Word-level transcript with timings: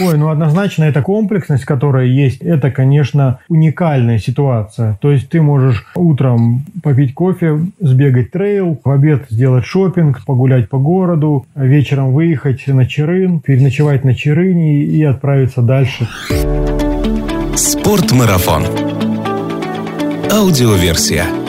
Ой, 0.00 0.18
ну 0.18 0.28
однозначно 0.28 0.84
эта 0.84 1.02
комплексность, 1.02 1.64
которая 1.64 2.06
есть, 2.06 2.42
это, 2.42 2.70
конечно, 2.70 3.38
уникальная 3.48 4.18
ситуация. 4.18 4.98
То 5.00 5.10
есть 5.10 5.28
ты 5.28 5.40
можешь 5.40 5.86
утром 5.94 6.64
попить 6.82 7.14
кофе, 7.14 7.60
сбегать 7.80 8.30
трейл, 8.30 8.80
в 8.84 8.90
обед 8.90 9.26
сделать 9.30 9.64
шопинг, 9.64 10.24
погулять 10.24 10.68
по 10.68 10.78
городу, 10.78 11.46
вечером 11.54 12.12
выехать 12.12 12.66
на 12.66 12.86
Черын, 12.86 13.40
переночевать 13.40 14.04
на 14.04 14.14
Черыне 14.14 14.82
и 14.82 15.02
отправиться 15.02 15.62
дальше. 15.62 16.06
Спортмарафон. 17.54 18.64
Аудиоверсия. 20.30 21.45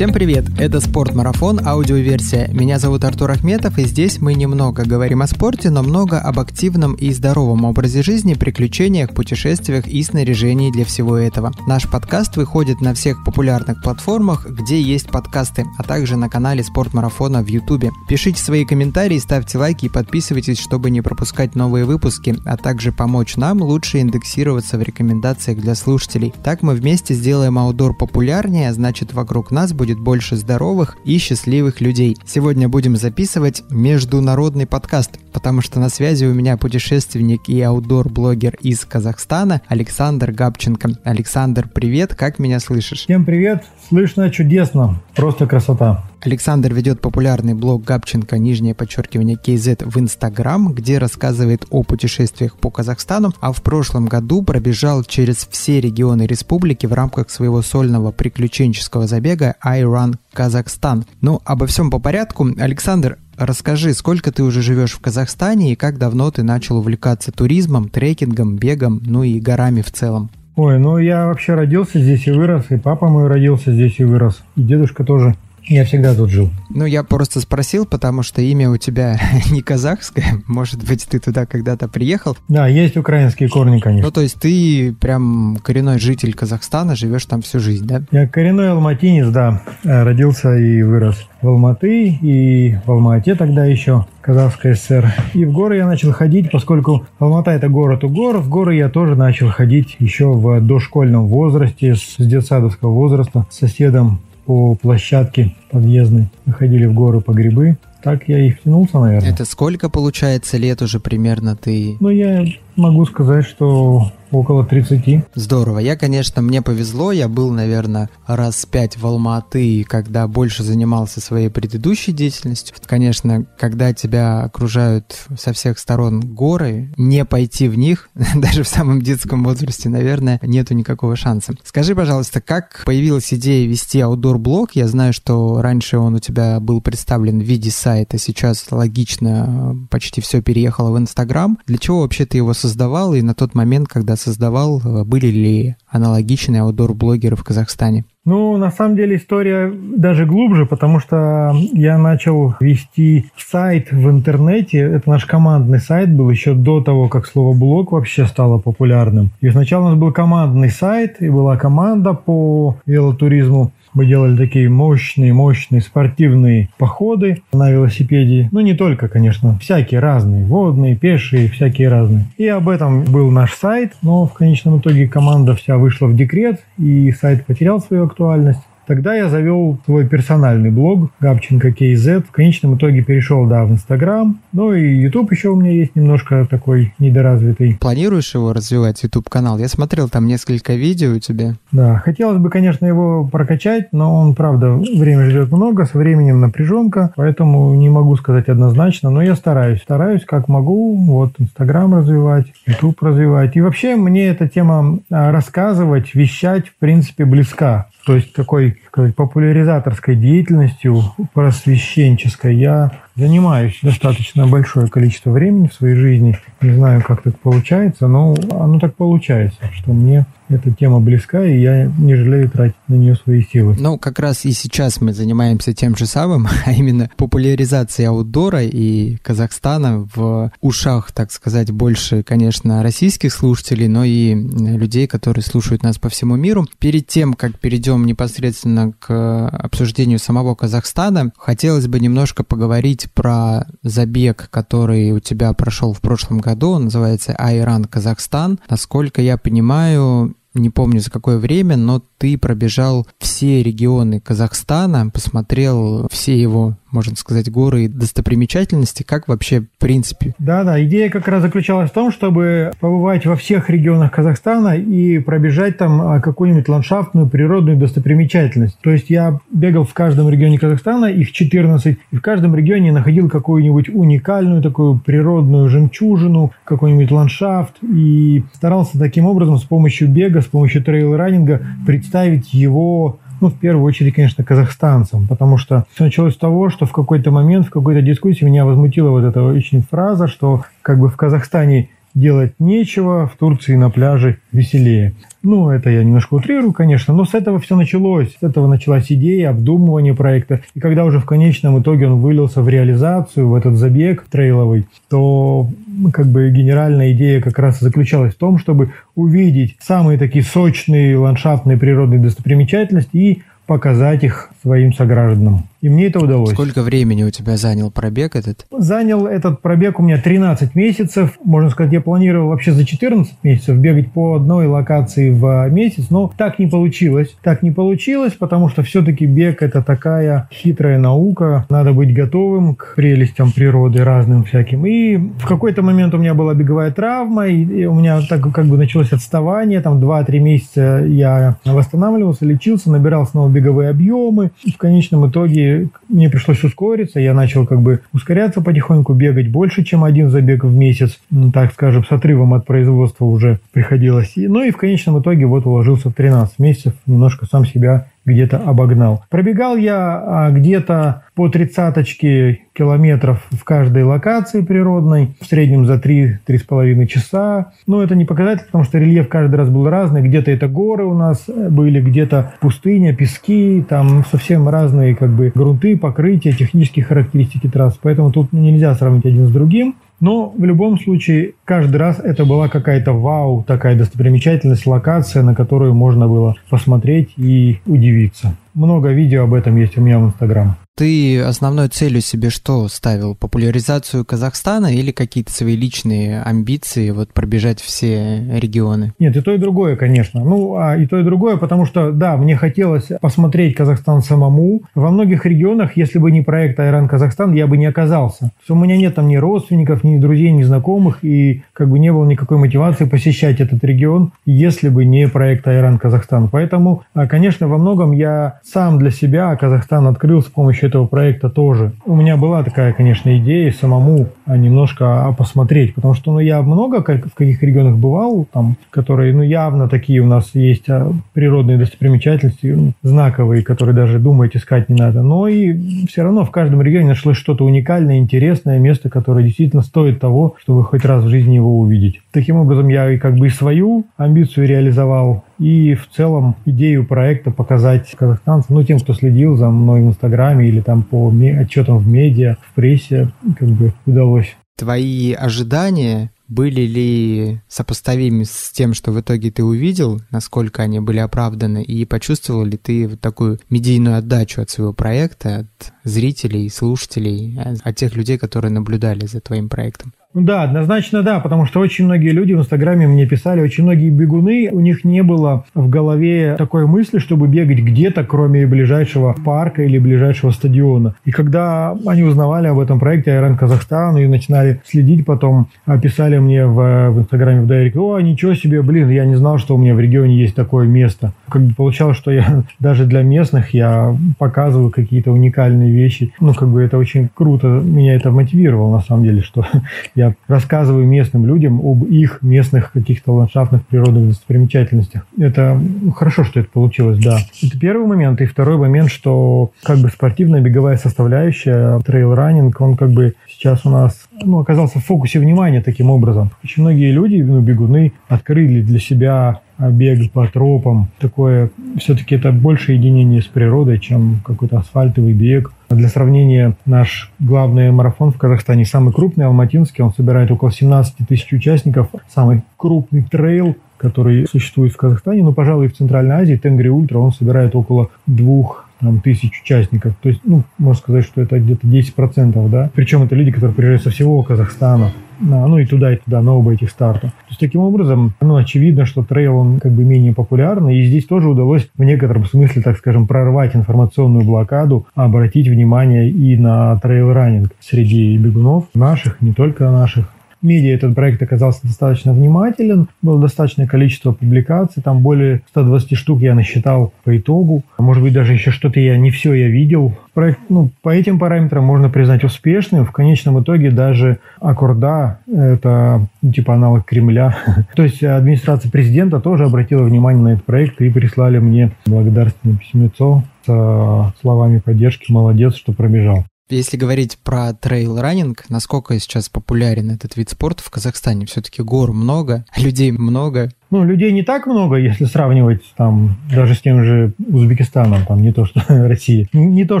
Всем 0.02 0.12
привет! 0.12 0.46
Это 0.58 0.80
Спорт-марафон, 0.80 1.64
аудиоверсия. 1.64 2.48
Меня 2.48 2.80
зовут 2.80 3.04
Артур 3.04 3.30
Ахметов, 3.30 3.78
и 3.78 3.84
здесь 3.84 4.20
мы 4.20 4.34
немного 4.34 4.84
говорим 4.84 5.22
о 5.22 5.28
спорте, 5.28 5.70
но 5.70 5.84
много 5.84 6.18
об 6.18 6.40
активном 6.40 6.94
и 6.94 7.12
здоровом 7.12 7.64
образе 7.64 8.02
жизни, 8.02 8.34
приключениях, 8.34 9.14
путешествиях 9.14 9.86
и 9.86 10.02
снаряжении 10.02 10.72
для 10.72 10.84
всего 10.84 11.16
этого. 11.16 11.52
Наш 11.68 11.88
подкаст 11.88 12.36
выходит 12.36 12.80
на 12.80 12.94
всех 12.94 13.22
популярных 13.24 13.80
платформах, 13.80 14.44
где 14.44 14.82
есть 14.82 15.08
подкасты, 15.08 15.66
а 15.78 15.84
также 15.84 16.16
на 16.16 16.28
канале 16.28 16.64
Спорт-марафона 16.64 17.40
в 17.40 17.46
Ютубе. 17.46 17.92
Пишите 18.08 18.42
свои 18.42 18.64
комментарии, 18.64 19.20
ставьте 19.20 19.56
лайки 19.56 19.86
и 19.86 19.88
подписывайтесь, 19.88 20.58
чтобы 20.58 20.90
не 20.90 21.00
пропускать 21.00 21.54
новые 21.54 21.84
выпуски, 21.84 22.34
а 22.44 22.56
также 22.56 22.90
помочь 22.90 23.36
нам 23.36 23.62
лучше 23.62 24.00
индексироваться 24.00 24.78
в 24.78 24.82
рекомендациях 24.82 25.60
для 25.60 25.76
слушателей. 25.76 26.34
Так 26.42 26.62
мы 26.62 26.74
вместе 26.74 27.14
сделаем 27.14 27.56
аудор 27.56 27.96
популярнее, 27.96 28.68
а 28.68 28.72
значит 28.72 29.12
вокруг 29.12 29.52
нас 29.52 29.72
будет 29.72 29.91
будет 29.92 30.00
больше 30.00 30.36
здоровых 30.36 30.96
и 31.04 31.18
счастливых 31.18 31.80
людей. 31.80 32.16
Сегодня 32.26 32.68
будем 32.68 32.96
записывать 32.96 33.62
международный 33.70 34.66
подкаст, 34.66 35.18
потому 35.32 35.60
что 35.60 35.80
на 35.80 35.88
связи 35.88 36.24
у 36.24 36.34
меня 36.34 36.56
путешественник 36.56 37.48
и 37.48 37.60
аудор-блогер 37.60 38.56
из 38.60 38.84
Казахстана 38.84 39.62
Александр 39.68 40.32
Габченко. 40.32 40.90
Александр, 41.04 41.68
привет, 41.72 42.14
как 42.14 42.38
меня 42.38 42.60
слышишь? 42.60 43.00
Всем 43.04 43.24
привет, 43.24 43.64
слышно 43.88 44.30
чудесно, 44.30 45.00
просто 45.14 45.46
красота. 45.46 46.04
Александр 46.24 46.72
ведет 46.72 47.00
популярный 47.00 47.54
блог 47.54 47.82
Габченко, 47.82 48.38
нижнее 48.38 48.74
подчеркивание 48.74 49.36
KZ 49.36 49.88
в 49.90 49.98
Инстаграм, 49.98 50.72
где 50.72 50.98
рассказывает 50.98 51.66
о 51.70 51.82
путешествиях 51.82 52.56
по 52.58 52.70
Казахстану, 52.70 53.32
а 53.40 53.52
в 53.52 53.60
прошлом 53.62 54.06
году 54.06 54.42
пробежал 54.42 55.02
через 55.02 55.48
все 55.50 55.80
регионы 55.80 56.26
республики 56.26 56.86
в 56.86 56.92
рамках 56.92 57.28
своего 57.30 57.60
сольного 57.62 58.12
приключенческого 58.12 59.08
забега 59.08 59.56
I 59.60 59.82
Run 59.82 60.14
Казахстан. 60.32 61.04
Ну, 61.20 61.40
обо 61.44 61.66
всем 61.66 61.90
по 61.90 61.98
порядку. 61.98 62.48
Александр, 62.56 63.18
Расскажи, 63.36 63.94
сколько 63.94 64.30
ты 64.30 64.42
уже 64.42 64.62
живешь 64.62 64.92
в 64.92 65.00
Казахстане 65.00 65.72
и 65.72 65.76
как 65.76 65.98
давно 65.98 66.30
ты 66.30 66.42
начал 66.42 66.78
увлекаться 66.78 67.32
туризмом, 67.32 67.88
трекингом, 67.88 68.56
бегом, 68.56 69.00
ну 69.04 69.22
и 69.22 69.40
горами 69.40 69.80
в 69.80 69.90
целом? 69.90 70.30
Ой, 70.54 70.78
ну 70.78 70.98
я 70.98 71.26
вообще 71.26 71.54
родился 71.54 71.98
здесь 71.98 72.26
и 72.26 72.30
вырос, 72.30 72.66
и 72.68 72.76
папа 72.76 73.08
мой 73.08 73.26
родился 73.26 73.72
здесь 73.72 73.98
и 73.98 74.04
вырос, 74.04 74.42
и 74.54 74.62
дедушка 74.62 75.02
тоже. 75.02 75.34
Я 75.66 75.84
всегда 75.84 76.14
тут 76.14 76.30
жил. 76.30 76.50
Ну, 76.70 76.84
я 76.86 77.02
просто 77.04 77.40
спросил, 77.40 77.86
потому 77.86 78.22
что 78.22 78.42
имя 78.42 78.70
у 78.70 78.76
тебя 78.76 79.18
не 79.50 79.62
казахское. 79.62 80.42
Может 80.46 80.86
быть, 80.86 81.06
ты 81.08 81.18
туда 81.18 81.46
когда-то 81.46 81.88
приехал? 81.88 82.36
Да, 82.48 82.66
есть 82.66 82.96
украинские 82.96 83.48
корни, 83.48 83.78
конечно. 83.78 84.06
Ну, 84.06 84.12
то 84.12 84.20
есть 84.20 84.40
ты 84.40 84.94
прям 85.00 85.58
коренной 85.62 85.98
житель 85.98 86.34
Казахстана, 86.34 86.96
живешь 86.96 87.26
там 87.26 87.42
всю 87.42 87.60
жизнь, 87.60 87.86
да? 87.86 88.02
Я 88.10 88.26
коренной 88.26 88.70
алматинец, 88.70 89.28
да. 89.28 89.62
Э, 89.84 90.02
родился 90.02 90.56
и 90.56 90.82
вырос 90.82 91.26
в 91.40 91.48
Алматы 91.48 92.08
и 92.08 92.76
в 92.86 92.90
Алмате 92.90 93.34
тогда 93.34 93.64
еще, 93.64 94.06
Казахская 94.20 94.74
ССР. 94.74 95.12
И 95.34 95.44
в 95.44 95.52
горы 95.52 95.76
я 95.76 95.86
начал 95.86 96.12
ходить, 96.12 96.50
поскольку 96.50 97.06
Алмата 97.18 97.50
это 97.50 97.68
город 97.68 98.04
у 98.04 98.08
гор, 98.08 98.38
в 98.38 98.48
горы 98.48 98.76
я 98.76 98.88
тоже 98.88 99.16
начал 99.16 99.50
ходить 99.50 99.96
еще 99.98 100.32
в 100.32 100.60
дошкольном 100.60 101.26
возрасте, 101.26 101.94
с 101.94 102.16
детсадовского 102.18 102.90
возраста, 102.90 103.46
с 103.50 103.58
соседом 103.58 104.20
по 104.44 104.74
площадке 104.74 105.54
подъездной. 105.70 106.28
Мы 106.46 106.52
ходили 106.52 106.86
в 106.86 106.94
горы 106.94 107.20
по 107.20 107.32
грибы. 107.32 107.76
Так 108.02 108.28
я 108.28 108.44
и 108.44 108.50
втянулся, 108.50 108.98
наверное. 108.98 109.30
Это 109.30 109.44
сколько, 109.44 109.88
получается, 109.88 110.56
лет 110.56 110.82
уже 110.82 110.98
примерно 110.98 111.54
ты? 111.54 111.96
Ну, 112.00 112.08
я 112.08 112.44
могу 112.76 113.04
сказать, 113.06 113.44
что 113.44 114.12
около 114.32 114.64
30. 114.64 115.24
Здорово. 115.34 115.78
Я, 115.78 115.96
конечно, 115.96 116.42
мне 116.42 116.62
повезло. 116.62 117.12
Я 117.12 117.28
был, 117.28 117.50
наверное, 117.50 118.08
раз 118.26 118.66
пять 118.66 118.96
в 118.96 119.06
Алматы, 119.06 119.84
когда 119.84 120.26
больше 120.26 120.62
занимался 120.62 121.20
своей 121.20 121.50
предыдущей 121.50 122.12
деятельностью. 122.12 122.74
Конечно, 122.86 123.44
когда 123.58 123.92
тебя 123.92 124.42
окружают 124.42 125.26
со 125.38 125.52
всех 125.52 125.78
сторон 125.78 126.20
горы, 126.20 126.92
не 126.96 127.24
пойти 127.24 127.68
в 127.68 127.76
них, 127.76 128.08
даже 128.34 128.62
в 128.62 128.68
самом 128.68 129.02
детском 129.02 129.44
возрасте, 129.44 129.88
наверное, 129.88 130.40
нету 130.42 130.74
никакого 130.74 131.14
шанса. 131.14 131.54
Скажи, 131.62 131.94
пожалуйста, 131.94 132.40
как 132.40 132.82
появилась 132.86 133.32
идея 133.34 133.68
вести 133.68 134.00
аудор-блог? 134.00 134.70
Я 134.74 134.88
знаю, 134.88 135.12
что 135.12 135.60
раньше 135.60 135.98
он 135.98 136.14
у 136.14 136.18
тебя 136.18 136.58
был 136.60 136.80
представлен 136.80 137.40
в 137.40 137.44
виде 137.44 137.70
сайта, 137.70 138.18
сейчас 138.18 138.66
логично 138.70 139.76
почти 139.90 140.20
все 140.20 140.40
переехало 140.40 140.90
в 140.90 140.98
Инстаграм. 140.98 141.58
Для 141.66 141.78
чего 141.78 142.00
вообще 142.00 142.24
ты 142.24 142.38
его 142.38 142.54
создавал 142.62 143.14
и 143.14 143.22
на 143.22 143.34
тот 143.34 143.54
момент, 143.54 143.88
когда 143.88 144.16
создавал, 144.16 144.80
э, 144.80 145.04
были 145.04 145.26
ли 145.26 145.76
аналогичные 145.88 146.62
аудор-блогеры 146.62 147.34
в 147.36 147.42
Казахстане? 147.42 148.04
Ну, 148.24 148.56
на 148.56 148.70
самом 148.70 148.94
деле 148.96 149.16
история 149.16 149.72
даже 149.72 150.26
глубже, 150.26 150.64
потому 150.64 151.00
что 151.00 151.52
я 151.72 151.98
начал 151.98 152.54
вести 152.60 153.26
сайт 153.36 153.90
в 153.90 154.08
интернете. 154.08 154.78
Это 154.78 155.10
наш 155.10 155.24
командный 155.26 155.80
сайт 155.80 156.14
был 156.14 156.30
еще 156.30 156.54
до 156.54 156.80
того, 156.80 157.08
как 157.08 157.26
слово 157.26 157.56
блог 157.56 157.90
вообще 157.90 158.26
стало 158.26 158.58
популярным. 158.58 159.30
И 159.40 159.50
сначала 159.50 159.86
у 159.86 159.88
нас 159.88 159.98
был 159.98 160.12
командный 160.12 160.70
сайт, 160.70 161.20
и 161.20 161.28
была 161.28 161.56
команда 161.56 162.14
по 162.14 162.76
велотуризму. 162.86 163.72
Мы 163.94 164.06
делали 164.06 164.36
такие 164.38 164.70
мощные, 164.70 165.34
мощные 165.34 165.82
спортивные 165.82 166.70
походы 166.78 167.42
на 167.52 167.70
велосипеде. 167.70 168.48
Ну, 168.50 168.60
не 168.60 168.72
только, 168.72 169.08
конечно, 169.08 169.58
всякие 169.58 170.00
разные, 170.00 170.46
водные, 170.46 170.96
пешие, 170.96 171.50
всякие 171.50 171.88
разные. 171.88 172.24
И 172.38 172.46
об 172.46 172.70
этом 172.70 173.04
был 173.04 173.30
наш 173.30 173.52
сайт, 173.52 173.92
но 174.00 174.24
в 174.24 174.32
конечном 174.32 174.78
итоге 174.78 175.08
команда 175.08 175.54
вся 175.54 175.76
вышла 175.76 176.06
в 176.06 176.16
декрет, 176.16 176.60
и 176.78 177.12
сайт 177.12 177.44
потерял 177.44 177.80
свою 177.80 178.04
актуальность. 178.12 178.60
Тогда 178.86 179.14
я 179.14 179.28
завел 179.28 179.78
свой 179.84 180.08
персональный 180.08 180.70
блог 180.70 181.10
Габченко 181.20 181.68
KZ. 181.68 182.24
В 182.24 182.32
конечном 182.32 182.76
итоге 182.76 183.02
перешел, 183.02 183.46
да, 183.46 183.64
в 183.64 183.70
Инстаграм. 183.70 184.40
Ну 184.52 184.72
и 184.72 184.96
YouTube 184.96 185.30
еще 185.30 185.50
у 185.50 185.56
меня 185.56 185.70
есть 185.70 185.94
немножко 185.94 186.46
такой 186.50 186.92
недоразвитый. 186.98 187.78
Планируешь 187.80 188.34
его 188.34 188.52
развивать, 188.52 189.02
YouTube 189.02 189.28
канал? 189.28 189.58
Я 189.58 189.68
смотрел 189.68 190.08
там 190.08 190.26
несколько 190.26 190.74
видео 190.74 191.12
у 191.12 191.18
тебя. 191.20 191.54
Да, 191.70 191.98
хотелось 191.98 192.38
бы, 192.38 192.50
конечно, 192.50 192.84
его 192.84 193.24
прокачать, 193.30 193.92
но 193.92 194.14
он, 194.14 194.34
правда, 194.34 194.72
время 194.72 195.30
живет 195.30 195.52
много, 195.52 195.86
со 195.86 195.96
временем 195.96 196.40
напряженка, 196.40 197.12
поэтому 197.14 197.74
не 197.74 197.88
могу 197.88 198.16
сказать 198.16 198.48
однозначно, 198.48 199.10
но 199.10 199.22
я 199.22 199.36
стараюсь. 199.36 199.80
Стараюсь 199.80 200.24
как 200.24 200.48
могу, 200.48 200.96
вот 200.96 201.34
Инстаграм 201.38 201.94
развивать, 201.94 202.46
YouTube 202.66 203.00
развивать. 203.00 203.56
И 203.56 203.60
вообще 203.60 203.94
мне 203.94 204.26
эта 204.26 204.48
тема 204.48 204.98
а, 205.10 205.30
рассказывать, 205.30 206.14
вещать, 206.14 206.68
в 206.68 206.76
принципе, 206.76 207.24
близка. 207.24 207.86
То 208.04 208.16
есть 208.16 208.32
такой 208.32 208.80
сказать, 208.88 209.14
популяризаторской 209.14 210.16
деятельностью, 210.16 211.02
просвещенческой 211.34 212.56
я 212.56 212.90
занимаюсь 213.16 213.78
достаточно 213.82 214.46
большое 214.46 214.88
количество 214.88 215.30
времени 215.30 215.68
в 215.68 215.74
своей 215.74 215.94
жизни. 215.94 216.38
Не 216.60 216.72
знаю, 216.72 217.02
как 217.02 217.22
так 217.22 217.38
получается, 217.38 218.08
но 218.08 218.34
оно 218.50 218.78
так 218.78 218.94
получается, 218.94 219.58
что 219.74 219.92
мне 219.92 220.26
эта 220.54 220.70
тема 220.70 221.00
близка, 221.00 221.44
и 221.44 221.60
я 221.60 221.86
не 221.98 222.14
жалею 222.14 222.50
тратить 222.50 222.76
на 222.88 222.94
нее 222.94 223.16
свои 223.16 223.42
силы. 223.42 223.76
Ну, 223.78 223.98
как 223.98 224.18
раз 224.18 224.44
и 224.44 224.52
сейчас 224.52 225.00
мы 225.00 225.12
занимаемся 225.12 225.72
тем 225.72 225.96
же 225.96 226.06
самым, 226.06 226.46
а 226.66 226.72
именно 226.72 227.10
популяризацией 227.16 228.08
аутдора 228.08 228.62
и 228.62 229.16
Казахстана 229.16 230.06
в 230.14 230.52
ушах, 230.60 231.12
так 231.12 231.32
сказать, 231.32 231.70
больше, 231.70 232.22
конечно, 232.22 232.82
российских 232.82 233.32
слушателей, 233.32 233.88
но 233.88 234.04
и 234.04 234.34
людей, 234.34 235.06
которые 235.06 235.42
слушают 235.42 235.82
нас 235.82 235.98
по 235.98 236.08
всему 236.08 236.36
миру. 236.36 236.66
Перед 236.78 237.06
тем, 237.06 237.34
как 237.34 237.58
перейдем 237.58 238.06
непосредственно 238.06 238.92
к 238.92 239.48
обсуждению 239.48 240.18
самого 240.18 240.54
Казахстана, 240.54 241.32
хотелось 241.36 241.86
бы 241.86 242.00
немножко 242.00 242.44
поговорить 242.44 243.01
про 243.12 243.66
забег, 243.82 244.48
который 244.50 245.12
у 245.12 245.20
тебя 245.20 245.52
прошел 245.52 245.92
в 245.92 246.00
прошлом 246.00 246.38
году, 246.38 246.70
он 246.70 246.84
называется 246.84 247.34
Айран 247.36 247.84
Казахстан. 247.84 248.58
Насколько 248.68 249.22
я 249.22 249.36
понимаю, 249.36 250.36
не 250.54 250.70
помню 250.70 251.00
за 251.00 251.10
какое 251.10 251.38
время, 251.38 251.76
но 251.76 252.02
ты 252.18 252.36
пробежал 252.36 253.06
все 253.18 253.62
регионы 253.62 254.20
Казахстана, 254.20 255.10
посмотрел 255.10 256.08
все 256.10 256.40
его 256.40 256.76
можно 256.92 257.16
сказать, 257.16 257.50
горы 257.50 257.84
и 257.84 257.88
достопримечательности? 257.88 259.02
Как 259.02 259.28
вообще 259.28 259.60
в 259.60 259.78
принципе? 259.78 260.34
Да-да, 260.38 260.82
идея 260.84 261.10
как 261.10 261.26
раз 261.28 261.42
заключалась 261.42 261.90
в 261.90 261.94
том, 261.94 262.12
чтобы 262.12 262.72
побывать 262.80 263.26
во 263.26 263.36
всех 263.36 263.70
регионах 263.70 264.12
Казахстана 264.12 264.76
и 264.76 265.18
пробежать 265.18 265.78
там 265.78 266.00
а, 266.00 266.20
какую-нибудь 266.20 266.68
ландшафтную, 266.68 267.28
природную 267.28 267.76
достопримечательность. 267.76 268.78
То 268.82 268.90
есть 268.90 269.10
я 269.10 269.38
бегал 269.50 269.84
в 269.84 269.94
каждом 269.94 270.28
регионе 270.28 270.58
Казахстана, 270.58 271.06
их 271.06 271.32
14, 271.32 271.98
и 272.10 272.16
в 272.16 272.20
каждом 272.20 272.54
регионе 272.54 272.92
находил 272.92 273.28
какую-нибудь 273.28 273.88
уникальную 273.88 274.62
такую 274.62 274.98
природную 274.98 275.68
жемчужину, 275.68 276.52
какой-нибудь 276.64 277.10
ландшафт, 277.10 277.74
и 277.82 278.44
старался 278.52 278.98
таким 278.98 279.26
образом 279.26 279.58
с 279.58 279.62
помощью 279.62 280.08
бега, 280.08 280.40
с 280.40 280.46
помощью 280.46 280.82
трейл-раннинга 280.82 281.62
представить 281.86 282.52
его 282.52 283.18
ну, 283.42 283.48
в 283.48 283.54
первую 283.54 283.84
очередь, 283.84 284.14
конечно, 284.14 284.44
казахстанцам, 284.44 285.26
потому 285.26 285.58
что 285.58 285.84
все 285.92 286.04
началось 286.04 286.34
с 286.34 286.38
того, 286.38 286.70
что 286.70 286.86
в 286.86 286.92
какой-то 286.92 287.32
момент, 287.32 287.66
в 287.66 287.70
какой-то 287.70 288.00
дискуссии 288.00 288.44
меня 288.44 288.64
возмутила 288.64 289.10
вот 289.10 289.24
эта 289.24 289.42
очень 289.42 289.82
фраза, 289.82 290.28
что 290.28 290.64
как 290.80 291.00
бы 291.00 291.08
в 291.08 291.16
Казахстане 291.16 291.88
делать 292.14 292.54
нечего, 292.58 293.26
в 293.26 293.36
Турции 293.36 293.74
на 293.74 293.90
пляже 293.90 294.38
веселее. 294.52 295.14
Ну, 295.42 295.70
это 295.70 295.90
я 295.90 296.04
немножко 296.04 296.34
утрирую, 296.34 296.72
конечно, 296.72 297.12
но 297.14 297.24
с 297.24 297.34
этого 297.34 297.58
все 297.58 297.74
началось. 297.74 298.36
С 298.40 298.42
этого 298.42 298.68
началась 298.68 299.10
идея, 299.10 299.50
обдумывание 299.50 300.14
проекта. 300.14 300.60
И 300.74 300.80
когда 300.80 301.04
уже 301.04 301.18
в 301.18 301.24
конечном 301.24 301.80
итоге 301.80 302.06
он 302.06 302.20
вылился 302.20 302.62
в 302.62 302.68
реализацию, 302.68 303.48
в 303.48 303.54
этот 303.54 303.76
забег 303.76 304.24
трейловый, 304.30 304.86
то 305.08 305.68
как 306.12 306.26
бы 306.26 306.50
генеральная 306.50 307.12
идея 307.12 307.40
как 307.40 307.58
раз 307.58 307.80
заключалась 307.80 308.34
в 308.34 308.38
том, 308.38 308.58
чтобы 308.58 308.92
увидеть 309.16 309.76
самые 309.80 310.18
такие 310.18 310.44
сочные 310.44 311.16
ландшафтные 311.16 311.76
природные 311.76 312.20
достопримечательности 312.20 313.16
и 313.16 313.42
показать 313.66 314.22
их 314.22 314.50
своим 314.62 314.92
согражданам. 314.92 315.64
И 315.82 315.88
мне 315.88 316.06
это 316.06 316.20
удалось. 316.20 316.52
Сколько 316.52 316.82
времени 316.82 317.24
у 317.24 317.30
тебя 317.30 317.56
занял 317.56 317.90
пробег 317.90 318.36
этот? 318.36 318.66
Занял 318.70 319.26
этот 319.26 319.60
пробег 319.60 319.98
у 319.98 320.02
меня 320.04 320.16
13 320.16 320.76
месяцев. 320.76 321.38
Можно 321.42 321.70
сказать, 321.70 321.92
я 321.92 322.00
планировал 322.00 322.50
вообще 322.50 322.70
за 322.70 322.86
14 322.86 323.34
месяцев 323.42 323.76
бегать 323.76 324.12
по 324.12 324.36
одной 324.36 324.68
локации 324.68 325.30
в 325.30 325.68
месяц, 325.70 326.06
но 326.08 326.32
так 326.38 326.60
не 326.60 326.68
получилось. 326.68 327.36
Так 327.42 327.62
не 327.62 327.72
получилось, 327.72 328.34
потому 328.34 328.68
что 328.68 328.84
все-таки 328.84 329.26
бег 329.26 329.60
это 329.60 329.82
такая 329.82 330.48
хитрая 330.52 331.00
наука. 331.00 331.66
Надо 331.68 331.92
быть 331.92 332.14
готовым 332.14 332.76
к 332.76 332.94
прелестям 332.94 333.50
природы 333.50 334.04
разным 334.04 334.44
всяким. 334.44 334.86
И 334.86 335.16
в 335.16 335.46
какой-то 335.48 335.82
момент 335.82 336.14
у 336.14 336.18
меня 336.18 336.34
была 336.34 336.54
беговая 336.54 336.92
травма, 336.92 337.48
и 337.48 337.86
у 337.86 337.94
меня 337.94 338.20
так 338.28 338.40
как 338.52 338.66
бы 338.66 338.76
началось 338.76 339.12
отставание. 339.12 339.80
Там 339.80 339.98
2-3 340.00 340.38
месяца 340.38 341.04
я 341.04 341.56
восстанавливался, 341.64 342.44
лечился, 342.44 342.88
набирал 342.88 343.26
снова 343.26 343.50
беговые 343.50 343.90
объемы. 343.90 344.52
И 344.62 344.70
в 344.70 344.76
конечном 344.76 345.28
итоге 345.28 345.71
мне 346.08 346.28
пришлось 346.28 346.62
ускориться, 346.64 347.20
я 347.20 347.34
начал 347.34 347.66
как 347.66 347.80
бы 347.80 348.00
ускоряться 348.12 348.60
потихоньку, 348.60 349.12
бегать 349.14 349.50
больше, 349.50 349.84
чем 349.84 350.04
один 350.04 350.30
забег 350.30 350.64
в 350.64 350.74
месяц, 350.74 351.18
так 351.52 351.72
скажем, 351.72 352.04
с 352.04 352.12
отрывом 352.12 352.54
от 352.54 352.66
производства 352.66 353.24
уже 353.24 353.58
приходилось. 353.72 354.32
Ну 354.36 354.62
и 354.62 354.70
в 354.70 354.76
конечном 354.76 355.20
итоге 355.20 355.46
вот 355.46 355.66
уложился 355.66 356.10
в 356.10 356.14
13 356.14 356.58
месяцев, 356.58 356.94
немножко 357.06 357.46
сам 357.46 357.66
себя 357.66 358.06
где-то 358.24 358.58
обогнал. 358.58 359.24
Пробегал 359.30 359.76
я 359.76 360.22
а, 360.24 360.50
где-то 360.50 361.24
по 361.34 361.48
тридцаточке 361.48 362.60
километров 362.72 363.46
в 363.50 363.64
каждой 363.64 364.04
локации 364.04 364.62
природной, 364.62 365.36
в 365.40 365.46
среднем 365.46 365.86
за 365.86 365.94
3-3,5 365.94 367.06
часа. 367.06 367.72
Но 367.86 368.02
это 368.02 368.14
не 368.14 368.24
показатель, 368.24 368.64
потому 368.66 368.84
что 368.84 368.98
рельеф 368.98 369.28
каждый 369.28 369.56
раз 369.56 369.68
был 369.68 369.88
разный. 369.88 370.22
Где-то 370.22 370.50
это 370.50 370.68
горы 370.68 371.04
у 371.04 371.14
нас 371.14 371.46
были, 371.48 372.00
где-то 372.00 372.54
пустыня, 372.60 373.14
пески, 373.14 373.84
там 373.88 374.24
совсем 374.30 374.68
разные 374.68 375.14
как 375.14 375.30
бы 375.30 375.52
грунты, 375.54 375.96
покрытия, 375.96 376.52
технические 376.52 377.04
характеристики 377.04 377.68
трасс. 377.68 377.98
Поэтому 378.00 378.32
тут 378.32 378.52
нельзя 378.52 378.94
сравнить 378.94 379.26
один 379.26 379.46
с 379.46 379.50
другим. 379.50 379.96
Но 380.22 380.54
в 380.56 380.64
любом 380.64 381.00
случае, 381.00 381.54
каждый 381.64 381.96
раз 381.96 382.20
это 382.20 382.44
была 382.44 382.68
какая-то 382.68 383.12
вау, 383.12 383.64
такая 383.66 383.98
достопримечательность, 383.98 384.86
локация, 384.86 385.42
на 385.42 385.52
которую 385.52 385.94
можно 385.94 386.28
было 386.28 386.54
посмотреть 386.70 387.30
и 387.36 387.80
удивиться. 387.86 388.54
Много 388.74 389.10
видео 389.10 389.44
об 389.44 389.54
этом 389.54 389.76
есть 389.76 389.98
у 389.98 390.00
меня 390.00 390.18
в 390.18 390.26
Инстаграм. 390.26 390.76
Ты 390.94 391.40
основной 391.40 391.88
целью 391.88 392.20
себе 392.20 392.50
что 392.50 392.86
ставил? 392.88 393.34
Популяризацию 393.34 394.26
Казахстана 394.26 394.94
или 394.94 395.10
какие-то 395.10 395.50
свои 395.50 395.74
личные 395.74 396.42
амбиции 396.42 397.10
вот 397.10 397.32
пробежать 397.32 397.80
все 397.80 398.44
регионы? 398.58 399.14
Нет, 399.18 399.34
и 399.34 399.40
то, 399.40 399.52
и 399.52 399.58
другое, 399.58 399.96
конечно. 399.96 400.44
Ну, 400.44 400.76
а 400.76 400.98
и 400.98 401.06
то, 401.06 401.18
и 401.18 401.22
другое, 401.24 401.56
потому 401.56 401.86
что, 401.86 402.12
да, 402.12 402.36
мне 402.36 402.56
хотелось 402.56 403.08
посмотреть 403.22 403.74
Казахстан 403.74 404.20
самому. 404.20 404.82
Во 404.94 405.10
многих 405.10 405.46
регионах, 405.46 405.96
если 405.96 406.18
бы 406.18 406.30
не 406.30 406.42
проект 406.42 406.78
Айран 406.78 407.08
Казахстан, 407.08 407.54
я 407.54 407.66
бы 407.66 407.78
не 407.78 407.86
оказался. 407.86 408.50
У 408.68 408.74
меня 408.74 408.98
нет 408.98 409.14
там 409.14 409.28
ни 409.28 409.36
родственников, 409.36 410.04
ни 410.04 410.18
друзей, 410.18 410.52
ни 410.52 410.62
знакомых, 410.62 411.24
и 411.24 411.62
как 411.72 411.88
бы 411.88 411.98
не 411.98 412.12
было 412.12 412.26
никакой 412.26 412.58
мотивации 412.58 413.06
посещать 413.06 413.60
этот 413.60 413.82
регион, 413.82 414.32
если 414.44 414.90
бы 414.90 415.06
не 415.06 415.26
проект 415.26 415.66
Айран 415.66 415.98
Казахстан. 415.98 416.50
Поэтому, 416.50 417.02
а, 417.14 417.26
конечно, 417.26 417.66
во 417.66 417.78
многом 417.78 418.12
я 418.12 418.60
сам 418.64 418.98
для 418.98 419.10
себя 419.10 419.54
Казахстан 419.56 420.06
открыл 420.06 420.42
с 420.42 420.46
помощью 420.46 420.88
этого 420.88 421.06
проекта 421.06 421.50
тоже. 421.50 421.92
У 422.04 422.14
меня 422.14 422.36
была 422.36 422.62
такая, 422.62 422.92
конечно, 422.92 423.36
идея 423.38 423.72
самому 423.72 424.28
а, 424.46 424.56
немножко 424.56 425.26
а, 425.26 425.32
посмотреть, 425.32 425.94
потому 425.94 426.14
что 426.14 426.32
ну, 426.32 426.38
я 426.38 426.62
много 426.62 427.02
в 427.02 427.34
каких 427.34 427.62
регионах 427.62 427.96
бывал, 427.96 428.46
там, 428.52 428.76
которые 428.90 429.34
ну, 429.34 429.42
явно 429.42 429.88
такие 429.88 430.20
у 430.20 430.26
нас 430.26 430.50
есть 430.54 430.88
а, 430.88 431.12
природные 431.32 431.78
достопримечательности, 431.78 432.94
знаковые, 433.02 433.62
которые 433.62 433.94
даже 433.94 434.18
думать 434.18 434.56
искать 434.56 434.88
не 434.88 434.94
надо. 434.94 435.22
Но 435.22 435.48
и 435.48 436.06
все 436.06 436.22
равно 436.22 436.44
в 436.44 436.50
каждом 436.50 436.82
регионе 436.82 437.08
нашлось 437.08 437.36
что-то 437.36 437.64
уникальное, 437.64 438.18
интересное 438.18 438.78
место, 438.78 439.10
которое 439.10 439.44
действительно 439.44 439.82
стоит 439.82 440.20
того, 440.20 440.56
чтобы 440.60 440.84
хоть 440.84 441.04
раз 441.04 441.24
в 441.24 441.28
жизни 441.28 441.56
его 441.56 441.78
увидеть. 441.78 442.20
Таким 442.30 442.56
образом, 442.56 442.88
я 442.88 443.10
и 443.10 443.18
как 443.18 443.34
бы 443.36 443.48
и 443.48 443.50
свою 443.50 444.06
амбицию 444.16 444.66
реализовал, 444.66 445.44
и 445.62 445.94
в 445.94 446.08
целом 446.10 446.56
идею 446.64 447.06
проекта 447.06 447.52
показать 447.52 448.10
казахстанцам, 448.16 448.76
ну, 448.76 448.82
тем, 448.82 448.98
кто 448.98 449.14
следил 449.14 449.56
за 449.56 449.70
мной 449.70 450.02
в 450.02 450.08
Инстаграме 450.08 450.66
или 450.66 450.80
там 450.80 451.04
по 451.04 451.32
отчетам 451.32 451.98
в 451.98 452.08
медиа, 452.08 452.56
в 452.60 452.74
прессе, 452.74 453.30
как 453.58 453.68
бы 453.68 453.92
удалось. 454.04 454.56
Твои 454.76 455.32
ожидания 455.32 456.32
были 456.48 456.82
ли 456.82 457.60
сопоставимы 457.68 458.44
с 458.44 458.72
тем, 458.72 458.92
что 458.92 459.12
в 459.12 459.20
итоге 459.20 459.50
ты 459.50 459.62
увидел, 459.62 460.20
насколько 460.30 460.82
они 460.82 461.00
были 461.00 461.18
оправданы, 461.18 461.82
и 461.82 462.04
почувствовал 462.04 462.64
ли 462.64 462.76
ты 462.76 463.06
вот 463.08 463.20
такую 463.20 463.60
медийную 463.70 464.18
отдачу 464.18 464.60
от 464.60 464.70
своего 464.70 464.92
проекта, 464.92 465.60
от 465.60 465.92
зрителей, 466.04 466.68
слушателей, 466.68 467.58
от 467.84 467.96
тех 467.96 468.16
людей, 468.16 468.36
которые 468.36 468.72
наблюдали 468.72 469.26
за 469.26 469.40
твоим 469.40 469.68
проектом? 469.68 470.12
Ну 470.34 470.40
да, 470.40 470.62
однозначно 470.62 471.22
да, 471.22 471.40
потому 471.40 471.66
что 471.66 471.80
очень 471.80 472.06
многие 472.06 472.30
люди 472.30 472.54
в 472.54 472.60
Инстаграме 472.60 473.06
мне 473.06 473.26
писали, 473.26 473.60
очень 473.60 473.84
многие 473.84 474.08
бегуны, 474.08 474.70
у 474.72 474.80
них 474.80 475.04
не 475.04 475.22
было 475.22 475.66
в 475.74 475.90
голове 475.90 476.54
такой 476.56 476.86
мысли, 476.86 477.18
чтобы 477.18 477.48
бегать 477.48 477.80
где-то, 477.80 478.24
кроме 478.24 478.66
ближайшего 478.66 479.36
парка 479.44 479.82
или 479.82 479.98
ближайшего 479.98 480.50
стадиона. 480.50 481.16
И 481.26 481.32
когда 481.32 481.94
они 482.06 482.22
узнавали 482.22 482.68
об 482.68 482.78
этом 482.78 482.98
проекте 482.98 483.32
Айран 483.32 483.58
Казахстан 483.58 484.16
и 484.16 484.26
начинали 484.26 484.80
следить 484.86 485.26
потом, 485.26 485.66
а, 485.84 485.98
писали 485.98 486.38
мне 486.38 486.64
в, 486.64 487.10
в 487.10 487.18
Инстаграме 487.18 487.60
в 487.60 487.66
Дайреке, 487.66 487.98
о, 487.98 488.18
ничего 488.20 488.54
себе, 488.54 488.80
блин, 488.80 489.10
я 489.10 489.26
не 489.26 489.34
знал, 489.34 489.58
что 489.58 489.74
у 489.74 489.78
меня 489.78 489.94
в 489.94 490.00
регионе 490.00 490.36
есть 490.38 490.54
такое 490.54 490.86
место. 490.86 491.34
Как 491.50 491.60
бы 491.60 491.74
получалось, 491.74 492.16
что 492.16 492.30
я 492.30 492.64
даже 492.80 493.04
для 493.04 493.22
местных 493.22 493.74
я 493.74 494.16
показываю 494.38 494.90
какие-то 494.90 495.30
уникальные 495.30 495.90
вещи. 495.90 496.32
Ну, 496.40 496.54
как 496.54 496.68
бы 496.68 496.80
это 496.80 496.96
очень 496.96 497.28
круто, 497.34 497.66
меня 497.66 498.14
это 498.14 498.30
мотивировало 498.30 498.96
на 498.96 499.02
самом 499.02 499.24
деле, 499.24 499.42
что 499.42 499.66
я 500.14 500.21
я 500.22 500.34
рассказываю 500.48 501.06
местным 501.06 501.46
людям 501.46 501.80
об 501.84 502.04
их 502.04 502.38
местных 502.42 502.92
каких-то 502.92 503.32
ландшафтных 503.32 503.86
природных 503.86 504.28
достопримечательностях. 504.28 505.26
Это 505.38 505.78
ну, 505.78 506.12
хорошо, 506.12 506.44
что 506.44 506.60
это 506.60 506.68
получилось, 506.70 507.18
да. 507.18 507.38
Это 507.62 507.78
первый 507.78 508.06
момент. 508.06 508.40
И 508.40 508.46
второй 508.46 508.76
момент, 508.76 509.10
что 509.10 509.70
как 509.82 509.98
бы 509.98 510.08
спортивная 510.08 510.60
беговая 510.60 510.96
составляющая, 510.96 511.98
trail 512.00 512.31
running, 512.31 512.80
он 512.80 512.96
как 512.96 513.10
бы 513.10 513.34
сейчас 513.48 513.84
у 513.84 513.90
нас 513.90 514.28
ну, 514.42 514.60
оказался 514.60 514.98
в 514.98 515.04
фокусе 515.04 515.38
внимания 515.38 515.80
таким 515.82 516.10
образом. 516.10 516.50
Очень 516.64 516.82
многие 516.82 517.12
люди, 517.12 517.36
ну, 517.36 517.60
бегуны, 517.60 518.12
открыли 518.28 518.82
для 518.82 518.98
себя 518.98 519.60
бег 519.90 520.30
по 520.32 520.46
тропам. 520.46 521.08
Такое 521.18 521.70
все-таки 521.98 522.34
это 522.34 522.52
больше 522.52 522.92
единение 522.92 523.42
с 523.42 523.46
природой, 523.46 523.98
чем 523.98 524.40
какой-то 524.44 524.78
асфальтовый 524.78 525.32
бег. 525.32 525.72
Для 525.90 526.08
сравнения, 526.08 526.76
наш 526.86 527.30
главный 527.38 527.90
марафон 527.90 528.32
в 528.32 528.38
Казахстане, 528.38 528.84
самый 528.84 529.12
крупный, 529.12 529.46
Алматинский, 529.46 530.02
он 530.02 530.12
собирает 530.12 530.50
около 530.50 530.72
17 530.72 531.26
тысяч 531.28 531.52
участников. 531.52 532.08
Самый 532.34 532.62
крупный 532.76 533.22
трейл, 533.22 533.76
который 533.98 534.46
существует 534.46 534.92
в 534.92 534.96
Казахстане, 534.96 535.42
но, 535.42 535.52
пожалуй, 535.52 535.88
в 535.88 535.96
Центральной 535.96 536.36
Азии, 536.36 536.56
Тенгри 536.56 536.88
Ультра, 536.88 537.18
он 537.18 537.32
собирает 537.32 537.76
около 537.76 538.10
двух 538.26 538.88
там, 539.00 539.20
тысяч 539.20 539.60
участников. 539.62 540.14
То 540.22 540.28
есть, 540.28 540.40
ну, 540.44 540.62
можно 540.78 541.00
сказать, 541.00 541.24
что 541.24 541.40
это 541.40 541.58
где-то 541.58 541.86
10%, 541.86 542.68
да. 542.68 542.90
Причем 542.94 543.22
это 543.22 543.34
люди, 543.34 543.50
которые 543.50 543.74
приезжают 543.74 544.02
со 544.02 544.10
всего 544.10 544.42
Казахстана. 544.42 545.12
Ну 545.42 545.78
и 545.78 545.86
туда, 545.86 546.12
и 546.12 546.16
туда, 546.16 546.40
на 546.42 546.54
оба 546.54 546.74
этих 546.74 546.90
старта. 546.90 547.28
То 547.28 547.48
есть 547.48 547.60
таким 547.60 547.82
образом, 547.82 548.34
ну, 548.40 548.56
очевидно, 548.56 549.04
что 549.06 549.22
trail, 549.22 549.56
он 549.56 549.80
как 549.80 549.92
бы 549.92 550.04
менее 550.04 550.32
популярный, 550.34 550.98
и 550.98 551.06
здесь 551.06 551.26
тоже 551.26 551.48
удалось 551.48 551.88
в 551.96 552.04
некотором 552.04 552.44
смысле, 552.44 552.82
так 552.82 552.96
скажем, 552.98 553.26
прорвать 553.26 553.76
информационную 553.76 554.44
блокаду, 554.44 555.06
обратить 555.14 555.68
внимание 555.68 556.30
и 556.30 556.56
на 556.56 556.98
trail 557.02 557.31
running 557.31 557.72
среди 557.80 558.36
бегунов 558.38 558.84
наших, 558.94 559.40
не 559.40 559.52
только 559.52 559.90
наших 559.90 560.28
медиа 560.62 560.94
этот 560.94 561.14
проект 561.14 561.42
оказался 561.42 561.80
достаточно 561.82 562.32
внимателен, 562.32 563.08
было 563.20 563.40
достаточное 563.40 563.86
количество 563.86 564.32
публикаций, 564.32 565.02
там 565.02 565.20
более 565.20 565.62
120 565.70 566.16
штук 566.16 566.40
я 566.40 566.54
насчитал 566.54 567.12
по 567.24 567.36
итогу. 567.36 567.82
Может 567.98 568.22
быть, 568.22 568.32
даже 568.32 568.52
еще 568.52 568.70
что-то 568.70 569.00
я 569.00 569.16
не 569.16 569.30
все 569.30 569.52
я 569.54 569.68
видел. 569.68 570.14
Проект, 570.34 570.60
ну, 570.68 570.90
по 571.02 571.10
этим 571.10 571.38
параметрам 571.38 571.84
можно 571.84 572.08
признать 572.08 572.44
успешным. 572.44 573.04
В 573.04 573.12
конечном 573.12 573.62
итоге 573.62 573.90
даже 573.90 574.38
Акорда, 574.60 575.38
это 575.46 576.26
ну, 576.40 576.52
типа 576.52 576.74
аналог 576.74 577.04
Кремля. 577.04 577.56
То 577.94 578.02
есть 578.02 578.22
администрация 578.22 578.90
президента 578.90 579.40
тоже 579.40 579.64
обратила 579.64 580.02
внимание 580.02 580.42
на 580.42 580.48
этот 580.54 580.64
проект 580.64 581.00
и 581.00 581.10
прислали 581.10 581.58
мне 581.58 581.92
благодарственное 582.06 582.76
письмецо 582.76 583.42
с 583.66 584.32
словами 584.40 584.78
поддержки. 584.78 585.30
Молодец, 585.30 585.76
что 585.76 585.92
пробежал. 585.92 586.44
Если 586.72 586.96
говорить 586.96 587.36
про 587.36 587.74
trail 587.74 588.09
running, 588.09 588.64
насколько 588.70 589.18
сейчас 589.18 589.50
популярен 589.50 590.10
этот 590.10 590.36
вид 590.36 590.48
спорта 590.48 590.82
в 590.82 590.88
Казахстане? 590.88 591.44
Все-таки 591.44 591.82
гор 591.82 592.12
много, 592.12 592.64
людей 592.76 593.10
много, 593.12 593.70
ну, 593.92 594.04
людей 594.04 594.32
не 594.32 594.42
так 594.42 594.66
много, 594.66 594.96
если 594.96 595.26
сравнивать 595.26 595.82
там 595.98 596.36
даже 596.50 596.74
с 596.74 596.80
тем 596.80 597.04
же 597.04 597.34
Узбекистаном, 597.46 598.24
там 598.26 598.40
не 598.40 598.50
то, 598.50 598.64
что 598.64 598.80
Россия. 598.88 599.46
Не, 599.52 599.66
не 599.66 599.84
то, 599.84 600.00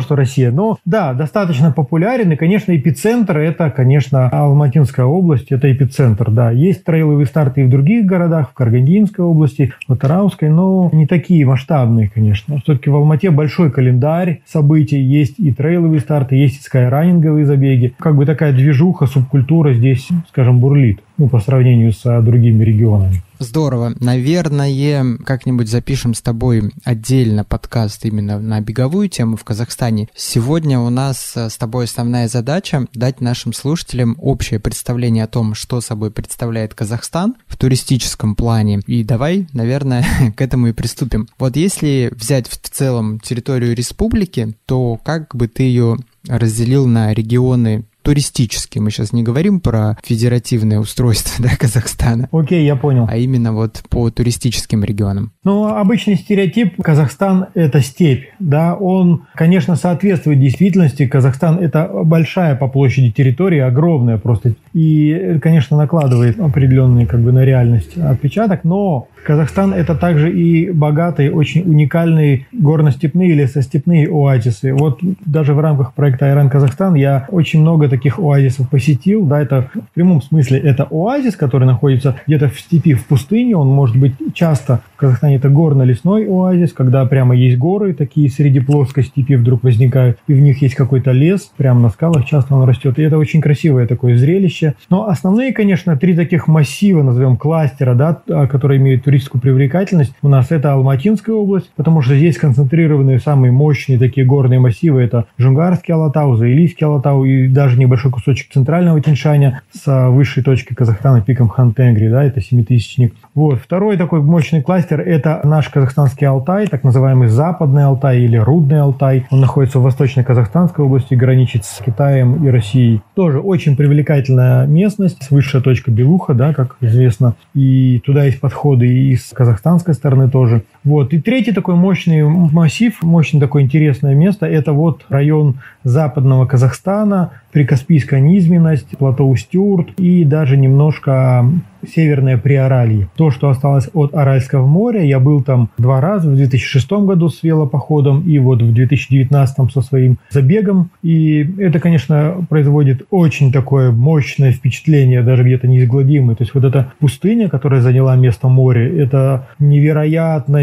что 0.00 0.16
Россия, 0.16 0.50
но 0.50 0.78
да, 0.86 1.12
достаточно 1.12 1.72
популярен. 1.72 2.32
И, 2.32 2.36
конечно, 2.36 2.74
эпицентр 2.74 3.36
это, 3.36 3.70
конечно, 3.70 4.30
Алматинская 4.30 5.04
область, 5.04 5.52
это 5.52 5.70
эпицентр, 5.70 6.30
да. 6.30 6.50
Есть 6.50 6.84
trail 6.84 7.07
овые 7.07 7.26
старты 7.26 7.60
и 7.60 7.64
в 7.64 7.68
других 7.68 8.06
городах, 8.06 8.50
в 8.50 8.54
Карагандинской 8.54 9.24
области, 9.26 9.74
в 9.86 9.92
Атырауской, 9.92 10.48
но 10.48 10.88
не 10.90 11.06
такие 11.06 11.44
масштабные, 11.44 12.08
конечно. 12.08 12.60
Все-таки 12.64 12.88
в 12.88 12.96
Алмате 12.96 13.30
большой 13.30 13.70
календарь 13.70 14.40
событий, 14.46 15.02
есть 15.02 15.38
и 15.38 15.52
trail 15.52 15.79
овые 15.79 16.00
старты, 16.00 16.36
есть 16.36 16.60
и 16.60 16.62
skyrunning 16.62 17.21
овые 17.21 17.44
забеги. 17.44 17.92
Как 17.98 18.16
бы 18.16 18.24
такая 18.24 18.54
движуха, 18.54 19.04
субкультура 19.04 19.74
здесь, 19.74 20.08
скажем, 20.28 20.60
бурлит 20.60 21.00
ну, 21.18 21.28
по 21.28 21.40
сравнению 21.40 21.92
с 21.92 22.22
другими 22.22 22.64
регионами. 22.64 23.22
Здорово. 23.42 23.94
Наверное, 23.98 25.18
как-нибудь 25.24 25.68
запишем 25.68 26.14
с 26.14 26.22
тобой 26.22 26.70
отдельно 26.84 27.42
подкаст 27.42 28.04
именно 28.04 28.38
на 28.38 28.60
беговую 28.60 29.08
тему 29.08 29.36
в 29.36 29.42
Казахстане. 29.42 30.08
Сегодня 30.14 30.78
у 30.78 30.90
нас 30.90 31.32
э, 31.34 31.50
с 31.50 31.56
тобой 31.56 31.86
основная 31.86 32.28
задача 32.28 32.86
дать 32.94 33.20
нашим 33.20 33.52
слушателям 33.52 34.16
общее 34.20 34.60
представление 34.60 35.24
о 35.24 35.28
том, 35.28 35.54
что 35.54 35.80
собой 35.80 36.12
представляет 36.12 36.74
Казахстан 36.74 37.34
в 37.48 37.56
туристическом 37.56 38.36
плане. 38.36 38.80
И 38.86 39.02
давай, 39.02 39.48
наверное, 39.52 40.06
к 40.36 40.40
этому 40.40 40.68
и 40.68 40.72
приступим. 40.72 41.28
Вот 41.38 41.56
если 41.56 42.12
взять 42.14 42.48
в 42.48 42.56
целом 42.56 43.18
территорию 43.18 43.74
республики, 43.74 44.54
то 44.66 45.00
как 45.02 45.34
бы 45.34 45.48
ты 45.48 45.64
ее 45.64 45.96
разделил 46.28 46.86
на 46.86 47.12
регионы 47.12 47.84
туристический. 48.02 48.80
Мы 48.80 48.90
сейчас 48.90 49.12
не 49.12 49.22
говорим 49.22 49.60
про 49.60 49.96
федеративное 50.02 50.78
устройство 50.78 51.44
да, 51.48 51.56
Казахстана. 51.56 52.28
Окей, 52.32 52.64
я 52.64 52.76
понял. 52.76 53.06
А 53.08 53.16
именно 53.16 53.52
вот 53.52 53.82
по 53.88 54.10
туристическим 54.10 54.84
регионам. 54.84 55.32
Ну, 55.44 55.66
обычный 55.66 56.16
стереотип 56.16 56.82
Казахстан– 56.82 57.46
это 57.54 57.80
степь. 57.80 58.26
Да, 58.38 58.74
он, 58.74 59.26
конечно, 59.34 59.76
соответствует 59.76 60.40
действительности. 60.40 61.06
Казахстан– 61.06 61.58
это 61.60 61.90
большая 62.04 62.56
по 62.56 62.68
площади 62.68 63.10
территория, 63.10 63.64
огромная 63.64 64.18
просто. 64.18 64.54
И, 64.74 65.38
конечно, 65.42 65.76
накладывает 65.76 66.40
определенный 66.40 67.06
как 67.06 67.20
бы 67.20 67.32
на 67.32 67.44
реальность 67.44 67.98
отпечаток, 67.98 68.64
но 68.64 69.08
Казахстан– 69.24 69.72
это 69.74 69.94
также 69.94 70.32
и 70.32 70.70
богатые, 70.70 71.30
очень 71.30 71.62
уникальные 71.62 72.46
горно-степные, 72.52 73.34
лесостепные 73.34 74.08
оазисы. 74.08 74.74
Вот 74.74 75.00
даже 75.24 75.54
в 75.54 75.60
рамках 75.60 75.94
проекта 75.94 76.26
«Айран 76.26 76.50
Казахстан» 76.50 76.94
я 76.94 77.26
очень 77.30 77.60
много 77.60 77.88
таких 77.88 78.18
оазисов 78.18 78.68
посетил. 78.68 79.24
Да, 79.24 79.40
это 79.40 79.70
в 79.74 79.94
прямом 79.94 80.22
смысле 80.22 80.58
это 80.58 80.88
оазис, 80.90 81.36
который 81.36 81.66
находится 81.66 82.16
где-то 82.26 82.48
в 82.48 82.58
степи, 82.58 82.94
в 82.94 83.06
пустыне. 83.06 83.56
Он 83.56 83.68
может 83.68 83.96
быть 83.96 84.14
часто 84.34 84.80
в 84.94 84.96
Казахстане 84.96 85.36
это 85.36 85.48
горно-лесной 85.50 86.26
оазис, 86.26 86.72
когда 86.72 87.04
прямо 87.06 87.36
есть 87.36 87.58
горы 87.58 87.94
такие 87.94 88.28
среди 88.28 88.60
плоской 88.60 89.04
степи 89.04 89.34
вдруг 89.34 89.62
возникают, 89.62 90.18
и 90.26 90.34
в 90.34 90.40
них 90.40 90.62
есть 90.62 90.74
какой-то 90.74 91.12
лес, 91.12 91.52
прямо 91.56 91.80
на 91.80 91.90
скалах 91.90 92.24
часто 92.24 92.56
он 92.56 92.68
растет. 92.68 92.98
И 92.98 93.02
это 93.02 93.18
очень 93.18 93.40
красивое 93.40 93.86
такое 93.86 94.16
зрелище. 94.16 94.61
Но 94.90 95.08
основные, 95.08 95.52
конечно, 95.52 95.96
три 95.96 96.14
таких 96.14 96.48
массива, 96.48 97.02
назовем 97.02 97.36
кластера, 97.36 97.94
да, 97.94 98.46
которые 98.46 98.78
имеют 98.80 99.04
туристическую 99.04 99.40
привлекательность 99.40 100.14
у 100.22 100.28
нас 100.28 100.50
это 100.50 100.72
Алматинская 100.72 101.34
область, 101.34 101.70
потому 101.76 102.02
что 102.02 102.16
здесь 102.16 102.36
концентрированы 102.36 103.18
самые 103.18 103.52
мощные 103.52 103.98
такие 103.98 104.26
горные 104.26 104.60
массивы. 104.60 105.02
Это 105.02 105.26
Жунгарский 105.38 105.94
Алатау, 105.94 106.36
Заилийский 106.36 106.86
Алатау 106.86 107.24
и 107.24 107.48
даже 107.48 107.78
небольшой 107.78 108.10
кусочек 108.10 108.52
центрального 108.52 109.00
Тиньшаня 109.00 109.62
с 109.72 110.08
высшей 110.10 110.42
точки 110.42 110.74
Казахстана 110.74 111.22
пиком 111.22 111.48
Хантенгри, 111.48 112.08
да, 112.08 112.24
это 112.24 112.40
семитысячник. 112.40 113.14
Вот. 113.34 113.58
Второй 113.60 113.96
такой 113.96 114.22
мощный 114.22 114.62
кластер– 114.62 115.00
это 115.06 115.40
наш 115.44 115.68
казахстанский 115.68 116.26
Алтай, 116.26 116.66
так 116.66 116.84
называемый 116.84 117.28
Западный 117.28 117.84
Алтай 117.84 118.20
или 118.20 118.36
Рудный 118.36 118.80
Алтай. 118.80 119.26
Он 119.30 119.40
находится 119.40 119.78
в 119.78 119.82
восточной 119.82 120.24
Казахстанской 120.24 120.84
области, 120.84 121.14
граничит 121.14 121.64
с 121.64 121.82
Китаем 121.82 122.46
и 122.46 122.50
Россией. 122.50 123.00
Тоже 123.14 123.40
очень 123.40 123.76
привлекательная 123.76 124.51
местность, 124.66 125.30
высшая 125.30 125.62
точка 125.62 125.90
Белуха, 125.90 126.34
да, 126.34 126.54
как 126.54 126.76
известно. 126.80 127.34
И 127.54 128.00
туда 128.04 128.24
есть 128.24 128.40
подходы 128.40 128.86
и 128.86 129.16
с 129.16 129.30
казахстанской 129.32 129.94
стороны 129.94 130.30
тоже. 130.30 130.62
Вот. 130.84 131.12
И 131.12 131.20
третий 131.20 131.52
такой 131.52 131.76
мощный 131.76 132.24
массив, 132.24 132.96
мощный 133.02 133.40
такое 133.40 133.62
интересное 133.62 134.14
место, 134.14 134.46
это 134.46 134.72
вот 134.72 135.04
район 135.08 135.56
западного 135.84 136.46
Казахстана, 136.46 137.30
прикаспийская 137.52 138.20
низменность, 138.20 138.88
плато 138.98 139.28
Устюрт 139.28 139.90
и 139.98 140.24
даже 140.24 140.56
немножко 140.56 141.44
северное 141.86 142.38
Приоралье. 142.38 143.08
То, 143.16 143.30
что 143.30 143.48
осталось 143.48 143.88
от 143.92 144.14
Аральского 144.14 144.66
моря, 144.66 145.02
я 145.02 145.18
был 145.18 145.42
там 145.42 145.68
два 145.78 146.00
раза, 146.00 146.30
в 146.30 146.36
2006 146.36 146.90
году 146.92 147.28
с 147.28 147.42
велопоходом 147.42 148.22
и 148.22 148.38
вот 148.38 148.62
в 148.62 148.72
2019 148.72 149.72
со 149.72 149.80
своим 149.82 150.18
забегом. 150.30 150.90
И 151.02 151.46
это, 151.58 151.80
конечно, 151.80 152.46
производит 152.48 153.02
очень 153.10 153.52
такое 153.52 153.90
мощное 153.90 154.52
впечатление, 154.52 155.22
даже 155.22 155.42
где-то 155.42 155.68
неизгладимое. 155.68 156.36
То 156.36 156.44
есть 156.44 156.54
вот 156.54 156.64
эта 156.64 156.92
пустыня, 157.00 157.48
которая 157.48 157.80
заняла 157.80 158.16
место 158.16 158.48
моря, 158.48 158.88
это 158.88 159.48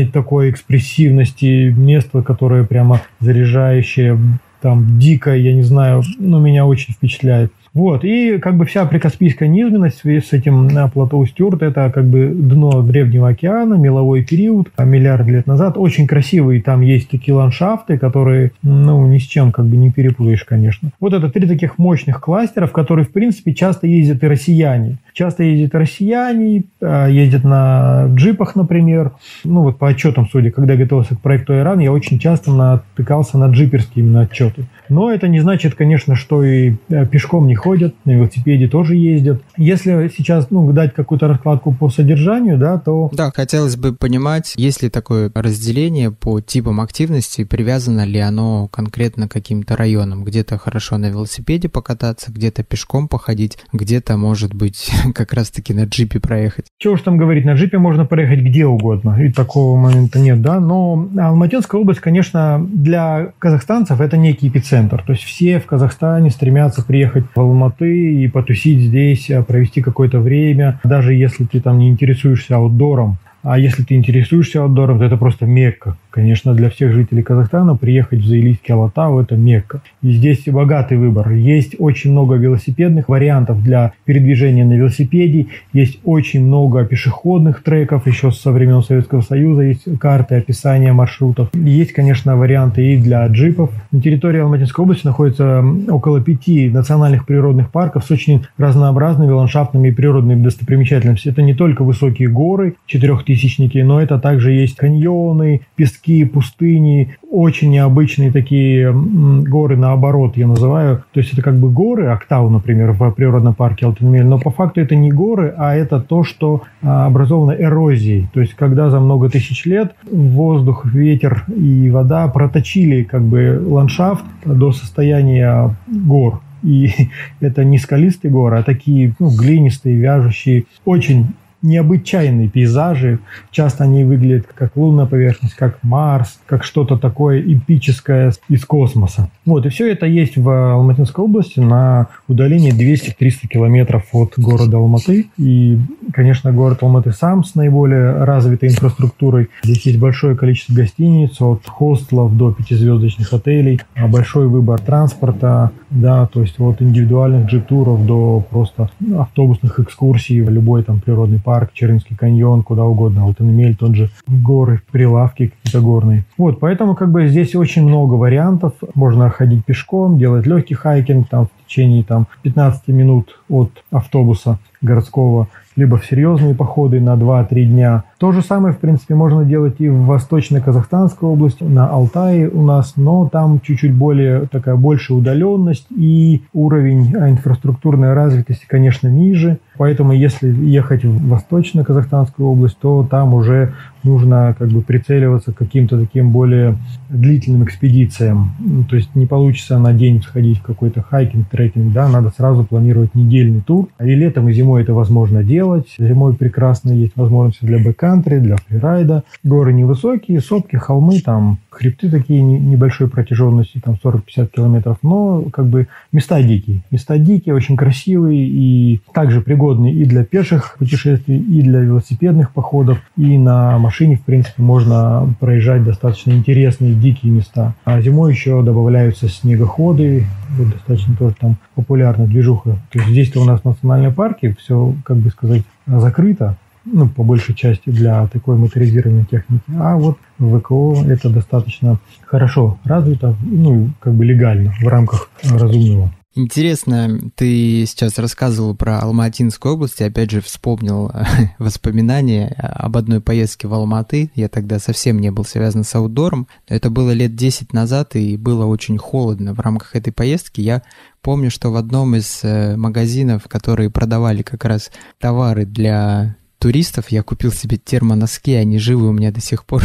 такой 0.10 0.50
экспрессивности 0.50 1.70
место, 1.70 2.22
которое 2.22 2.63
прямо 2.63 3.01
заряжающее 3.20 4.18
там 4.62 5.00
дикое, 5.00 5.38
я 5.38 5.54
не 5.54 5.63
знаю, 5.63 6.04
но 6.18 6.39
меня 6.39 6.66
очень 6.66 6.94
впечатляет. 6.94 7.51
Вот, 7.74 8.04
и 8.04 8.39
как 8.39 8.58
бы 8.58 8.66
вся 8.66 8.86
прикаспийская 8.86 9.48
низменность 9.48 10.01
с 10.04 10.34
этим 10.34 10.68
на 10.68 10.88
плато 10.88 11.24
Стюарт, 11.25 11.62
это 11.62 11.92
как 11.94 12.06
бы 12.06 12.28
дно 12.34 12.82
Древнего 12.82 13.30
океана, 13.30 13.75
меловой 13.75 14.24
период, 14.24 14.72
а 14.75 14.86
миллиард 14.86 15.28
лет 15.28 15.46
назад. 15.46 15.78
Очень 15.78 16.08
красивые 16.08 16.62
там 16.62 16.82
есть 16.82 17.10
такие 17.10 17.36
ландшафты, 17.36 17.98
которые, 18.00 18.51
ну, 18.63 19.06
ни 19.08 19.20
с 19.20 19.24
чем 19.24 19.51
как 19.51 19.66
бы 19.66 19.78
не 19.78 19.92
перепутаешь, 19.92 20.44
конечно. 20.46 20.89
Вот 21.00 21.13
это 21.13 21.30
три 21.30 21.48
таких 21.48 21.78
мощных 21.78 22.20
кластера, 22.20 22.66
в 22.66 22.72
которые, 22.72 23.06
в 23.06 23.12
принципе, 23.12 23.54
часто 23.54 23.86
ездят 23.86 24.24
и 24.24 24.28
россияне. 24.28 24.98
Часто 25.13 25.44
ездят 25.44 25.75
россияне, 25.75 26.63
а, 26.82 27.08
ездят 27.08 27.44
на 27.44 28.08
джипах, 28.08 28.56
например. 28.56 29.12
Ну, 29.44 29.62
вот 29.62 29.78
по 29.78 29.89
отчетам, 29.89 30.28
судя, 30.32 30.50
когда 30.51 30.75
готовился 30.75 31.16
к 31.16 31.22
проекту 31.22 31.54
Иран, 31.54 31.80
я 31.80 31.92
очень 31.92 32.20
часто 32.20 32.51
натыкался 32.51 33.38
на 33.38 33.48
джиперские 33.48 34.06
именно 34.06 34.22
отчеты. 34.22 34.49
opportunity. 34.50 34.78
Но 34.89 35.12
это 35.12 35.27
не 35.27 35.39
значит, 35.39 35.75
конечно, 35.75 36.15
что 36.15 36.43
и 36.43 36.75
э, 36.89 37.05
пешком 37.05 37.48
не 37.48 37.55
ходят, 37.55 37.96
на 38.05 38.12
велосипеде 38.12 38.67
тоже 38.67 38.96
ездят. 38.96 39.41
Если 39.58 40.12
сейчас 40.15 40.48
ну, 40.50 40.72
дать 40.72 40.93
какую-то 40.93 41.27
раскладку 41.27 41.74
по 41.74 41.89
содержанию, 41.89 42.58
да, 42.58 42.77
то... 42.77 43.10
Да, 43.13 43.31
хотелось 43.31 43.77
бы 43.77 43.93
понимать, 43.93 44.53
есть 44.58 44.81
ли 44.84 44.89
такое 44.89 45.31
разделение 45.34 46.12
по 46.12 46.41
типам 46.41 46.81
активности, 46.81 47.43
привязано 47.43 48.05
ли 48.05 48.19
оно 48.19 48.67
конкретно 48.67 49.27
к 49.27 49.31
каким-то 49.31 49.75
районам. 49.75 50.24
Где-то 50.24 50.58
хорошо 50.58 50.98
на 50.98 51.10
велосипеде 51.10 51.69
покататься, 51.69 52.31
где-то 52.31 52.63
пешком 52.63 53.08
походить, 53.08 53.58
где-то, 53.74 54.17
может 54.17 54.53
быть, 54.53 54.91
как 55.15 55.34
раз-таки 55.34 55.74
на 55.74 55.86
джипе 55.86 56.19
проехать. 56.19 56.65
Чего 56.77 56.93
уж 56.93 57.01
там 57.01 57.17
говорить, 57.17 57.46
на 57.46 57.53
джипе 57.53 57.77
можно 57.77 58.05
проехать 58.05 58.39
где 58.39 58.65
угодно, 58.65 59.22
и 59.22 59.31
такого 59.31 59.77
момента 59.77 60.19
нет, 60.19 60.41
да, 60.41 60.60
но 60.60 61.08
Алматинская 61.17 61.79
область, 61.79 62.00
конечно, 62.00 62.65
для 62.74 63.34
казахстанцев 63.39 64.01
это 64.01 64.17
некий 64.17 64.48
эпицентр, 64.48 64.78
то 64.88 65.12
есть 65.12 65.24
все 65.24 65.59
в 65.59 65.65
Казахстане 65.65 66.29
стремятся 66.29 66.86
приехать 66.86 67.25
в 67.36 67.39
Алматы 67.39 68.13
и 68.24 68.27
потусить 68.27 68.79
здесь, 68.79 69.29
а, 69.29 69.43
провести 69.43 69.81
какое-то 69.81 70.19
время, 70.19 70.79
даже 70.83 71.13
если 71.13 71.43
ты 71.45 71.59
там 71.59 71.79
не 71.79 71.89
интересуешься 71.89 72.55
аутдором. 72.55 73.17
А 73.41 73.57
если 73.57 73.83
ты 73.83 73.95
интересуешься 73.95 74.62
аутдором, 74.62 75.00
то 75.00 75.05
это 75.05 75.17
просто 75.17 75.45
мекка. 75.45 75.98
Конечно, 76.12 76.56
для 76.56 76.70
всех 76.70 76.94
жителей 76.94 77.22
Казахстана 77.22 77.75
приехать 77.75 78.22
в 78.22 78.28
Заилийский 78.28 78.74
Алатау– 78.74 79.20
это 79.22 79.36
Мекка. 79.36 79.82
И 80.01 80.12
здесь 80.12 80.44
богатый 80.48 80.98
выбор. 80.98 81.32
Есть 81.32 81.75
очень 81.78 82.12
много 82.12 82.36
велосипедных 82.36 83.10
вариантов 83.10 83.63
для 83.63 83.94
передвижения 84.06 84.66
на 84.66 84.74
велосипеде, 84.74 85.48
есть 85.72 86.00
очень 86.04 86.46
много 86.46 86.84
пешеходных 86.84 87.62
треков, 87.63 88.08
еще 88.08 88.32
со 88.32 88.51
времен 88.51 88.82
Советского 88.82 89.22
Союза 89.22 89.62
есть 89.62 90.00
карты, 90.00 90.36
описания 90.36 90.94
маршрутов. 90.94 91.50
Есть, 91.54 91.94
конечно, 91.94 92.36
варианты 92.36 92.94
и 92.94 92.98
для 92.98 93.28
джипов. 93.28 93.72
На 93.92 94.01
территории 94.01 94.39
Алматинской 94.39 94.84
области 94.84 95.06
находится 95.06 95.63
около 95.89 96.22
пяти 96.22 96.70
национальных 96.70 97.25
природных 97.25 97.72
парков 97.72 98.06
с 98.06 98.12
очень 98.12 98.46
разнообразными 98.58 99.32
ландшафтными 99.32 99.89
и 99.89 99.92
природными 99.92 100.44
достопримечательностями. 100.44 101.34
Это 101.34 101.42
не 101.44 101.54
только 101.54 101.84
высокие 101.84 102.30
горы, 102.30 102.75
четырехтысячники, 102.88 103.78
но 103.80 104.01
это 104.01 104.18
также 104.20 104.51
есть 104.51 104.75
каньоны, 104.75 105.62
пески, 105.75 106.00
пустыни, 106.25 107.16
очень 107.30 107.70
необычные 107.72 108.32
такие 108.32 108.92
горы, 108.94 109.78
наоборот, 109.78 110.38
я 110.38 110.48
называю. 110.48 111.04
То 111.13 111.20
есть 111.20 111.34
это 111.34 111.42
как 111.42 111.58
бы 111.58 111.70
горы, 111.70 112.08
Октау, 112.08 112.50
например, 112.50 112.92
в 112.92 113.12
природном 113.12 113.54
парке 113.54 113.86
Алтенмель, 113.86 114.25
но 114.25 114.39
по 114.39 114.51
факту 114.51 114.82
это 114.82 114.96
не 114.96 115.12
горы, 115.12 115.54
а 115.58 115.75
это 115.75 116.00
то, 116.00 116.24
что 116.24 116.63
а, 116.82 117.06
образовано 117.06 117.51
эрозией. 117.51 118.30
То 118.34 118.42
есть 118.42 118.54
когда 118.56 118.89
за 118.89 119.00
много 119.00 119.30
тысяч 119.30 119.66
лет 119.66 119.96
воздух, 120.12 120.86
ветер 120.86 121.46
и 121.56 121.89
вода 121.89 122.28
проточили 122.28 123.04
как 123.04 123.24
бы 123.24 123.62
ландшафт 123.66 124.25
до 124.46 124.72
состояния 124.72 125.75
гор. 125.88 126.42
И 126.63 126.92
это 127.39 127.63
не 127.63 127.78
скалистые 127.78 128.32
горы, 128.32 128.58
а 128.58 128.63
такие 128.63 129.13
ну, 129.20 129.30
глинистые, 129.30 129.96
вяжущие, 129.96 130.66
очень 130.86 131.28
необычайные 131.62 132.48
пейзажи. 132.50 133.20
Часто 133.51 133.84
они 133.84 134.04
выглядят 134.04 134.48
как 134.54 134.75
лунная 134.75 135.06
поверхность, 135.06 135.56
как 135.56 135.78
Марс, 135.84 136.39
как 136.46 136.63
что-то 136.63 136.98
такое 136.98 137.42
эпическое 137.42 138.34
из 138.48 138.66
космоса. 138.66 139.30
Вот, 139.46 139.66
и 139.66 139.70
все 139.70 139.92
это 139.92 140.06
есть 140.06 140.38
в 140.38 140.50
Алматинской 140.50 141.24
области 141.24 141.60
на 141.60 142.08
удалении 142.28 142.72
200-300 142.72 143.48
километров 143.48 144.06
от 144.13 144.34
города 144.38 144.78
Алматы. 144.78 145.28
И, 145.38 145.78
конечно, 146.13 146.51
город 146.51 146.80
Алматы 146.82 147.12
сам 147.12 147.44
с 147.44 147.56
наиболее 147.56 148.24
развитой 148.24 148.70
инфраструктурой. 148.70 149.50
Здесь 149.63 149.86
есть 149.86 150.00
большое 150.00 150.36
количество 150.36 150.74
гостиниц, 150.74 151.42
от 151.42 151.66
хостелов 151.66 152.36
до 152.38 152.54
пятизвездочных 152.54 153.34
отелей, 153.34 153.82
а 153.96 154.08
большой 154.08 154.48
выбор 154.48 154.80
транспорта, 154.80 155.72
да, 155.89 156.28
то 156.28 156.42
есть 156.42 156.60
от 156.60 156.82
индивидуальных 156.82 157.48
джип-туров 157.48 158.06
до 158.06 158.46
просто 158.50 158.89
автобусных 159.18 159.80
экскурсий 159.80 160.42
в 160.42 160.50
любой 160.50 160.84
там 160.84 161.00
природный 161.00 161.39
парк, 161.39 161.49
Чернинский 161.74 162.15
каньон, 162.15 162.63
куда 162.63 162.86
угодно, 162.86 163.24
Алтенмель, 163.24 163.75
тот 163.75 163.96
же 163.96 164.10
горы, 164.27 164.82
прилавки 164.91 165.48
какие-то 165.48 165.82
горные. 165.82 166.25
Вот, 166.38 166.60
поэтому 166.60 166.96
как 166.96 167.12
бы 167.12 167.27
здесь 167.27 167.56
очень 167.56 167.84
много 167.84 168.13
вариантов. 168.13 168.74
Можно 168.96 169.29
ходить 169.29 169.65
пешком, 169.65 170.18
делать 170.18 170.46
легкий 170.46 170.75
хайкинг 170.75 171.29
там 171.29 171.48
в 171.48 171.68
течение 171.68 172.03
там 172.03 172.27
15 172.44 172.88
минут 172.89 173.39
от 173.50 173.72
автобуса 173.91 174.60
городского 174.81 175.48
либо 175.79 175.98
в 175.98 176.05
серьезные 176.05 176.53
походы 176.53 177.00
на 177.00 177.15
2-3 177.15 177.63
дня. 177.63 178.03
То 178.17 178.31
же 178.33 178.41
самое, 178.41 178.74
в 178.74 178.79
принципе, 178.79 179.15
можно 179.15 179.45
делать 179.45 179.75
и 179.79 179.88
в 179.88 180.05
Восточно-Казахстанской 180.05 181.29
области, 181.29 181.63
на 181.63 181.88
Алтае 181.88 182.50
у 182.50 182.63
нас, 182.63 182.93
но 182.98 183.29
там 183.31 183.62
чуть-чуть 183.62 183.93
более 183.93 184.48
такая 184.48 184.75
большая 184.75 185.17
удаленность 185.17 185.88
и 185.89 186.43
уровень 186.53 187.15
инфраструктурной 187.15 188.13
развитости, 188.13 188.65
конечно, 188.67 189.07
ниже. 189.07 189.59
Поэтому, 189.77 190.12
если 190.12 190.50
ехать 190.50 191.05
в 191.05 191.29
Восточно-Казахстанскую 191.29 192.50
область, 192.50 192.77
то 192.79 193.07
там 193.09 193.33
уже 193.33 193.74
нужно 194.03 194.56
как 194.58 194.70
бы 194.70 194.82
прицеливаться 194.82 195.51
к 195.51 195.58
каким-то 195.58 196.00
таким 196.00 196.32
более 196.32 196.77
длительным 197.10 197.63
экспедициям. 197.63 198.51
Ну, 198.60 198.84
то 198.84 198.96
есть 198.96 199.15
не 199.15 199.25
получится 199.25 199.79
на 199.79 199.94
день 199.94 200.22
сходить 200.22 200.60
в 200.60 200.63
какой-то 200.63 201.01
хайкинг, 201.01 201.50
трекинг, 201.50 201.94
да, 201.94 202.08
надо 202.08 202.32
сразу 202.36 202.63
планировать 202.63 203.15
недельный 203.15 203.62
тур. 203.62 203.89
И 204.00 204.15
летом, 204.15 204.50
и 204.50 204.53
зимой 204.53 204.84
это 204.84 204.94
возможно 204.94 205.44
делать. 205.44 205.88
Зимой 205.98 206.36
прекрасно 206.36 206.91
есть 206.91 207.13
возможности 207.15 207.65
для 207.65 207.79
backcountry, 207.79 208.39
для 208.39 208.58
фрирайда. 208.58 209.24
Горы 209.44 209.74
невысокие, 209.74 210.39
сопки, 210.41 210.75
холмы, 210.75 211.22
там 211.22 211.60
хребты 211.70 212.10
такие 212.10 212.41
небольшой 212.41 213.10
протяженности, 213.10 213.82
там 213.84 213.98
40-50 214.03 214.50
километров, 214.53 214.98
но 215.01 215.44
как 215.51 215.68
бы 215.68 215.88
места 216.12 216.41
дикие. 216.41 216.84
Места 216.91 217.18
дикие, 217.18 217.56
очень 217.56 217.77
красивые 217.77 218.46
и 218.48 219.01
также 219.13 219.41
пригодные 219.41 219.94
и 219.94 220.06
для 220.06 220.25
пеших 220.25 220.75
путешествий, 220.77 221.38
и 221.38 221.62
для 221.62 221.79
велосипедных 221.79 222.51
походов, 222.51 223.00
и 223.15 223.38
на 223.38 223.77
машине, 223.89 224.17
в 224.17 224.22
принципе, 224.22 224.62
можно 224.62 225.34
проезжать 225.39 225.84
достаточно 225.84 226.31
интересные 226.31 226.93
дикие 226.93 227.31
места. 227.31 227.74
А 227.86 228.00
зимой 228.01 228.31
еще 228.31 228.62
добавляются 228.62 229.27
снегоходы, 229.27 230.27
вот 230.51 230.69
достаточно 230.69 231.15
тоже 231.15 231.36
там 231.39 231.58
популярная 231.73 232.28
движуха. 232.28 232.78
То 232.91 232.99
есть 232.99 233.10
здесь-то 233.10 233.41
у 233.41 233.45
нас 233.45 233.62
в 233.62 233.65
национальном 233.65 234.13
парке 234.13 234.56
все, 234.60 234.93
как 235.04 235.17
бы 235.17 235.32
сказать, 235.32 235.63
закрыто, 235.88 236.56
ну, 236.86 237.08
по 237.08 237.23
большей 237.23 237.56
части 237.56 237.89
для 237.89 238.28
такой 238.28 238.58
моторизированной 238.58 239.25
техники. 239.25 239.63
А 239.80 239.97
вот 239.97 240.19
в 240.38 240.60
ВКО 240.60 241.04
это 241.08 241.32
достаточно 241.32 241.97
хорошо 242.25 242.78
развито, 242.84 243.36
ну, 243.41 243.89
как 243.99 244.13
бы 244.13 244.23
легально 244.23 244.71
в 244.82 244.88
рамках 244.88 245.32
разумного. 245.49 246.12
Интересно, 246.39 247.19
ты 247.36 247.86
сейчас 247.86 248.17
рассказывал 248.17 248.73
про 248.73 249.02
Алматинскую 249.02 249.73
область, 249.73 249.99
и 249.99 250.06
опять 250.06 250.32
же 250.32 250.39
вспомнил 250.39 251.12
воспоминания 251.60 252.47
об 252.58 252.95
одной 252.95 253.19
поездке 253.19 253.67
в 253.67 253.73
Алматы. 253.73 254.32
Я 254.36 254.47
тогда 254.47 254.80
совсем 254.80 255.19
не 255.19 255.32
был 255.32 255.43
связан 255.43 255.84
с 255.84 255.93
аутдором. 255.95 256.47
Это 256.65 256.89
было 256.89 257.12
лет 257.12 257.36
10 257.36 257.73
назад, 257.73 258.15
и 258.15 258.38
было 258.38 258.65
очень 258.67 258.97
холодно. 258.97 259.54
В 259.54 259.60
рамках 259.60 259.97
этой 259.97 260.13
поездки 260.13 260.62
я 260.62 260.82
помню, 261.21 261.52
что 261.52 261.71
в 261.71 261.75
одном 261.75 262.15
из 262.15 262.39
э, 262.43 262.78
магазинов, 262.78 263.49
которые 263.49 263.89
продавали 263.89 264.41
как 264.41 264.63
раз 264.63 264.91
товары 265.19 265.65
для 265.65 266.38
туристов 266.60 267.10
я 267.10 267.24
купил 267.24 267.52
себе 267.52 267.78
термоноски, 267.78 268.54
они 268.54 268.78
живы 268.78 269.08
у 269.08 269.12
меня 269.12 269.32
до 269.32 269.41
сих 269.41 269.65
пор. 269.65 269.84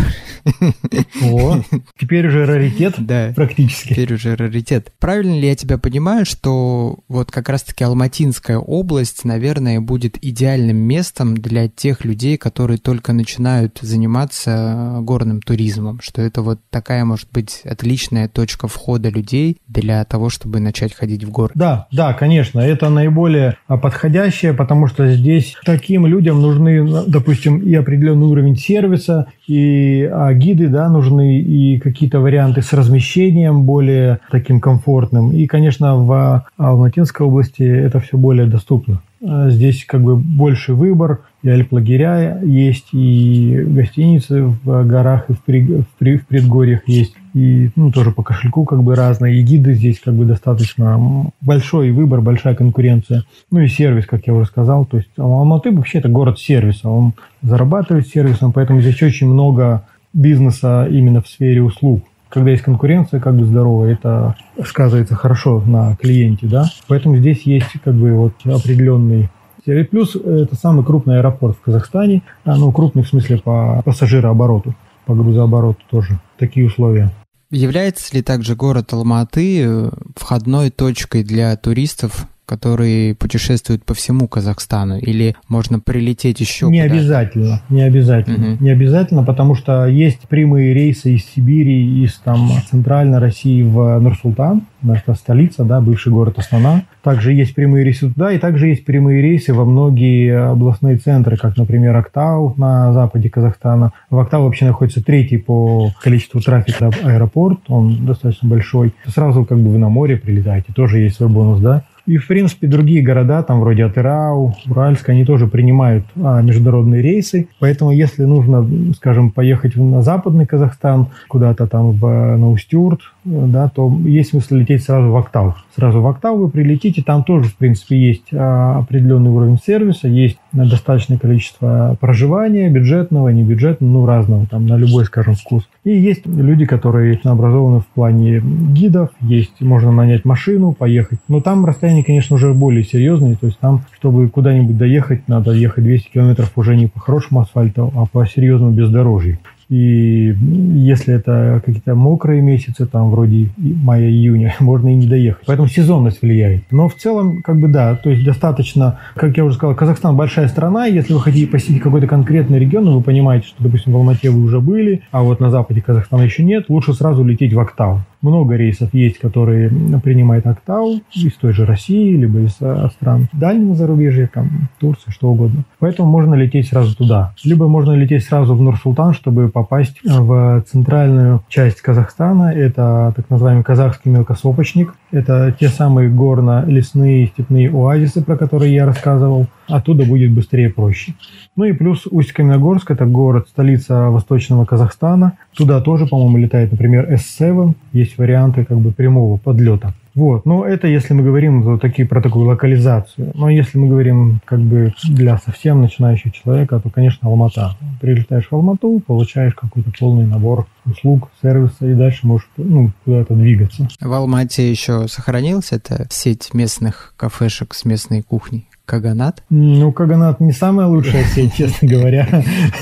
О, 1.23 1.63
теперь 1.99 2.27
уже 2.27 2.45
раритет 2.45 2.95
да, 2.99 3.33
практически. 3.35 3.95
Теперь 3.95 4.15
уже 4.15 4.37
раритет. 4.37 4.93
Правильно 4.99 5.35
ли 5.35 5.47
я 5.47 5.55
тебя 5.55 5.79
понимаю, 5.79 6.27
что 6.27 6.99
вот 7.09 7.31
как 7.31 7.49
раз-таки 7.49 7.85
Алматинская 7.85 8.59
область, 8.59 9.25
наверное, 9.25 9.81
будет 9.81 10.23
идеальным 10.23 10.77
местом 10.77 11.37
для 11.37 11.69
тех 11.69 12.05
людей, 12.05 12.37
которые 12.37 12.79
только 12.79 13.13
начинают 13.13 13.79
заниматься 13.81 14.99
горным 15.01 15.41
туризмом, 15.41 16.01
что 16.03 16.23
это 16.23 16.43
вот 16.43 16.61
такая, 16.71 17.05
может 17.05 17.29
быть, 17.33 17.63
отличная 17.65 18.29
точка 18.29 18.69
входа 18.69 19.09
людей 19.09 19.59
для 19.69 20.05
того, 20.05 20.29
чтобы 20.29 20.59
начать 20.61 20.93
ходить 20.93 21.25
в 21.25 21.31
горы? 21.31 21.53
Да, 21.55 21.87
да, 21.93 22.13
конечно, 22.15 22.59
это 22.61 22.89
наиболее 22.89 23.57
подходящее, 23.69 24.53
потому 24.55 24.89
что 24.89 25.09
здесь 25.13 25.55
таким 25.65 26.07
людям 26.07 26.43
нужно 26.43 26.64
нужны, 26.73 27.03
допустим, 27.07 27.59
и 27.59 27.75
определенный 27.75 28.27
уровень 28.27 28.57
сервиса, 28.57 29.27
и 29.47 30.09
а, 30.11 30.33
гиды, 30.35 30.69
да, 30.69 30.89
нужны, 30.89 31.39
и 31.39 31.79
какие-то 31.79 32.21
варианты 32.21 32.63
с 32.63 32.73
размещением 32.73 33.65
более 33.65 34.21
таким 34.31 34.61
комфортным. 34.61 35.33
И, 35.33 35.47
конечно, 35.47 35.97
в 35.97 36.47
Алматинской 36.57 37.27
области 37.27 37.63
это 37.63 38.01
все 38.01 38.17
более 38.17 38.47
доступно. 38.47 39.01
А 39.27 39.51
здесь 39.51 39.85
как 39.85 40.03
бы 40.03 40.17
больше 40.17 40.75
выбор, 40.75 41.21
и 41.45 41.51
альп-лагеря 41.51 42.41
есть, 42.43 42.89
и 42.93 43.63
гостиницы 43.67 44.45
в 44.45 44.87
горах, 44.87 45.29
и 45.29 45.35
в, 45.35 45.43
при, 45.43 45.61
в, 45.61 45.85
при, 45.99 46.17
в 46.17 46.27
предгорьях 46.27 46.81
есть, 46.89 47.15
и 47.35 47.71
ну, 47.77 47.93
тоже 47.93 48.13
по 48.13 48.23
кошельку 48.23 48.65
как 48.65 48.83
бы 48.83 48.95
разные, 48.95 49.39
и 49.39 49.43
гиды 49.43 49.75
здесь 49.75 50.01
как 50.01 50.15
бы 50.15 50.25
достаточно 50.25 51.31
большой 51.43 51.91
выбор, 51.91 52.23
большая 52.23 52.55
конкуренция. 52.55 53.25
Ну 53.51 53.61
и 53.61 53.69
сервис, 53.69 54.07
как 54.07 54.27
я 54.27 54.33
уже 54.33 54.47
сказал, 54.47 54.87
то 54.87 54.97
есть 54.97 55.11
Алматы 55.19 55.71
вообще 55.71 55.99
это 55.99 56.09
город 56.09 56.39
сервиса, 56.39 56.89
он 56.89 57.13
зарабатывает 57.43 58.09
сервисом, 58.09 58.53
поэтому 58.53 58.81
здесь 58.81 59.03
очень 59.03 59.29
много 59.29 59.87
бизнеса 60.15 60.89
именно 60.91 61.21
в 61.21 61.29
сфере 61.29 61.63
услуг. 61.63 62.05
Когда 62.31 62.53
есть 62.53 62.63
конкуренция 62.63 63.21
как 63.21 63.37
бы 63.37 63.45
здоровая, 63.45 63.93
это 63.93 64.35
сказывается 64.65 65.15
хорошо 65.15 65.63
на 65.67 65.95
клиенте, 65.97 66.47
да. 66.47 66.65
Поэтому 66.89 67.19
здесь 67.19 67.43
есть 67.43 67.71
как 67.85 67.95
бы 67.95 68.15
вот 68.15 68.33
определенный 68.45 69.29
плюс 69.65 70.17
это 70.17 70.55
самый 70.57 70.85
крупный 70.85 71.19
аэропорт 71.19 71.57
в 71.57 71.61
Казахстане, 71.63 72.23
а, 72.45 72.57
ну, 72.57 72.71
крупный 72.73 73.03
в 73.03 73.09
смысле 73.09 73.39
по 73.39 73.83
пассажирообороту, 73.85 74.75
по 75.07 75.15
грузообороту 75.15 75.81
тоже. 75.91 76.19
Такие 76.39 76.67
условия. 76.67 77.11
Является 77.51 78.15
ли 78.17 78.23
также 78.23 78.57
город 78.57 78.93
Алматы 78.93 79.65
э, 79.65 79.91
входной 80.17 80.71
точкой 80.71 81.23
для 81.23 81.57
туристов 81.57 82.27
которые 82.47 83.15
путешествуют 83.15 83.85
по 83.85 83.95
всему 83.95 84.29
Казахстану? 84.29 84.99
Или 84.99 85.35
можно 85.49 85.81
прилететь 85.81 86.41
еще 86.41 86.67
Не 86.67 86.81
обязательно, 86.81 87.63
не 87.69 87.83
обязательно. 87.83 88.55
Угу. 88.55 88.65
Не 88.65 88.71
обязательно, 88.71 89.25
потому 89.25 89.55
что 89.55 89.87
есть 89.87 90.21
прямые 90.29 90.75
рейсы 90.75 91.15
из 91.15 91.25
Сибири, 91.25 92.05
из 92.05 92.15
там 92.19 92.51
центральной 92.71 93.19
России 93.19 93.63
в 93.63 93.99
Нур-Султан, 93.99 94.63
наша 94.83 95.15
столица, 95.15 95.65
да, 95.65 95.81
бывший 95.81 96.13
город 96.13 96.39
Астана. 96.39 96.83
Также 97.03 97.33
есть 97.33 97.55
прямые 97.55 97.85
рейсы 97.85 98.09
туда, 98.09 98.33
и 98.33 98.39
также 98.39 98.69
есть 98.69 98.85
прямые 98.85 99.23
рейсы 99.23 99.53
во 99.53 99.65
многие 99.65 100.51
областные 100.51 100.97
центры, 100.99 101.37
как, 101.37 101.57
например, 101.57 101.97
Актау 101.97 102.55
на 102.57 102.93
западе 102.93 103.29
Казахстана. 103.29 103.93
В 104.11 104.19
Актау 104.19 104.45
вообще 104.45 104.67
находится 104.67 105.03
третий 105.03 105.39
по 105.39 105.91
количеству 106.03 106.41
трафика 106.41 106.91
аэропорт, 107.03 107.61
он 107.69 108.07
достаточно 108.07 108.49
большой. 108.49 108.95
Сразу 109.07 109.45
как 109.45 109.59
бы 109.59 109.71
вы 109.71 109.79
на 109.79 109.89
море 109.89 110.17
прилетаете, 110.17 110.73
тоже 110.75 110.99
есть 110.99 111.17
свой 111.17 111.29
бонус, 111.29 111.61
да. 111.61 111.85
И, 112.07 112.19
в 112.19 112.27
принципе, 112.27 112.67
другие 112.67 113.03
города, 113.03 113.43
там 113.43 113.61
вроде 113.61 113.85
Атырау, 113.85 114.55
Уральск, 114.69 115.09
они 115.09 115.25
тоже 115.25 115.47
принимают 115.47 116.05
а, 116.17 116.43
международные 116.43 117.01
рейсы. 117.01 117.49
Поэтому, 117.61 117.93
если 117.93 118.25
нужно, 118.25 118.69
скажем, 118.95 119.31
поехать 119.31 119.77
на 119.77 120.03
западный 120.03 120.47
Казахстан, 120.47 121.09
куда-то 121.29 121.67
там 121.67 121.93
в 121.93 122.37
Наустюрт, 122.37 123.01
да, 123.25 123.69
то 123.69 123.91
есть 124.05 124.31
смысл 124.31 124.57
лететь 124.57 124.83
сразу 124.83 125.11
в 125.11 125.17
Октав. 125.17 125.65
Сразу 125.75 126.01
в 126.03 126.07
Октав 126.07 126.37
вы 126.37 126.51
прилетите, 126.51 127.03
там 127.03 127.25
тоже, 127.25 127.49
в 127.49 127.57
принципе, 127.57 127.97
есть 127.97 128.27
а, 128.33 128.79
определенный 128.79 129.31
уровень 129.31 129.59
сервиса, 129.65 130.09
есть 130.09 130.37
достаточное 130.53 131.19
количество 131.19 131.97
проживания, 132.01 132.69
бюджетного, 132.69 133.31
небюджетного, 133.31 133.91
ну, 133.91 134.07
разного, 134.07 134.47
там, 134.47 134.67
на 134.67 134.77
любой, 134.77 135.05
скажем, 135.05 135.35
вкус. 135.35 135.69
И 135.85 135.91
есть 135.91 136.27
люди, 136.27 136.67
которые 136.67 137.19
образованы 137.25 137.81
в 137.81 137.87
плане 137.87 138.41
гидов, 138.41 139.11
есть, 139.21 139.61
можно 139.61 139.93
нанять 139.93 140.25
машину, 140.25 140.73
поехать. 140.73 141.19
Но 141.29 141.41
там 141.41 141.65
расстояние, 141.65 141.94
конечно, 142.03 142.37
уже 142.37 142.53
более 142.53 142.85
серьезное, 142.85 143.37
то 143.37 143.47
есть 143.47 143.59
там, 143.59 143.83
чтобы 143.97 144.29
куда-нибудь 144.29 144.77
доехать, 144.77 145.29
надо 145.29 145.53
ехать 145.53 145.85
200 145.85 146.11
километров 146.11 146.53
уже 146.57 146.77
не 146.77 146.87
по 146.87 147.01
хорошему 147.01 147.41
асфальту, 147.41 147.93
а 147.95 148.07
по 148.07 148.27
серьезному 148.27 148.73
бездорожью. 148.73 149.39
И 149.69 150.35
если 150.75 151.15
это 151.15 151.63
какие-то 151.65 151.95
мокрые 151.95 152.43
месяцы, 152.43 152.87
там 152.87 153.11
вроде 153.11 153.49
мая-июня, 153.57 154.55
можно 154.61 154.89
и 154.89 154.95
не 154.95 155.07
доехать. 155.07 155.45
Поэтому 155.47 155.69
сезонность 155.69 156.23
влияет. 156.23 156.65
Но 156.71 156.89
в 156.89 156.95
целом, 156.95 157.43
как 157.43 157.59
бы 157.59 157.69
да, 157.69 157.95
то 157.97 158.11
есть 158.11 158.25
достаточно, 158.25 158.99
как 159.15 159.37
я 159.37 159.45
уже 159.45 159.57
сказал, 159.57 159.75
Казахстан 159.75 160.17
большая 160.17 160.49
страна. 160.49 160.87
Если 160.87 161.13
вы 161.13 161.21
хотите 161.21 161.47
посетить 161.47 161.83
какой-то 161.83 162.07
конкретный 162.07 162.59
регион, 162.59 162.95
вы 162.95 163.03
понимаете, 163.03 163.49
что, 163.49 163.63
допустим, 163.63 163.93
в 163.93 163.97
Алмате 163.97 164.31
вы 164.31 164.43
уже 164.43 164.61
были, 164.61 165.03
а 165.11 165.23
вот 165.23 165.41
на 165.41 165.51
западе 165.51 165.81
Казахстана 165.81 166.23
еще 166.23 166.45
нет, 166.45 166.67
лучше 166.69 166.93
сразу 166.93 167.25
лететь 167.25 167.53
в 167.53 167.61
Октау. 167.61 168.01
Много 168.25 168.57
рейсов 168.57 168.95
есть, 168.95 169.19
которые 169.19 169.71
принимает 170.03 170.47
Октау 170.47 171.03
из 171.15 171.35
той 171.35 171.53
же 171.53 171.67
России, 171.67 172.17
либо 172.17 172.41
из 172.41 172.57
э, 172.59 172.89
стран 172.95 173.29
дальнего 173.35 173.75
зарубежья, 173.75 174.31
там, 174.33 174.71
Турция, 174.81 175.13
что 175.13 175.29
угодно. 175.29 175.65
Поэтому 175.79 176.11
можно 176.11 176.35
лететь 176.35 176.69
сразу 176.69 176.97
туда. 176.97 177.35
Либо 177.45 177.69
можно 177.69 177.93
лететь 177.93 178.25
сразу 178.25 178.55
в 178.55 178.63
Нур-Султан, 178.63 179.13
чтобы 179.13 179.51
попасть 179.51 179.99
в 180.03 180.65
центральную 180.67 181.43
часть 181.49 181.83
Казахстана. 181.83 182.51
Это 182.51 183.13
так 183.15 183.29
называемый 183.29 183.63
казахский 183.63 184.11
мелкосопочник. 184.11 184.95
Это 185.15 185.55
те 185.61 185.69
самые 185.69 186.11
горно-лесные 186.11 187.29
степные 187.29 187.71
оазисы, 187.71 188.21
про 188.21 188.37
которые 188.37 188.75
я 188.75 188.85
рассказывал. 188.85 189.47
Оттуда 189.69 190.05
будет 190.05 190.33
быстрее 190.33 190.71
и 190.71 190.73
проще. 190.73 191.15
Ну 191.55 191.67
и 191.67 191.73
плюс 191.73 192.05
Усть-Каменогорск– 192.11 192.87
это 192.91 193.07
город, 193.07 193.47
столица 193.49 194.11
восточного 194.11 194.65
Казахстана. 194.65 195.35
Туда 195.57 195.81
тоже, 195.81 196.07
по-моему, 196.07 196.39
летает, 196.39 196.73
например, 196.73 197.09
S7. 197.15 197.75
Есть 197.93 198.19
варианты 198.19 198.65
как 198.65 198.79
бы 198.79 198.91
прямого 198.91 199.37
подлета. 199.37 199.95
Вот, 200.15 200.47
но 200.47 200.65
это 200.65 200.87
если 200.87 201.13
мы 201.13 201.23
говорим 201.23 201.63
вот 201.63 201.81
такие, 201.81 202.07
про 202.07 202.23
такую 202.23 202.47
локализацию. 202.47 203.33
Но 203.35 203.51
если 203.51 203.79
мы 203.79 203.89
говорим 203.89 204.41
как 204.45 204.61
бы 204.61 204.95
для 205.05 205.39
совсем 205.39 205.81
начинающего 205.81 206.31
человека, 206.31 206.79
то, 206.81 206.91
конечно, 206.91 207.29
Алмата. 207.29 207.77
Прилетаешь 208.01 208.47
в 208.49 208.55
Алмату, 208.55 209.03
получаешь 209.05 209.55
какой-то 209.55 209.91
полный 209.99 210.27
набор 210.27 210.67
услуг, 210.87 211.31
сервиса, 211.43 211.87
и 211.87 211.95
дальше 211.95 212.27
можешь 212.27 212.49
ну, 212.57 212.93
куда-то 213.05 213.35
двигаться. 213.35 213.89
В 214.01 214.13
Алмате 214.13 214.71
еще 214.71 215.09
сохранилась 215.09 215.73
эта 215.73 216.07
сеть 216.11 216.55
местных 216.55 217.15
кафешек 217.17 217.75
с 217.75 217.85
местной 217.85 218.23
кухней? 218.23 218.69
Каганат? 218.87 219.43
Ну, 219.49 219.93
Каганат 219.93 220.41
не 220.41 220.53
самая 220.53 220.87
лучшая 220.87 221.25
сеть, 221.25 221.55
честно 221.55 221.89
говоря, 221.89 222.27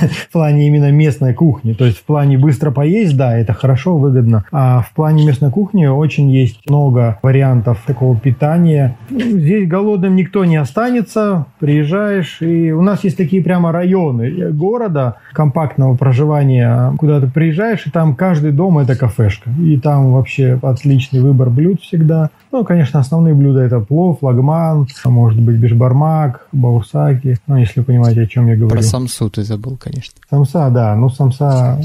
в 0.01 0.33
плане 0.33 0.67
именно 0.67 0.91
местной 0.91 1.33
кухни. 1.33 1.75
То 1.75 1.85
есть 1.85 1.99
в 1.99 2.05
плане 2.05 2.39
быстро 2.39 2.73
поесть, 2.73 3.17
да, 3.17 3.37
это 3.37 3.53
хорошо, 3.53 3.97
выгодно. 3.97 4.45
А 4.51 4.83
в 4.83 4.93
плане 4.95 5.25
местной 5.25 5.51
кухни 5.51 5.87
очень 5.87 6.29
есть 6.31 6.69
много 6.69 7.19
вариантов 7.23 7.85
такого 7.87 8.19
питания. 8.19 8.97
Здесь 9.11 9.69
голодным 9.69 10.17
никто 10.17 10.45
не 10.45 10.57
останется. 10.57 11.47
Приезжаешь, 11.61 12.43
и 12.43 12.73
у 12.73 12.83
нас 12.83 13.05
есть 13.05 13.17
такие 13.17 13.43
прямо 13.43 13.71
районы 13.71 14.51
города 14.51 15.19
компактного 15.33 15.95
проживания, 15.95 16.95
куда 16.99 17.21
ты 17.21 17.29
приезжаешь, 17.29 17.87
и 17.87 17.91
там 17.91 18.17
каждый 18.17 18.51
дом 18.51 18.79
это 18.79 18.97
кафешка. 18.97 19.51
И 19.51 19.79
там 19.79 20.13
вообще 20.13 20.59
отличный 20.63 21.21
выбор 21.21 21.49
блюд 21.49 21.81
всегда. 21.81 22.31
Ну, 22.51 22.65
конечно, 22.65 23.01
основные 23.01 23.35
блюда 23.35 23.61
это 23.61 23.81
плов, 23.81 24.19
лагман, 24.21 24.87
может 25.05 25.41
быть 25.41 25.57
бешбармак, 25.93 26.49
баусаки. 26.53 27.39
Ну, 27.47 27.57
если 27.57 27.81
вы 27.81 27.87
понимаете, 27.87 28.23
о 28.23 28.27
чем 28.27 28.47
я 28.47 28.57
говорю. 28.57 28.71
Про 28.71 28.83
самсу 28.83 29.31
ты 29.31 29.43
забыл, 29.43 29.77
конечно. 29.77 30.15
Самса, 30.29 30.71
да. 30.71 30.95
Ну, 30.97 31.09
самса 31.11 31.81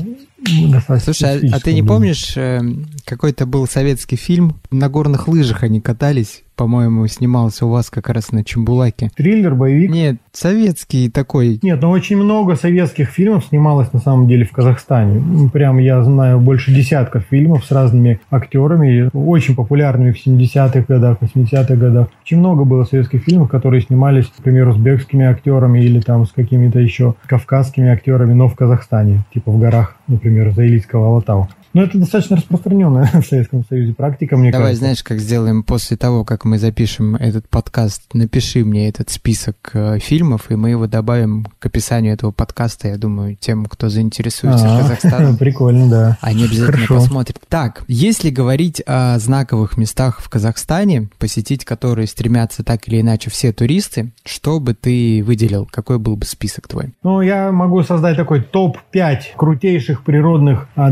достаточно 0.69 1.13
Слушай, 1.13 1.49
а, 1.51 1.57
а 1.57 1.59
ты 1.59 1.73
не 1.73 1.83
помнишь, 1.83 2.35
э, 2.37 2.61
какой-то 3.05 3.45
был 3.45 3.67
советский 3.67 4.15
фильм, 4.15 4.59
на 4.71 4.89
горных 4.89 5.27
лыжах 5.27 5.63
они 5.63 5.81
катались, 5.81 6.43
по-моему, 6.57 7.07
снимался 7.07 7.65
у 7.65 7.69
вас 7.69 7.89
как 7.89 8.09
раз 8.09 8.31
на 8.31 8.43
Чембулаке. 8.43 9.11
Триллер, 9.15 9.55
боевик? 9.55 9.91
Нет, 9.91 10.17
советский 10.33 11.09
такой. 11.09 11.59
Нет, 11.61 11.81
но 11.81 11.91
очень 11.91 12.17
много 12.17 12.55
советских 12.55 13.09
фильмов 13.09 13.45
снималось 13.45 13.93
на 13.93 13.99
самом 13.99 14.27
деле 14.27 14.43
в 14.43 14.51
Казахстане. 14.51 15.49
Прям 15.53 15.77
я 15.77 16.03
знаю 16.03 16.39
больше 16.39 16.73
десятков 16.73 17.23
фильмов 17.29 17.63
с 17.63 17.71
разными 17.71 18.19
актерами, 18.31 19.09
очень 19.13 19.55
популярными 19.55 20.11
в 20.11 20.27
70-х 20.27 20.85
годах, 20.87 21.19
80-х 21.21 21.75
годах. 21.75 22.07
Очень 22.23 22.39
много 22.39 22.65
было 22.65 22.83
советских 22.83 23.23
фильмов, 23.23 23.49
которые 23.49 23.81
снимались, 23.81 24.29
например, 24.37 24.67
узбекскими 24.67 25.25
актерами 25.25 25.79
или 25.79 26.01
там 26.01 26.25
с 26.25 26.31
какими-то 26.31 26.79
еще 26.79 27.13
кавказскими 27.27 27.89
актерами, 27.89 28.33
но 28.33 28.49
в 28.49 28.55
Казахстане, 28.55 29.23
типа 29.31 29.51
в 29.51 29.59
горах, 29.59 29.95
например, 30.07 30.51
Заилийского 30.51 31.07
Алатау. 31.07 31.47
Но 31.73 31.83
это 31.83 31.97
достаточно 31.97 32.37
распространенная 32.37 33.09
в 33.21 33.25
Советском 33.25 33.63
Союзе 33.65 33.93
практика, 33.93 34.37
мне 34.37 34.51
Давай, 34.51 34.67
кажется. 34.67 34.79
знаешь, 34.79 35.03
как 35.03 35.19
сделаем 35.19 35.63
после 35.63 35.97
того, 35.97 36.23
как 36.23 36.45
мы 36.45 36.57
запишем 36.57 37.15
этот 37.15 37.47
подкаст, 37.49 38.03
напиши 38.13 38.63
мне 38.63 38.89
этот 38.89 39.09
список 39.09 39.71
э, 39.73 39.99
фильмов, 39.99 40.49
и 40.49 40.55
мы 40.55 40.71
его 40.71 40.87
добавим 40.87 41.47
к 41.59 41.65
описанию 41.65 42.13
этого 42.13 42.31
подкаста, 42.31 42.87
я 42.87 42.97
думаю, 42.97 43.35
тем, 43.35 43.65
кто 43.65 43.89
заинтересуется 43.89 44.65
А, 44.67 44.81
Казахстаном. 44.81 45.37
Прикольно, 45.37 45.89
да. 45.89 46.17
Они 46.21 46.45
обязательно 46.45 46.87
Хорошо. 46.87 46.95
посмотрят. 46.95 47.39
Так, 47.47 47.83
если 47.87 48.29
говорить 48.29 48.81
о 48.85 49.17
знаковых 49.19 49.77
местах 49.77 50.21
в 50.21 50.29
Казахстане, 50.29 51.09
посетить 51.19 51.65
которые 51.65 52.07
стремятся 52.07 52.63
так 52.63 52.87
или 52.87 53.01
иначе 53.01 53.29
все 53.29 53.51
туристы, 53.51 54.11
что 54.25 54.59
бы 54.59 54.73
ты 54.73 55.23
выделил? 55.23 55.67
Какой 55.71 55.99
был 55.99 56.15
бы 56.15 56.25
список 56.25 56.67
твой? 56.67 56.93
Ну, 57.03 57.21
я 57.21 57.51
могу 57.51 57.83
создать 57.83 58.17
такой 58.17 58.41
топ-5 58.41 59.19
крутейших 59.35 60.03
природных 60.03 60.67
а, 60.75 60.89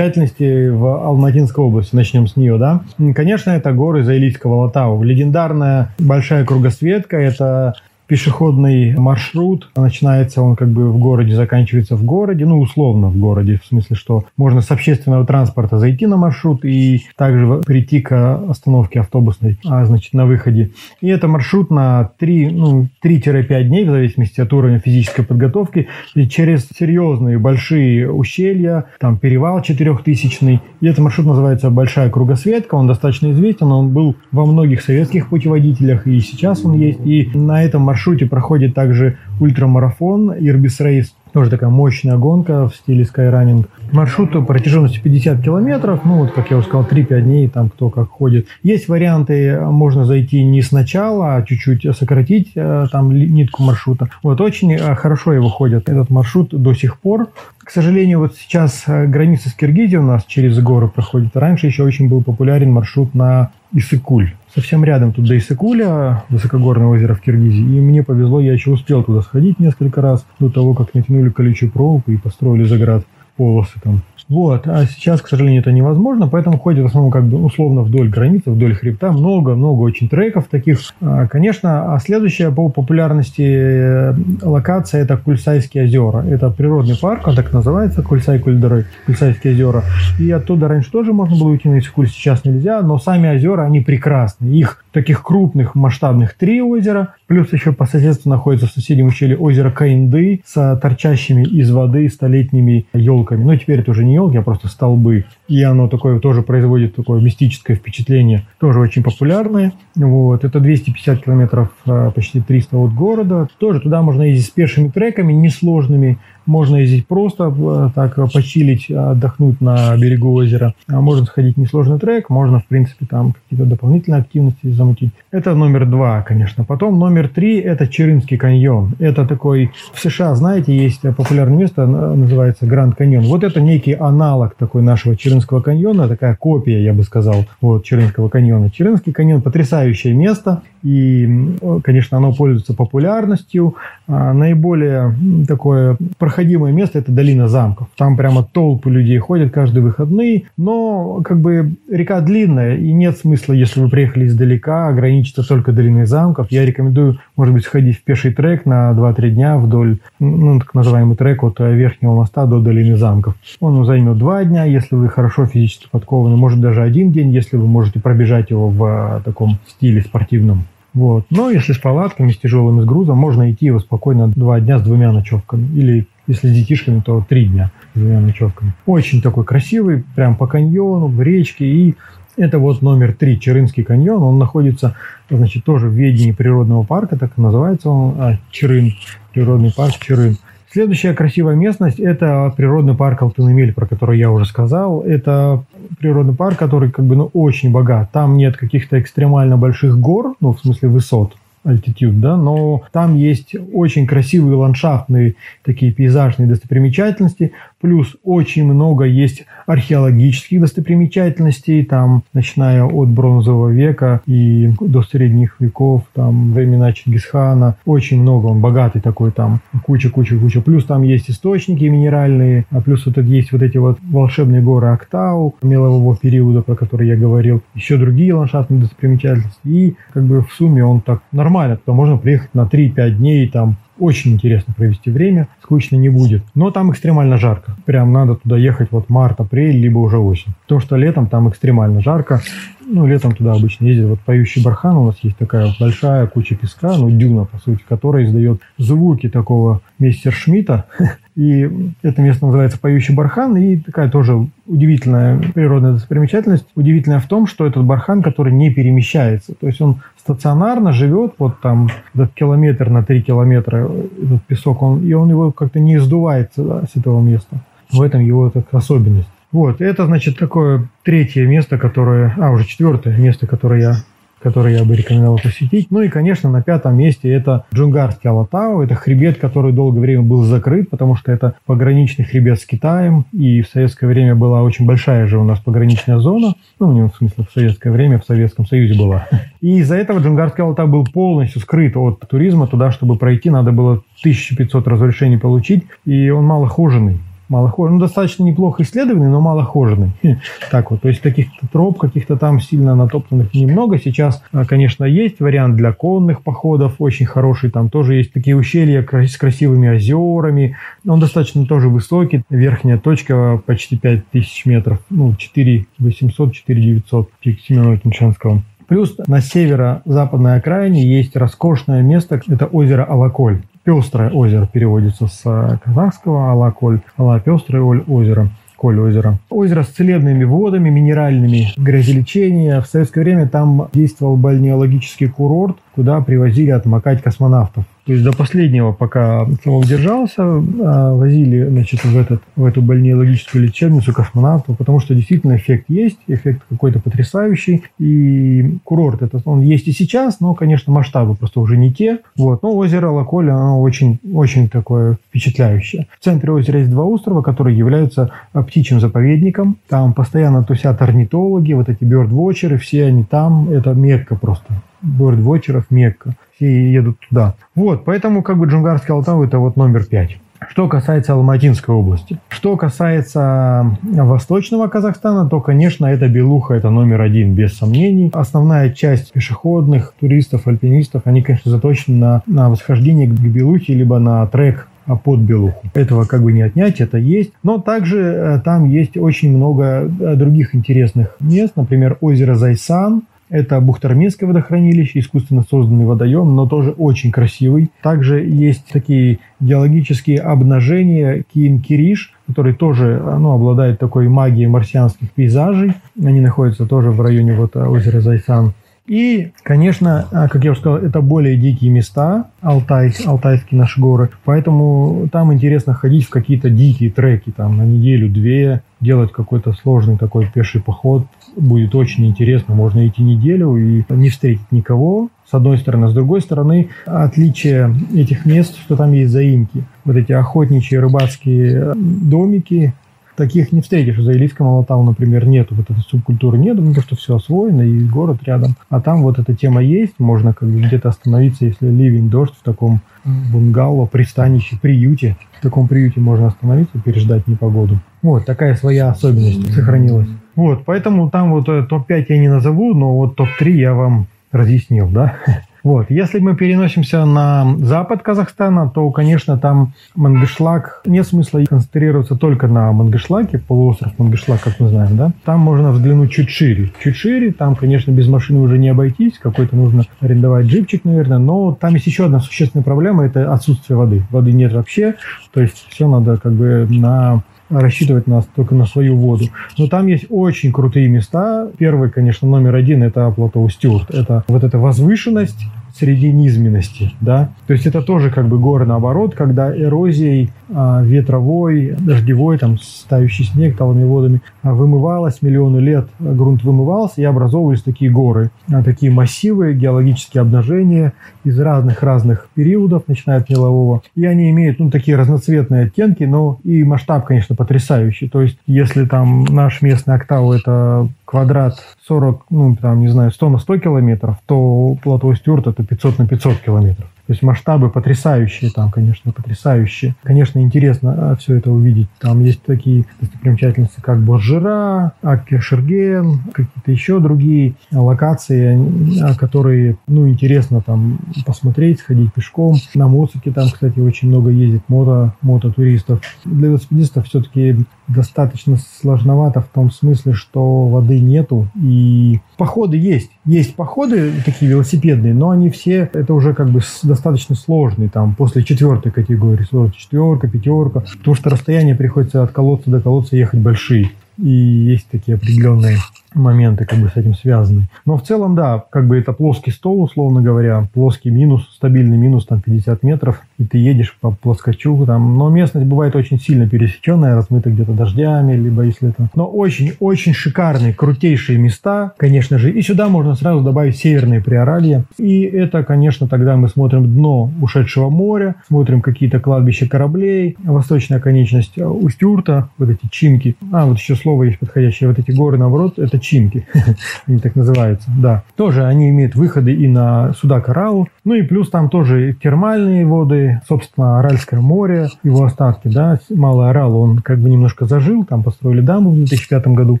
достопримечательностей 0.12 0.70
в 0.70 0.86
Алматинской 1.06 1.64
области. 1.64 1.94
Начнем 1.94 2.26
с 2.26 2.36
нее, 2.36 2.58
да. 2.58 2.82
Конечно, 3.14 3.50
это 3.50 3.72
горы 3.72 4.02
Заилийского 4.04 4.62
Алатау. 4.62 5.02
Легендарная 5.02 5.90
большая 5.98 6.44
кругосветка. 6.44 7.16
Это 7.16 7.74
пешеходный 8.12 8.94
маршрут. 8.94 9.70
Начинается 9.74 10.42
он 10.42 10.54
как 10.54 10.68
бы 10.68 10.92
в 10.92 10.98
городе, 10.98 11.34
заканчивается 11.34 11.96
в 11.96 12.04
городе, 12.04 12.44
ну, 12.44 12.60
условно 12.60 13.08
в 13.08 13.16
городе, 13.16 13.58
в 13.58 13.66
смысле, 13.66 13.96
что 13.96 14.24
можно 14.36 14.60
с 14.60 14.70
общественного 14.70 15.24
транспорта 15.24 15.78
зайти 15.78 16.04
на 16.06 16.18
маршрут 16.18 16.62
и 16.62 17.06
также 17.16 17.62
прийти 17.64 18.02
к 18.02 18.12
остановке 18.50 19.00
автобусной, 19.00 19.58
а, 19.64 19.86
значит, 19.86 20.12
на 20.12 20.26
выходе. 20.26 20.72
И 21.00 21.08
это 21.08 21.26
маршрут 21.26 21.70
на 21.70 22.10
3, 22.18 22.50
ну, 22.50 22.88
3-5 23.02 23.68
дней, 23.68 23.86
в 23.86 23.90
зависимости 23.90 24.42
от 24.42 24.52
уровня 24.52 24.78
физической 24.78 25.24
подготовки, 25.24 25.88
и 26.14 26.28
через 26.28 26.68
серьезные 26.78 27.38
большие 27.38 28.12
ущелья, 28.12 28.84
там 29.00 29.16
перевал 29.16 29.62
четырехтысячный. 29.62 30.60
И 30.82 30.86
этот 30.86 30.98
маршрут 30.98 31.28
называется 31.28 31.70
«Большая 31.70 32.10
кругосветка», 32.10 32.74
он 32.74 32.86
достаточно 32.86 33.30
известен, 33.30 33.72
он 33.72 33.88
был 33.88 34.16
во 34.32 34.44
многих 34.44 34.82
советских 34.82 35.30
путеводителях, 35.30 36.06
и 36.06 36.20
сейчас 36.20 36.62
он 36.62 36.74
есть. 36.74 37.00
И 37.06 37.30
на 37.32 37.64
этом 37.64 37.80
маршруте 37.80 38.01
проходит 38.24 38.74
также 38.74 39.18
ультрамарафон 39.40 40.32
Ирбис 40.38 40.80
Рейс, 40.80 41.14
тоже 41.32 41.50
такая 41.50 41.70
мощная 41.70 42.16
гонка 42.16 42.68
в 42.68 42.74
стиле 42.74 43.04
скайранинг. 43.04 43.68
Маршрут 43.92 44.46
протяженностью 44.46 45.02
50 45.02 45.42
километров, 45.42 46.00
ну 46.04 46.18
вот, 46.18 46.32
как 46.32 46.50
я 46.50 46.56
уже 46.56 46.66
сказал, 46.66 46.86
3-5 46.90 47.20
дней, 47.20 47.48
там 47.48 47.68
кто 47.68 47.90
как 47.90 48.08
ходит. 48.08 48.46
Есть 48.62 48.88
варианты, 48.88 49.60
можно 49.60 50.06
зайти 50.06 50.42
не 50.42 50.62
сначала, 50.62 51.36
а 51.36 51.42
чуть-чуть 51.42 51.86
сократить 51.94 52.52
э, 52.54 52.86
там 52.90 53.14
нитку 53.14 53.62
маршрута. 53.62 54.08
Вот 54.22 54.40
очень 54.40 54.72
э, 54.72 54.94
хорошо 54.94 55.34
его 55.34 55.50
ходят 55.50 55.90
этот 55.90 56.08
маршрут 56.08 56.50
до 56.50 56.72
сих 56.72 56.98
пор. 56.98 57.28
К 57.58 57.70
сожалению, 57.70 58.20
вот 58.20 58.34
сейчас 58.36 58.84
э, 58.86 59.06
граница 59.06 59.50
с 59.50 59.54
Киргизией 59.54 59.98
у 59.98 60.06
нас 60.06 60.24
через 60.24 60.58
горы 60.58 60.88
проходит. 60.88 61.36
Раньше 61.36 61.66
еще 61.66 61.82
очень 61.82 62.08
был 62.08 62.22
популярен 62.22 62.72
маршрут 62.72 63.14
на 63.14 63.50
Исыкуль. 63.74 64.32
Совсем 64.54 64.84
рядом 64.84 65.12
тут 65.12 65.26
до 65.26 65.36
Исыкуля, 65.36 66.24
высокогорное 66.28 66.86
озеро 66.86 67.14
в 67.14 67.20
Киргизии. 67.20 67.60
И 67.60 67.80
мне 67.80 68.02
повезло, 68.02 68.40
я 68.40 68.52
еще 68.52 68.70
успел 68.70 69.02
туда 69.02 69.22
сходить 69.22 69.60
несколько 69.60 70.00
раз 70.00 70.24
до 70.38 70.50
того, 70.50 70.74
как 70.74 70.94
натянули 70.94 71.30
колючую 71.30 71.70
проволоку 71.70 72.10
и 72.10 72.16
построили 72.16 72.64
заград 72.64 73.04
полосы 73.42 73.80
там. 73.82 74.02
Вот. 74.28 74.66
А 74.66 74.86
сейчас, 74.86 75.20
к 75.20 75.28
сожалению, 75.28 75.60
это 75.60 75.72
невозможно, 75.72 76.28
поэтому 76.28 76.58
ходят 76.58 76.84
в 76.84 76.86
основном 76.86 77.10
как 77.10 77.24
бы 77.24 77.42
условно 77.42 77.82
вдоль 77.82 78.08
границы, 78.08 78.50
вдоль 78.50 78.74
хребта. 78.74 79.12
Много-много 79.12 79.80
очень 79.80 80.08
треков 80.08 80.46
таких. 80.50 80.78
А, 81.00 81.26
конечно, 81.26 81.94
а 81.94 81.98
следующая 81.98 82.50
по 82.50 82.68
популярности 82.68 83.42
э, 83.42 84.14
локация– 84.42 85.02
это 85.02 85.16
Кульсайские 85.16 85.84
озера. 85.84 86.24
Это 86.26 86.50
природный 86.50 86.96
парк, 86.96 87.26
он 87.26 87.36
так 87.36 87.52
называется, 87.52 88.02
Кульсай-Кульдеры, 88.02 88.86
Кульсайские 89.06 89.54
озера. 89.54 89.84
И 90.18 90.30
оттуда 90.30 90.68
раньше 90.68 90.90
тоже 90.90 91.12
можно 91.12 91.36
было 91.36 91.48
уйти 91.48 91.68
на 91.68 91.78
Исыкуль, 91.78 92.08
сейчас 92.08 92.44
нельзя, 92.44 92.80
но 92.82 92.98
сами 92.98 93.34
озера, 93.34 93.62
они 93.62 93.80
прекрасны. 93.80 94.46
Их 94.46 94.84
таких 94.92 95.22
крупных, 95.22 95.74
масштабных 95.74 96.34
три 96.34 96.60
озера, 96.62 97.14
плюс 97.26 97.52
еще 97.52 97.72
по 97.72 97.86
соседству 97.86 98.28
находится 98.28 98.66
в 98.66 98.70
соседнем 98.70 99.06
ущелье 99.06 99.36
озеро 99.36 99.70
Каинды 99.70 100.42
с 100.44 100.78
торчащими 100.80 101.44
из 101.44 101.70
воды 101.70 102.08
столетними 102.08 102.86
елками. 102.92 103.42
Но 103.42 103.56
теперь 103.56 103.80
это 103.80 103.90
уже 103.90 104.04
не 104.04 104.11
елки, 104.14 104.36
а 104.36 104.42
просто 104.42 104.68
столбы. 104.68 105.24
И 105.48 105.62
оно 105.62 105.88
такое 105.88 106.18
тоже 106.20 106.42
производит 106.42 106.94
такое 106.94 107.20
мистическое 107.20 107.76
впечатление. 107.76 108.46
Тоже 108.58 108.80
очень 108.80 109.02
популярное. 109.02 109.72
Вот. 109.94 110.44
Это 110.44 110.60
250 110.60 111.24
километров, 111.24 111.68
а, 111.86 112.10
почти 112.10 112.40
300 112.40 112.76
от 112.76 112.94
города. 112.94 113.48
Тоже 113.58 113.80
туда 113.80 114.02
можно 114.02 114.22
ездить 114.22 114.46
с 114.46 114.50
пешими 114.50 114.88
треками, 114.88 115.32
несложными. 115.32 116.18
Можно 116.46 116.76
ездить 116.76 117.06
просто 117.06 117.54
э, 117.56 117.90
так 117.94 118.16
почилить, 118.32 118.90
отдохнуть 118.90 119.60
на 119.60 119.96
берегу 119.96 120.32
озера. 120.32 120.74
А 120.88 121.00
можно 121.00 121.24
сходить 121.26 121.56
несложный 121.56 121.98
трек, 121.98 122.30
можно, 122.30 122.60
в 122.60 122.66
принципе, 122.66 123.06
там 123.08 123.32
какие-то 123.32 123.68
дополнительные 123.68 124.20
активности 124.20 124.68
замутить. 124.68 125.12
Это 125.30 125.54
номер 125.54 125.86
два, 125.86 126.22
конечно. 126.22 126.64
Потом 126.64 126.98
номер 126.98 127.28
три– 127.28 127.58
это 127.60 127.86
Черынский 127.86 128.36
каньон. 128.36 128.94
Это 128.98 129.26
такой, 129.26 129.70
в 129.92 130.00
США, 130.00 130.34
знаете, 130.34 130.76
есть 130.76 131.02
популярное 131.16 131.58
место, 131.58 131.86
называется 131.86 132.66
Гранд 132.66 132.96
каньон. 132.96 133.24
Вот 133.24 133.44
это 133.44 133.60
некий 133.60 133.92
аналог 133.92 134.54
такой 134.56 134.82
нашего 134.82 135.16
Черынского 135.16 135.60
каньона, 135.60 136.08
такая 136.08 136.36
копия, 136.36 136.82
я 136.82 136.92
бы 136.92 137.02
сказал, 137.02 137.46
вот 137.60 137.84
Черынского 137.84 138.28
каньона. 138.28 138.70
Черынский 138.70 139.12
каньон– 139.12 139.42
потрясающее 139.42 140.14
место, 140.14 140.62
и, 140.82 141.56
конечно, 141.84 142.18
оно 142.18 142.32
пользуется 142.32 142.74
популярностью. 142.74 143.76
А 144.08 144.32
наиболее 144.32 145.14
такое 145.46 145.96
проходимое 146.18 146.72
место– 146.72 146.98
это 147.00 147.12
долина 147.12 147.48
замков. 147.48 147.88
Там 147.96 148.16
прямо 148.16 148.42
толпы 148.44 148.90
людей 148.90 149.18
ходят 149.18 149.52
каждые 149.52 149.82
выходные, 149.82 150.44
но 150.56 151.22
как 151.24 151.40
бы 151.40 151.74
река 151.88 152.20
длинная, 152.20 152.76
и 152.76 152.92
нет 152.92 153.16
смысла, 153.16 153.52
если 153.52 153.80
вы 153.80 153.88
приехали 153.88 154.26
издалека, 154.26 154.88
ограничиться 154.88 155.46
только 155.46 155.72
долиной 155.72 156.06
замков. 156.06 156.48
Я 156.50 156.64
рекомендую, 156.66 157.18
может 157.36 157.54
быть, 157.54 157.64
сходить 157.64 157.98
в 157.98 158.04
пеший 158.04 158.32
трек 158.32 158.66
на 158.66 158.92
2-3 158.92 159.30
дня 159.30 159.58
вдоль, 159.58 159.98
ну, 160.18 160.58
так 160.58 160.74
называемый 160.74 161.16
трек 161.16 161.42
от 161.44 161.60
Верхнего 161.60 162.14
моста 162.14 162.46
до 162.46 162.60
долины 162.60 162.96
замков. 162.96 163.34
Он 163.60 163.84
займет 163.84 164.18
2 164.18 164.44
дня, 164.44 164.64
если 164.64 164.94
вы 164.94 165.08
хорошо 165.08 165.46
физически 165.46 165.88
подкованы, 165.90 166.36
может 166.36 166.60
даже 166.60 166.82
один 166.82 167.12
день, 167.12 167.30
если 167.30 167.56
вы 167.56 167.66
можете 167.66 168.00
пробежать 168.00 168.50
его 168.50 168.68
в 168.68 168.84
а, 168.84 169.20
таком 169.24 169.58
стиле 169.68 170.00
спортивном. 170.00 170.64
Вот. 170.94 171.24
Но 171.30 171.50
если 171.50 171.72
с 171.72 171.78
палатками, 171.78 172.32
с 172.32 172.38
тяжелым 172.38 172.82
с 172.82 172.84
грузом, 172.84 173.18
можно 173.18 173.50
идти 173.50 173.66
его 173.66 173.80
спокойно 173.80 174.28
два 174.28 174.60
дня 174.60 174.78
с 174.78 174.82
двумя 174.82 175.12
ночевками. 175.12 175.66
Или 175.74 176.06
если 176.26 176.48
с 176.48 176.52
детишками, 176.52 177.00
то 177.00 177.24
три 177.26 177.46
дня 177.46 177.70
с 177.94 177.98
двумя 177.98 178.20
ночевками. 178.20 178.74
Очень 178.86 179.22
такой 179.22 179.44
красивый, 179.44 180.04
прям 180.14 180.36
по 180.36 180.46
каньону, 180.46 181.20
речке. 181.22 181.64
И 181.64 181.94
это 182.36 182.58
вот 182.58 182.82
номер 182.82 183.14
три, 183.14 183.40
Черынский 183.40 183.84
каньон. 183.84 184.22
Он 184.22 184.38
находится, 184.38 184.94
значит, 185.30 185.64
тоже 185.64 185.88
в 185.88 185.92
ведении 185.92 186.32
природного 186.32 186.82
парка, 186.82 187.16
так 187.16 187.36
называется 187.36 187.88
он, 187.88 188.14
а, 188.18 188.38
Черын, 188.50 188.92
природный 189.32 189.72
парк 189.74 189.94
Черын. 189.98 190.36
Следующая 190.72 191.12
красивая 191.12 191.54
местность– 191.54 191.98
это 192.00 192.50
природный 192.56 192.94
парк 192.94 193.20
Алтынемель, 193.20 193.74
про 193.74 193.86
который 193.86 194.18
я 194.18 194.30
уже 194.30 194.46
сказал. 194.46 195.02
Это 195.02 195.64
природный 195.98 196.34
парк, 196.34 196.58
который 196.58 196.90
как 196.90 197.04
бы 197.04 197.14
ну, 197.14 197.30
очень 197.34 197.70
богат. 197.70 198.10
Там 198.10 198.38
нет 198.38 198.56
каких-то 198.56 198.98
экстремально 198.98 199.58
больших 199.58 199.98
гор, 199.98 200.34
ну, 200.40 200.54
в 200.54 200.60
смысле 200.60 200.88
высот, 200.88 201.34
альтитюд, 201.62 202.20
да, 202.20 202.38
но 202.38 202.84
там 202.90 203.16
есть 203.16 203.54
очень 203.74 204.06
красивые 204.06 204.56
ландшафтные 204.56 205.34
такие 205.62 205.92
пейзажные 205.92 206.48
достопримечательности, 206.48 207.52
плюс 207.82 208.16
очень 208.22 208.64
много 208.64 209.04
есть 209.04 209.44
археологических 209.66 210.60
достопримечательностей, 210.60 211.84
там, 211.84 212.22
начиная 212.32 212.84
от 212.84 213.08
бронзового 213.08 213.68
века 213.68 214.22
и 214.26 214.70
до 214.80 215.02
средних 215.02 215.56
веков, 215.58 216.04
там, 216.14 216.52
времена 216.52 216.92
Чингисхана, 216.92 217.76
очень 217.84 218.22
много, 218.22 218.46
он 218.46 218.60
богатый 218.60 219.00
такой, 219.00 219.32
там, 219.32 219.60
куча-куча-куча, 219.84 220.62
плюс 220.62 220.84
там 220.84 221.02
есть 221.02 221.28
источники 221.28 221.84
минеральные, 221.84 222.66
а 222.70 222.80
плюс 222.80 223.04
вот 223.04 223.18
есть 223.18 223.52
вот 223.52 223.62
эти 223.62 223.78
вот 223.78 223.98
волшебные 224.00 224.62
горы 224.62 224.88
Актау, 224.88 225.56
мелового 225.62 226.16
периода, 226.16 226.62
про 226.62 226.76
который 226.76 227.08
я 227.08 227.16
говорил, 227.16 227.62
еще 227.74 227.96
другие 227.96 228.32
ландшафтные 228.32 228.80
достопримечательности, 228.80 229.58
и 229.64 229.96
как 230.12 230.22
бы 230.24 230.42
в 230.42 230.52
сумме 230.52 230.84
он 230.84 231.00
так 231.00 231.22
нормально, 231.32 231.78
то 231.84 231.92
можно 231.92 232.16
приехать 232.16 232.54
на 232.54 232.62
3-5 232.62 233.10
дней, 233.16 233.48
там, 233.48 233.76
очень 234.02 234.32
интересно 234.32 234.74
провести 234.76 235.10
время, 235.10 235.46
скучно 235.62 235.96
не 235.96 236.08
будет. 236.08 236.42
Но 236.54 236.70
там 236.70 236.90
экстремально 236.90 237.38
жарко. 237.38 237.76
Прям 237.84 238.12
надо 238.12 238.34
туда 238.34 238.56
ехать 238.56 238.88
вот 238.90 239.08
март, 239.08 239.40
апрель, 239.40 239.76
либо 239.76 239.98
уже 239.98 240.18
осень. 240.18 240.52
То, 240.66 240.80
что 240.80 240.96
летом 240.96 241.28
там 241.28 241.48
экстремально 241.48 242.00
жарко. 242.00 242.42
Ну, 242.84 243.06
летом 243.06 243.34
туда 243.34 243.52
обычно 243.52 243.86
ездят. 243.86 244.08
Вот 244.08 244.20
поющий 244.20 244.62
бархан 244.62 244.96
у 244.96 245.06
нас 245.06 245.16
есть 245.22 245.36
такая 245.36 245.72
большая 245.78 246.26
куча 246.26 246.56
песка, 246.56 246.96
ну, 246.98 247.10
дюна, 247.10 247.44
по 247.44 247.58
сути, 247.58 247.82
которая 247.88 248.24
издает 248.24 248.60
звуки 248.76 249.28
такого 249.28 249.80
мистер-шмита. 249.98 250.86
И 251.34 251.94
это 252.02 252.20
место 252.20 252.44
называется 252.44 252.78
Поющий 252.78 253.14
Бархан. 253.14 253.56
И 253.56 253.76
такая 253.76 254.10
тоже 254.10 254.48
удивительная 254.66 255.38
природная 255.54 255.92
достопримечательность. 255.92 256.66
Удивительная 256.74 257.20
в 257.20 257.26
том, 257.26 257.46
что 257.46 257.66
этот 257.66 257.84
бархан, 257.84 258.22
который 258.22 258.52
не 258.52 258.72
перемещается. 258.72 259.54
То 259.54 259.66
есть 259.66 259.80
он 259.80 260.02
стационарно 260.18 260.92
живет, 260.92 261.34
вот 261.38 261.60
там 261.60 261.88
этот 262.14 262.32
километр 262.34 262.90
на 262.90 263.02
три 263.02 263.22
километра 263.22 263.90
этот 264.22 264.42
песок, 264.44 264.82
он, 264.82 265.04
и 265.04 265.12
он 265.14 265.30
его 265.30 265.52
как-то 265.52 265.80
не 265.80 265.96
издувается 265.96 266.62
да, 266.62 266.82
с 266.82 266.96
этого 266.96 267.20
места. 267.22 267.56
В 267.90 268.02
этом 268.02 268.20
его 268.20 268.50
так, 268.50 268.66
особенность. 268.72 269.28
Вот, 269.52 269.82
это, 269.82 270.06
значит, 270.06 270.38
такое 270.38 270.88
третье 271.02 271.46
место, 271.46 271.76
которое, 271.76 272.34
а, 272.38 272.50
уже 272.50 272.64
четвертое 272.64 273.16
место, 273.18 273.46
которое 273.46 273.80
я 273.80 273.96
который 274.42 274.74
я 274.74 274.84
бы 274.84 274.96
рекомендовал 274.96 275.38
посетить. 275.38 275.88
Ну 275.90 276.00
и, 276.00 276.08
конечно, 276.08 276.50
на 276.50 276.62
пятом 276.62 276.96
месте 276.96 277.30
это 277.30 277.64
Джунгарский 277.72 278.28
Алатау. 278.28 278.82
Это 278.82 278.94
хребет, 278.94 279.38
который 279.38 279.72
долгое 279.72 280.00
время 280.00 280.22
был 280.22 280.42
закрыт, 280.42 280.90
потому 280.90 281.16
что 281.16 281.32
это 281.32 281.54
пограничный 281.66 282.24
хребет 282.24 282.60
с 282.60 282.66
Китаем. 282.66 283.24
И 283.32 283.62
в 283.62 283.68
советское 283.68 284.06
время 284.06 284.34
была 284.34 284.62
очень 284.62 284.86
большая 284.86 285.26
же 285.26 285.38
у 285.38 285.44
нас 285.44 285.58
пограничная 285.60 286.18
зона. 286.18 286.54
Ну, 286.80 286.92
не 286.92 287.02
в 287.08 287.14
смысле, 287.16 287.44
в 287.48 287.52
советское 287.52 287.90
время 287.90 288.18
в 288.18 288.24
Советском 288.24 288.66
Союзе 288.66 288.98
была. 288.98 289.26
И 289.60 289.78
из-за 289.78 289.96
этого 289.96 290.18
Джунгарский 290.18 290.64
Алатау 290.64 290.88
был 290.88 291.04
полностью 291.04 291.60
скрыт 291.60 291.96
от 291.96 292.20
туризма. 292.28 292.66
Туда, 292.66 292.90
чтобы 292.90 293.16
пройти, 293.16 293.50
надо 293.50 293.72
было 293.72 294.02
1500 294.20 294.88
разрешений 294.88 295.38
получить. 295.38 295.84
И 296.04 296.30
он 296.30 296.44
малохоженный 296.44 297.18
малохоженный, 297.52 297.98
ну, 297.98 298.04
достаточно 298.04 298.44
неплохо 298.44 298.82
исследованный, 298.82 299.28
но 299.28 299.40
малохоженный. 299.40 300.10
Так 300.70 300.90
вот, 300.90 301.02
то 301.02 301.08
есть 301.08 301.20
таких 301.20 301.48
троп 301.70 301.98
каких-то 301.98 302.36
там 302.36 302.60
сильно 302.60 302.94
натоптанных 302.94 303.52
немного. 303.54 303.98
Сейчас, 303.98 304.42
а, 304.52 304.64
конечно, 304.64 305.04
есть 305.04 305.40
вариант 305.40 305.76
для 305.76 305.92
конных 305.92 306.42
походов, 306.42 306.94
очень 306.98 307.26
хороший. 307.26 307.70
Там 307.70 307.90
тоже 307.90 308.14
есть 308.14 308.32
такие 308.32 308.56
ущелья 308.56 309.06
с 309.12 309.36
красивыми 309.36 309.88
озерами. 309.88 310.76
Он 311.06 311.20
достаточно 311.20 311.66
тоже 311.66 311.88
высокий. 311.88 312.42
Верхняя 312.48 312.98
точка 312.98 313.60
почти 313.66 313.98
5000 313.98 314.66
метров. 314.66 314.98
Ну, 315.10 315.34
4 315.34 315.86
800, 315.98 316.52
4 316.52 316.82
900 316.82 317.30
пик 317.40 317.60
Семена 317.60 317.96
Тимшанского. 317.98 318.62
Плюс 318.88 319.16
на 319.26 319.40
северо-западной 319.40 320.56
окраине 320.56 321.02
есть 321.02 321.36
роскошное 321.36 322.02
место, 322.02 322.40
это 322.46 322.66
озеро 322.66 323.04
Алаколь. 323.04 323.62
Пестрое 323.84 324.30
озеро 324.30 324.68
переводится 324.72 325.26
с 325.26 325.42
э, 325.44 325.78
казахского 325.84 326.52
Алаколь, 326.52 327.00
Ала 327.16 327.40
пестрое 327.40 327.82
озеро. 328.06 328.48
Коль 328.76 328.98
озеро. 328.98 329.38
Озеро 329.48 329.82
с 329.82 329.88
целебными 329.88 330.44
водами, 330.44 330.88
минеральными, 330.88 331.68
грязелечения. 331.76 332.80
В 332.80 332.86
советское 332.86 333.20
время 333.20 333.48
там 333.48 333.88
действовал 333.92 334.36
бальнеологический 334.36 335.28
курорт, 335.28 335.76
куда 335.94 336.20
привозили 336.20 336.70
отмокать 336.70 337.22
космонавтов. 337.22 337.84
То 338.04 338.12
есть 338.12 338.24
до 338.24 338.32
последнего, 338.32 338.92
пока 338.92 339.46
Савок 339.62 339.86
держался, 339.86 340.42
а, 340.42 341.14
возили 341.14 341.64
значит, 341.68 342.04
в, 342.04 342.18
этот, 342.18 342.42
в 342.56 342.64
эту 342.64 342.82
бальнеологическую 342.82 343.64
лечебницу 343.64 344.12
космонавтов, 344.12 344.76
потому 344.76 344.98
что 344.98 345.14
действительно 345.14 345.56
эффект 345.56 345.84
есть, 345.88 346.18
эффект 346.26 346.62
какой-то 346.68 346.98
потрясающий. 346.98 347.84
И 348.00 348.78
курорт 348.82 349.22
этот, 349.22 349.42
он 349.44 349.60
есть 349.60 349.86
и 349.86 349.92
сейчас, 349.92 350.40
но, 350.40 350.54
конечно, 350.54 350.92
масштабы 350.92 351.36
просто 351.36 351.60
уже 351.60 351.76
не 351.76 351.92
те. 351.92 352.18
Вот. 352.36 352.62
Но 352.62 352.74
озеро 352.74 353.10
Лаколи, 353.10 353.50
оно 353.50 353.80
очень, 353.80 354.18
очень 354.32 354.68
такое 354.68 355.16
впечатляющее. 355.28 356.08
В 356.18 356.24
центре 356.24 356.50
озера 356.50 356.80
есть 356.80 356.90
два 356.90 357.04
острова, 357.04 357.42
которые 357.42 357.78
являются 357.78 358.32
птичьим 358.52 358.98
заповедником. 358.98 359.76
Там 359.88 360.12
постоянно 360.12 360.64
тусят 360.64 361.00
орнитологи, 361.02 361.72
вот 361.72 361.88
эти 361.88 362.02
бёрдвотчеры, 362.02 362.78
все 362.78 363.06
они 363.06 363.22
там. 363.22 363.70
Это 363.70 363.92
Мекка 363.94 364.34
просто. 364.34 364.74
Бёрдвотчеров 365.02 365.90
Мекка 365.90 366.34
все 366.54 366.92
едут 366.92 367.18
туда. 367.28 367.54
Вот, 367.74 368.04
поэтому 368.04 368.42
как 368.42 368.58
бы 368.58 368.66
Джунгарский 368.66 369.12
Алтау 369.12 369.42
это 369.42 369.58
вот 369.58 369.76
номер 369.76 370.04
пять. 370.04 370.38
Что 370.70 370.86
касается 370.86 371.32
Алматинской 371.32 371.94
области. 371.94 372.38
Что 372.48 372.76
касается 372.76 373.96
восточного 374.02 374.86
Казахстана, 374.86 375.48
то, 375.48 375.60
конечно, 375.60 376.06
это 376.06 376.28
Белуха, 376.28 376.74
это 376.74 376.90
номер 376.90 377.20
один, 377.20 377.54
без 377.54 377.76
сомнений. 377.76 378.30
Основная 378.32 378.90
часть 378.90 379.32
пешеходных, 379.32 380.14
туристов, 380.20 380.66
альпинистов, 380.66 381.22
они, 381.24 381.42
конечно, 381.42 381.70
заточены 381.70 382.16
на, 382.16 382.42
на 382.46 382.70
восхождение 382.70 383.26
к 383.26 383.32
Белухе, 383.32 383.94
либо 383.94 384.18
на 384.18 384.46
трек 384.46 384.88
под 385.24 385.40
Белуху. 385.40 385.82
Этого 385.94 386.24
как 386.24 386.42
бы 386.42 386.52
не 386.52 386.62
отнять, 386.62 387.00
это 387.00 387.18
есть. 387.18 387.52
Но 387.64 387.78
также 387.78 388.20
э, 388.20 388.60
там 388.64 388.84
есть 388.88 389.16
очень 389.16 389.54
много 389.54 389.84
э, 389.84 390.36
других 390.36 390.76
интересных 390.76 391.36
мест. 391.40 391.72
Например, 391.74 392.16
озеро 392.20 392.54
Зайсан, 392.54 393.22
это 393.52 393.78
Бухтарминское 393.80 394.48
водохранилище, 394.48 395.18
искусственно 395.18 395.62
созданный 395.68 396.06
водоем, 396.06 396.56
но 396.56 396.66
тоже 396.66 396.90
очень 396.90 397.30
красивый. 397.30 397.90
Также 398.02 398.42
есть 398.42 398.86
такие 398.90 399.40
геологические 399.60 400.40
обнажения 400.40 401.44
Киин-Кириш, 401.54 402.32
который 402.48 402.74
тоже 402.74 403.22
ну, 403.38 403.52
обладает 403.52 403.98
такой 403.98 404.28
магией 404.28 404.68
марсианских 404.68 405.30
пейзажей. 405.32 405.92
Они 406.18 406.40
находятся 406.40 406.86
тоже 406.86 407.10
в 407.10 407.20
районе 407.20 407.52
вот 407.52 407.76
озера 407.76 408.20
Зайсан. 408.20 408.72
И, 409.06 409.50
конечно, 409.64 410.28
а, 410.30 410.48
как 410.48 410.64
я 410.64 410.70
уже 410.70 410.80
сказал, 410.80 410.98
это 410.98 411.20
более 411.20 411.56
дикие 411.56 411.90
места, 411.90 412.46
Алтай, 412.60 413.12
алтайские 413.26 413.78
наши 413.78 414.00
горы. 414.00 414.30
Поэтому 414.44 415.28
там 415.32 415.52
интересно 415.52 415.92
ходить 415.92 416.24
в 416.24 416.30
какие-то 416.30 416.70
дикие 416.70 417.10
треки, 417.10 417.50
там 417.50 417.76
на 417.76 417.82
неделю-две, 417.82 418.82
делать 419.00 419.32
какой-то 419.32 419.72
сложный 419.72 420.16
такой 420.16 420.46
пеший 420.46 420.80
поход. 420.80 421.26
Будет 421.56 421.94
очень 421.94 422.26
интересно. 422.26 422.74
Можно 422.74 423.06
идти 423.06 423.22
неделю 423.22 423.76
и 423.76 424.04
не 424.08 424.30
встретить 424.30 424.70
никого, 424.70 425.28
с 425.50 425.54
одной 425.54 425.78
стороны. 425.78 426.08
С 426.08 426.14
другой 426.14 426.40
стороны, 426.40 426.88
отличие 427.06 427.94
этих 428.14 428.46
мест, 428.46 428.76
что 428.78 428.96
там 428.96 429.12
есть 429.12 429.32
заимки. 429.32 429.84
Вот 430.04 430.16
эти 430.16 430.32
охотничьи 430.32 430.96
рыбацкие 430.96 431.92
домики, 431.94 432.94
таких 433.36 433.72
не 433.72 433.80
встретишь. 433.80 434.16
В 434.16 434.22
Заилийском 434.22 434.66
Алатау, 434.66 435.02
например, 435.02 435.46
нету 435.46 435.74
вот 435.74 435.90
этой 435.90 436.02
субкультуры, 436.02 436.58
нету, 436.58 436.78
потому 436.78 437.00
что 437.00 437.16
все 437.16 437.36
освоено 437.36 437.82
и 437.82 438.00
город 438.00 438.38
рядом. 438.44 438.76
А 438.88 439.00
там 439.00 439.22
вот 439.22 439.38
эта 439.38 439.54
тема 439.54 439.82
есть, 439.82 440.14
можно 440.18 440.52
как 440.52 440.68
бы 440.68 440.80
где-то 440.80 441.08
остановиться, 441.08 441.64
если 441.66 441.88
ливень, 441.88 442.30
дождь 442.30 442.54
в 442.58 442.62
таком 442.62 443.00
бунгало, 443.24 444.06
пристанище, 444.06 444.76
приюте. 444.80 445.36
В 445.58 445.62
таком 445.62 445.86
приюте 445.86 446.20
можно 446.20 446.48
остановиться, 446.48 446.98
переждать 446.98 447.46
непогоду. 447.46 448.00
Вот, 448.22 448.44
такая 448.46 448.74
своя 448.74 449.10
особенность 449.10 449.74
сохранилась. 449.74 450.28
Вот, 450.54 450.84
поэтому 450.84 451.30
там 451.30 451.52
вот 451.52 451.68
э, 451.68 451.84
топ-5 451.84 452.26
я 452.28 452.38
не 452.38 452.48
назову, 452.48 452.94
но 452.94 453.16
вот 453.16 453.36
топ-3 453.36 453.70
я 453.70 453.94
вам 453.94 454.26
разъяснил, 454.50 455.08
да. 455.08 455.34
Вот. 455.84 456.10
Если 456.10 456.38
мы 456.38 456.54
переносимся 456.54 457.24
на 457.24 457.76
запад 457.78 458.22
Казахстана, 458.22 458.88
то, 458.88 459.10
конечно, 459.10 459.58
там 459.58 459.94
Мангышлак, 460.14 461.02
нет 461.06 461.26
смысла 461.26 461.64
концентрироваться 461.68 462.36
только 462.36 462.68
на 462.68 462.92
Мангышлаке, 462.92 463.58
полуостров 463.58 464.16
Мангышлак, 464.18 464.60
как 464.60 464.78
мы 464.78 464.88
знаем, 464.88 465.16
да. 465.16 465.32
Там 465.44 465.60
можно 465.60 465.90
взглянуть 465.90 466.30
чуть 466.30 466.50
шире. 466.50 466.92
Чуть 467.02 467.16
шире, 467.16 467.52
там, 467.52 467.74
конечно, 467.74 468.12
без 468.12 468.28
машины 468.28 468.60
уже 468.60 468.78
не 468.78 468.90
обойтись, 468.90 469.38
какой-то 469.38 469.74
нужно 469.74 470.04
арендовать 470.20 470.66
джипчик, 470.66 471.04
наверное, 471.04 471.38
но 471.38 471.72
там 471.74 471.94
есть 471.94 472.06
еще 472.06 472.26
одна 472.26 472.38
существенная 472.38 472.84
проблема, 472.84 473.24
это 473.24 473.52
отсутствие 473.52 473.96
воды. 473.96 474.22
Воды 474.30 474.52
нет 474.52 474.72
вообще, 474.72 475.16
то 475.52 475.60
есть 475.60 475.84
все 475.88 476.06
надо 476.06 476.36
как 476.36 476.52
бы 476.52 476.86
на 476.88 477.42
рассчитывать 477.80 478.26
нас 478.26 478.46
только 478.54 478.74
на 478.74 478.86
свою 478.86 479.16
воду. 479.16 479.46
Но 479.78 479.86
там 479.86 480.06
есть 480.06 480.26
очень 480.30 480.72
крутые 480.72 481.08
места. 481.08 481.68
Первый, 481.78 482.10
конечно, 482.10 482.48
номер 482.48 482.74
один– 482.74 483.02
это 483.04 483.30
плато 483.30 483.66
Стюарт. 483.68 484.10
Это 484.10 484.44
вот 484.48 484.64
эта 484.64 484.78
возвышенность, 484.78 485.64
среди 485.94 486.32
низменности, 486.32 487.12
да. 487.20 487.50
То 487.66 487.74
есть 487.74 487.86
это 487.86 488.02
тоже 488.02 488.30
как 488.30 488.48
бы 488.48 488.58
горы 488.58 488.86
наоборот, 488.86 489.34
когда 489.34 489.76
эрозией 489.76 490.50
а, 490.70 491.02
ветровой, 491.02 491.94
дождевой, 491.98 492.58
там, 492.58 492.78
стающий 492.78 493.44
снег 493.44 493.76
талыми 493.76 494.04
водами 494.04 494.40
а, 494.62 494.72
вымывалось 494.72 495.42
миллионы 495.42 495.78
лет, 495.78 496.08
грунт 496.18 496.64
вымывался 496.64 497.20
и 497.20 497.24
образовывались 497.24 497.82
такие 497.82 498.10
горы, 498.10 498.50
а, 498.72 498.82
такие 498.82 499.12
массивы, 499.12 499.74
геологические 499.74 500.40
обнажения 500.40 501.12
из 501.44 501.58
разных-разных 501.58 502.48
периодов, 502.54 503.04
начиная 503.06 503.38
от 503.38 503.50
мелового. 503.50 504.02
И 504.14 504.24
они 504.24 504.50
имеют, 504.50 504.78
ну, 504.78 504.90
такие 504.90 505.16
разноцветные 505.16 505.86
оттенки, 505.86 506.24
но 506.24 506.58
и 506.64 506.84
масштаб, 506.84 507.26
конечно, 507.26 507.54
потрясающий. 507.54 508.28
То 508.28 508.42
есть, 508.42 508.58
если 508.66 509.04
там 509.04 509.44
наш 509.44 509.82
местный 509.82 510.14
октав– 510.14 510.50
это 510.52 511.08
квадрат 511.32 511.82
40, 512.06 512.44
ну, 512.50 512.76
там, 512.76 513.00
не 513.00 513.08
знаю, 513.08 513.32
100 513.32 513.48
на 513.48 513.58
100 513.58 513.78
километров, 513.78 514.36
то 514.44 514.98
плато 515.02 515.34
Стюарт– 515.34 515.66
это 515.66 515.82
500 515.82 516.18
на 516.18 516.28
500 516.28 516.58
километров. 516.58 517.08
То 517.26 517.32
есть 517.32 517.42
масштабы 517.42 517.88
потрясающие 517.88 518.70
там, 518.70 518.90
конечно, 518.90 519.32
потрясающие. 519.32 520.14
Конечно, 520.22 520.58
интересно 520.58 521.14
а, 521.16 521.36
все 521.36 521.54
это 521.54 521.70
увидеть. 521.70 522.08
Там 522.18 522.42
есть 522.42 522.62
такие 522.62 523.06
достопримечательности, 523.20 524.00
как 524.02 524.20
Боржира, 524.20 525.12
Аккершерген, 525.22 526.40
какие-то 526.52 526.90
еще 526.90 527.20
другие 527.20 527.74
локации, 527.92 529.22
а, 529.22 529.34
которые, 529.34 529.96
ну, 530.08 530.28
интересно 530.28 530.82
там 530.82 531.18
посмотреть, 531.46 532.00
сходить 532.00 532.34
пешком. 532.34 532.76
На 532.94 533.08
Моцике 533.08 533.52
там, 533.52 533.70
кстати, 533.70 534.00
очень 534.00 534.28
много 534.28 534.50
ездит 534.50 534.82
мото, 534.88 535.32
мототуристов. 535.40 536.20
Для 536.44 536.68
велосипедистов 536.68 537.26
все-таки 537.26 537.76
достаточно 538.12 538.76
сложновато 539.00 539.60
в 539.60 539.68
том 539.68 539.90
смысле, 539.90 540.32
что 540.32 540.86
воды 540.88 541.20
нету. 541.20 541.68
И 541.74 542.40
походы 542.56 542.96
есть. 542.96 543.30
Есть 543.44 543.74
походы 543.74 544.32
такие 544.44 544.70
велосипедные, 544.70 545.34
но 545.34 545.50
они 545.50 545.70
все, 545.70 546.10
это 546.12 546.34
уже 546.34 546.54
как 546.54 546.70
бы 546.70 546.80
достаточно 547.02 547.54
сложные, 547.54 548.08
там, 548.08 548.34
после 548.34 548.62
четвертой 548.62 549.12
категории, 549.12 549.64
четверка, 549.96 550.48
пятерка, 550.48 551.02
потому 551.18 551.34
что 551.34 551.50
расстояние 551.50 551.94
приходится 551.94 552.42
от 552.42 552.52
колодца 552.52 552.90
до 552.90 553.00
колодца 553.00 553.36
ехать 553.36 553.60
большие. 553.60 554.10
И 554.38 554.48
есть 554.48 555.08
такие 555.10 555.36
определенные 555.36 555.98
моменты 556.34 556.84
как 556.84 556.98
бы 556.98 557.08
с 557.08 557.16
этим 557.16 557.34
связаны. 557.34 557.88
Но 558.04 558.16
в 558.16 558.22
целом, 558.22 558.54
да, 558.54 558.84
как 558.90 559.06
бы 559.06 559.18
это 559.18 559.32
плоский 559.32 559.70
стол, 559.70 560.02
условно 560.02 560.42
говоря, 560.42 560.88
плоский 560.92 561.30
минус, 561.30 561.68
стабильный 561.74 562.16
минус, 562.16 562.46
там 562.46 562.60
50 562.60 563.02
метров, 563.02 563.42
и 563.58 563.64
ты 563.64 563.78
едешь 563.78 564.16
по 564.20 564.30
плоскочу, 564.30 565.04
там, 565.06 565.36
но 565.36 565.48
местность 565.50 565.86
бывает 565.86 566.16
очень 566.16 566.38
сильно 566.38 566.68
пересеченная, 566.68 567.34
размыта 567.34 567.70
где-то 567.70 567.92
дождями, 567.92 568.54
либо 568.54 568.82
если 568.82 569.10
это... 569.10 569.28
Но 569.34 569.46
очень-очень 569.46 570.34
шикарные, 570.34 570.94
крутейшие 570.94 571.58
места, 571.58 572.12
конечно 572.16 572.58
же, 572.58 572.70
и 572.70 572.82
сюда 572.82 573.08
можно 573.08 573.34
сразу 573.34 573.62
добавить 573.62 573.96
северные 573.96 574.42
приоралья, 574.42 575.04
и 575.18 575.42
это, 575.42 575.84
конечно, 575.84 576.28
тогда 576.28 576.56
мы 576.56 576.68
смотрим 576.68 577.12
дно 577.14 577.50
ушедшего 577.60 578.10
моря, 578.10 578.56
смотрим 578.66 579.00
какие-то 579.00 579.40
кладбища 579.40 579.88
кораблей, 579.88 580.56
восточная 580.64 581.20
конечность 581.20 581.78
Устюрта, 581.78 582.68
вот 582.78 582.90
эти 582.90 583.06
чимки, 583.10 583.56
а, 583.72 583.86
вот 583.86 583.98
еще 583.98 584.16
слово 584.16 584.44
есть 584.44 584.58
подходящее, 584.58 585.08
вот 585.08 585.18
эти 585.18 585.30
горы, 585.30 585.58
наоборот, 585.58 585.98
это 585.98 586.18
чимки, 586.22 586.66
они 587.26 587.38
так 587.38 587.56
называются, 587.56 588.10
да. 588.16 588.44
Тоже 588.56 588.84
они 588.84 589.10
имеют 589.10 589.34
выходы 589.34 589.74
и 589.74 589.88
на 589.88 590.32
суда 590.34 590.60
Карау, 590.60 591.08
ну 591.24 591.34
и 591.34 591.42
плюс 591.42 591.70
там 591.70 591.88
тоже 591.88 592.34
термальные 592.42 593.06
воды, 593.06 593.60
собственно, 593.68 594.18
Аральское 594.18 594.60
море, 594.60 595.08
его 595.22 595.44
остатки, 595.44 595.88
да, 595.88 596.18
Малый 596.30 596.70
Арал, 596.70 596.96
он 596.96 597.18
как 597.18 597.38
бы 597.38 597.50
немножко 597.50 597.84
зажил, 597.86 598.24
там 598.24 598.42
построили 598.42 598.80
дамбу 598.80 599.10
в 599.10 599.16
2005 599.16 599.68
году, 599.68 600.00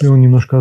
и 0.00 0.06
он 0.06 0.20
немножко 0.20 0.58